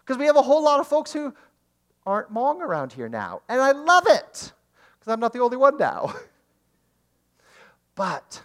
Because 0.00 0.16
we 0.16 0.24
have 0.24 0.36
a 0.36 0.42
whole 0.42 0.64
lot 0.64 0.80
of 0.80 0.88
folks 0.88 1.12
who 1.12 1.34
aren't 2.06 2.32
Hmong 2.32 2.62
around 2.62 2.94
here 2.94 3.10
now. 3.10 3.42
And 3.46 3.60
I 3.60 3.72
love 3.72 4.04
it, 4.06 4.54
because 4.98 5.12
I'm 5.12 5.20
not 5.20 5.34
the 5.34 5.40
only 5.40 5.58
one 5.58 5.76
now. 5.76 6.14
but 7.94 8.40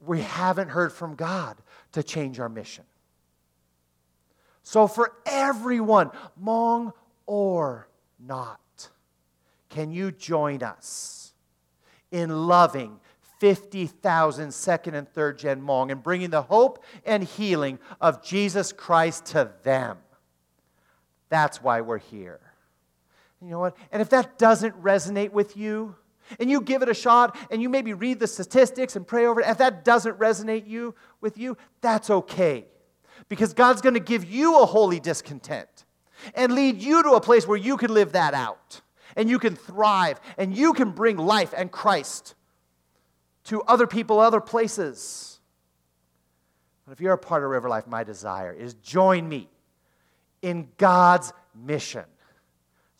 we 0.00 0.20
haven't 0.20 0.68
heard 0.68 0.92
from 0.92 1.14
God 1.14 1.56
to 1.92 2.02
change 2.02 2.38
our 2.38 2.50
mission. 2.50 2.84
So, 4.64 4.88
for 4.88 5.12
everyone, 5.26 6.10
Hmong 6.42 6.94
or 7.26 7.86
not, 8.18 8.88
can 9.68 9.92
you 9.92 10.10
join 10.10 10.62
us 10.62 11.34
in 12.10 12.30
loving 12.30 12.98
50,000 13.40 14.52
second 14.52 14.94
and 14.94 15.06
third 15.06 15.38
gen 15.38 15.60
Hmong 15.60 15.92
and 15.92 16.02
bringing 16.02 16.30
the 16.30 16.40
hope 16.40 16.82
and 17.04 17.22
healing 17.22 17.78
of 18.00 18.24
Jesus 18.24 18.72
Christ 18.72 19.26
to 19.26 19.52
them? 19.64 19.98
That's 21.28 21.62
why 21.62 21.82
we're 21.82 21.98
here. 21.98 22.40
You 23.42 23.50
know 23.50 23.58
what? 23.58 23.76
And 23.92 24.00
if 24.00 24.08
that 24.10 24.38
doesn't 24.38 24.82
resonate 24.82 25.32
with 25.32 25.58
you, 25.58 25.94
and 26.40 26.50
you 26.50 26.62
give 26.62 26.80
it 26.80 26.88
a 26.88 26.94
shot 26.94 27.36
and 27.50 27.60
you 27.60 27.68
maybe 27.68 27.92
read 27.92 28.18
the 28.18 28.26
statistics 28.26 28.96
and 28.96 29.06
pray 29.06 29.26
over 29.26 29.42
it, 29.42 29.46
if 29.46 29.58
that 29.58 29.84
doesn't 29.84 30.18
resonate 30.18 30.66
you 30.66 30.94
with 31.20 31.36
you, 31.36 31.58
that's 31.82 32.08
okay 32.08 32.64
because 33.28 33.52
God's 33.52 33.80
going 33.80 33.94
to 33.94 34.00
give 34.00 34.24
you 34.24 34.60
a 34.60 34.66
holy 34.66 35.00
discontent 35.00 35.84
and 36.34 36.54
lead 36.54 36.80
you 36.80 37.02
to 37.02 37.10
a 37.10 37.20
place 37.20 37.46
where 37.46 37.58
you 37.58 37.76
can 37.76 37.92
live 37.92 38.12
that 38.12 38.34
out 38.34 38.80
and 39.16 39.28
you 39.28 39.38
can 39.38 39.56
thrive 39.56 40.20
and 40.38 40.56
you 40.56 40.72
can 40.72 40.90
bring 40.90 41.16
life 41.16 41.54
and 41.56 41.70
Christ 41.70 42.34
to 43.44 43.62
other 43.62 43.86
people, 43.86 44.20
other 44.20 44.40
places. 44.40 45.40
But 46.86 46.92
if 46.92 47.00
you're 47.00 47.14
a 47.14 47.18
part 47.18 47.42
of 47.42 47.50
River 47.50 47.68
Life, 47.68 47.86
my 47.86 48.04
desire 48.04 48.52
is 48.52 48.74
join 48.74 49.28
me 49.28 49.48
in 50.42 50.68
God's 50.76 51.32
mission 51.54 52.04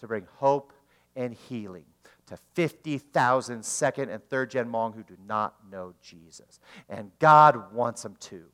to 0.00 0.06
bring 0.06 0.26
hope 0.36 0.72
and 1.16 1.34
healing 1.34 1.84
to 2.26 2.38
50,000 2.54 3.64
second 3.64 4.08
and 4.08 4.22
third 4.24 4.50
gen 4.50 4.70
Hmong 4.70 4.94
who 4.94 5.02
do 5.02 5.16
not 5.26 5.54
know 5.70 5.92
Jesus. 6.02 6.60
And 6.88 7.10
God 7.18 7.72
wants 7.72 8.02
them 8.02 8.16
to 8.20 8.44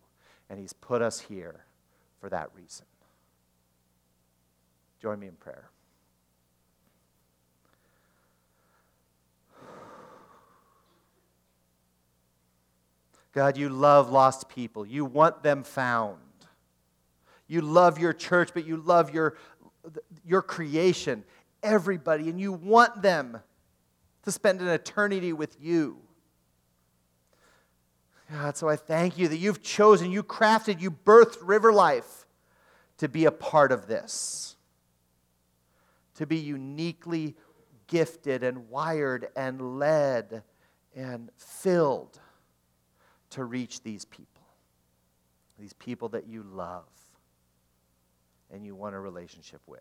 and 0.51 0.59
He's 0.59 0.73
put 0.73 1.01
us 1.01 1.21
here 1.21 1.65
for 2.21 2.29
that 2.29 2.51
reason. 2.55 2.85
Join 5.01 5.19
me 5.19 5.29
in 5.29 5.35
prayer. 5.35 5.71
God, 13.33 13.57
you 13.57 13.69
love 13.69 14.11
lost 14.11 14.49
people. 14.49 14.85
You 14.85 15.05
want 15.05 15.43
them 15.43 15.63
found. 15.63 16.19
You 17.47 17.63
love 17.63 17.99
your 17.99 18.13
church, 18.13 18.51
but 18.53 18.67
you 18.67 18.77
love 18.77 19.15
your, 19.15 19.37
your 20.27 20.43
creation, 20.43 21.25
everybody, 21.63 22.29
and 22.29 22.41
you 22.41 22.53
want 22.53 23.03
them 23.03 23.39
to 24.25 24.33
spend 24.33 24.61
an 24.61 24.69
eternity 24.69 25.33
with 25.33 25.57
you. 25.61 25.99
God, 28.33 28.57
so 28.57 28.69
I 28.69 28.77
thank 28.77 29.19
you 29.19 29.27
that 29.29 29.39
you've 29.39 29.63
chosen, 29.63 30.13
you 30.13 30.23
crafted, 30.23 30.81
you 30.81 30.91
birthed 30.91 31.39
River 31.43 31.73
Life 31.73 32.27
to 32.99 33.09
be 33.09 33.25
a 33.25 33.33
part 33.33 33.73
of 33.73 33.87
this, 33.87 34.57
to 36.15 36.27
be 36.27 36.37
uniquely 36.37 37.35
gifted 37.89 38.45
and 38.45 38.69
wired 38.69 39.29
and 39.35 39.79
led 39.79 40.45
and 40.95 41.31
filled 41.37 42.21
to 43.31 43.45
reach 43.45 43.83
these 43.83 44.05
people, 44.05 44.43
these 45.59 45.73
people 45.73 46.09
that 46.11 46.29
you 46.29 46.45
love 46.45 46.85
and 48.53 48.65
you 48.65 48.75
want 48.75 48.95
a 48.95 48.99
relationship 48.99 49.61
with. 49.67 49.81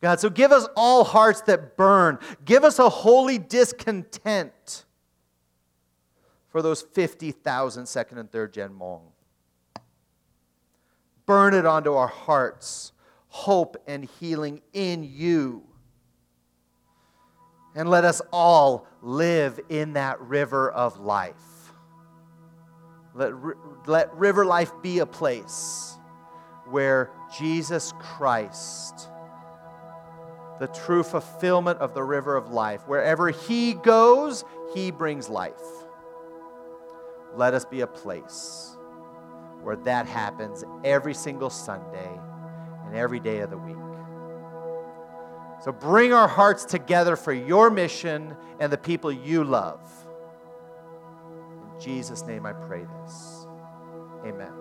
God, 0.00 0.20
so 0.20 0.30
give 0.30 0.52
us 0.52 0.66
all 0.76 1.04
hearts 1.04 1.42
that 1.42 1.76
burn. 1.76 2.18
Give 2.44 2.64
us 2.64 2.78
a 2.78 2.88
holy 2.88 3.38
discontent 3.38 4.84
for 6.58 6.62
those 6.62 6.82
50,000 6.82 7.86
second 7.86 8.18
and 8.18 8.32
third 8.32 8.52
gen 8.52 8.70
Hmong. 8.70 9.02
Burn 11.24 11.54
it 11.54 11.64
onto 11.64 11.94
our 11.94 12.08
hearts, 12.08 12.90
hope 13.28 13.76
and 13.86 14.04
healing 14.18 14.60
in 14.72 15.04
you. 15.04 15.62
And 17.76 17.88
let 17.88 18.04
us 18.04 18.20
all 18.32 18.88
live 19.02 19.60
in 19.68 19.92
that 19.92 20.20
river 20.20 20.68
of 20.68 20.98
life. 20.98 21.36
Let, 23.14 23.34
let 23.86 24.12
river 24.16 24.44
life 24.44 24.72
be 24.82 24.98
a 24.98 25.06
place 25.06 25.96
where 26.68 27.08
Jesus 27.38 27.92
Christ, 28.00 29.08
the 30.58 30.66
true 30.66 31.04
fulfillment 31.04 31.78
of 31.78 31.94
the 31.94 32.02
river 32.02 32.34
of 32.34 32.50
life, 32.50 32.80
wherever 32.88 33.30
He 33.30 33.74
goes, 33.74 34.42
He 34.74 34.90
brings 34.90 35.28
life. 35.28 35.77
Let 37.36 37.54
us 37.54 37.64
be 37.64 37.82
a 37.82 37.86
place 37.86 38.76
where 39.62 39.76
that 39.76 40.06
happens 40.06 40.64
every 40.84 41.14
single 41.14 41.50
Sunday 41.50 42.20
and 42.86 42.96
every 42.96 43.20
day 43.20 43.40
of 43.40 43.50
the 43.50 43.58
week. 43.58 43.76
So 45.62 45.72
bring 45.72 46.12
our 46.12 46.28
hearts 46.28 46.64
together 46.64 47.16
for 47.16 47.32
your 47.32 47.70
mission 47.70 48.36
and 48.60 48.72
the 48.72 48.78
people 48.78 49.10
you 49.10 49.44
love. 49.44 49.80
In 51.74 51.80
Jesus' 51.80 52.24
name 52.24 52.46
I 52.46 52.52
pray 52.52 52.86
this. 53.04 53.46
Amen. 54.24 54.57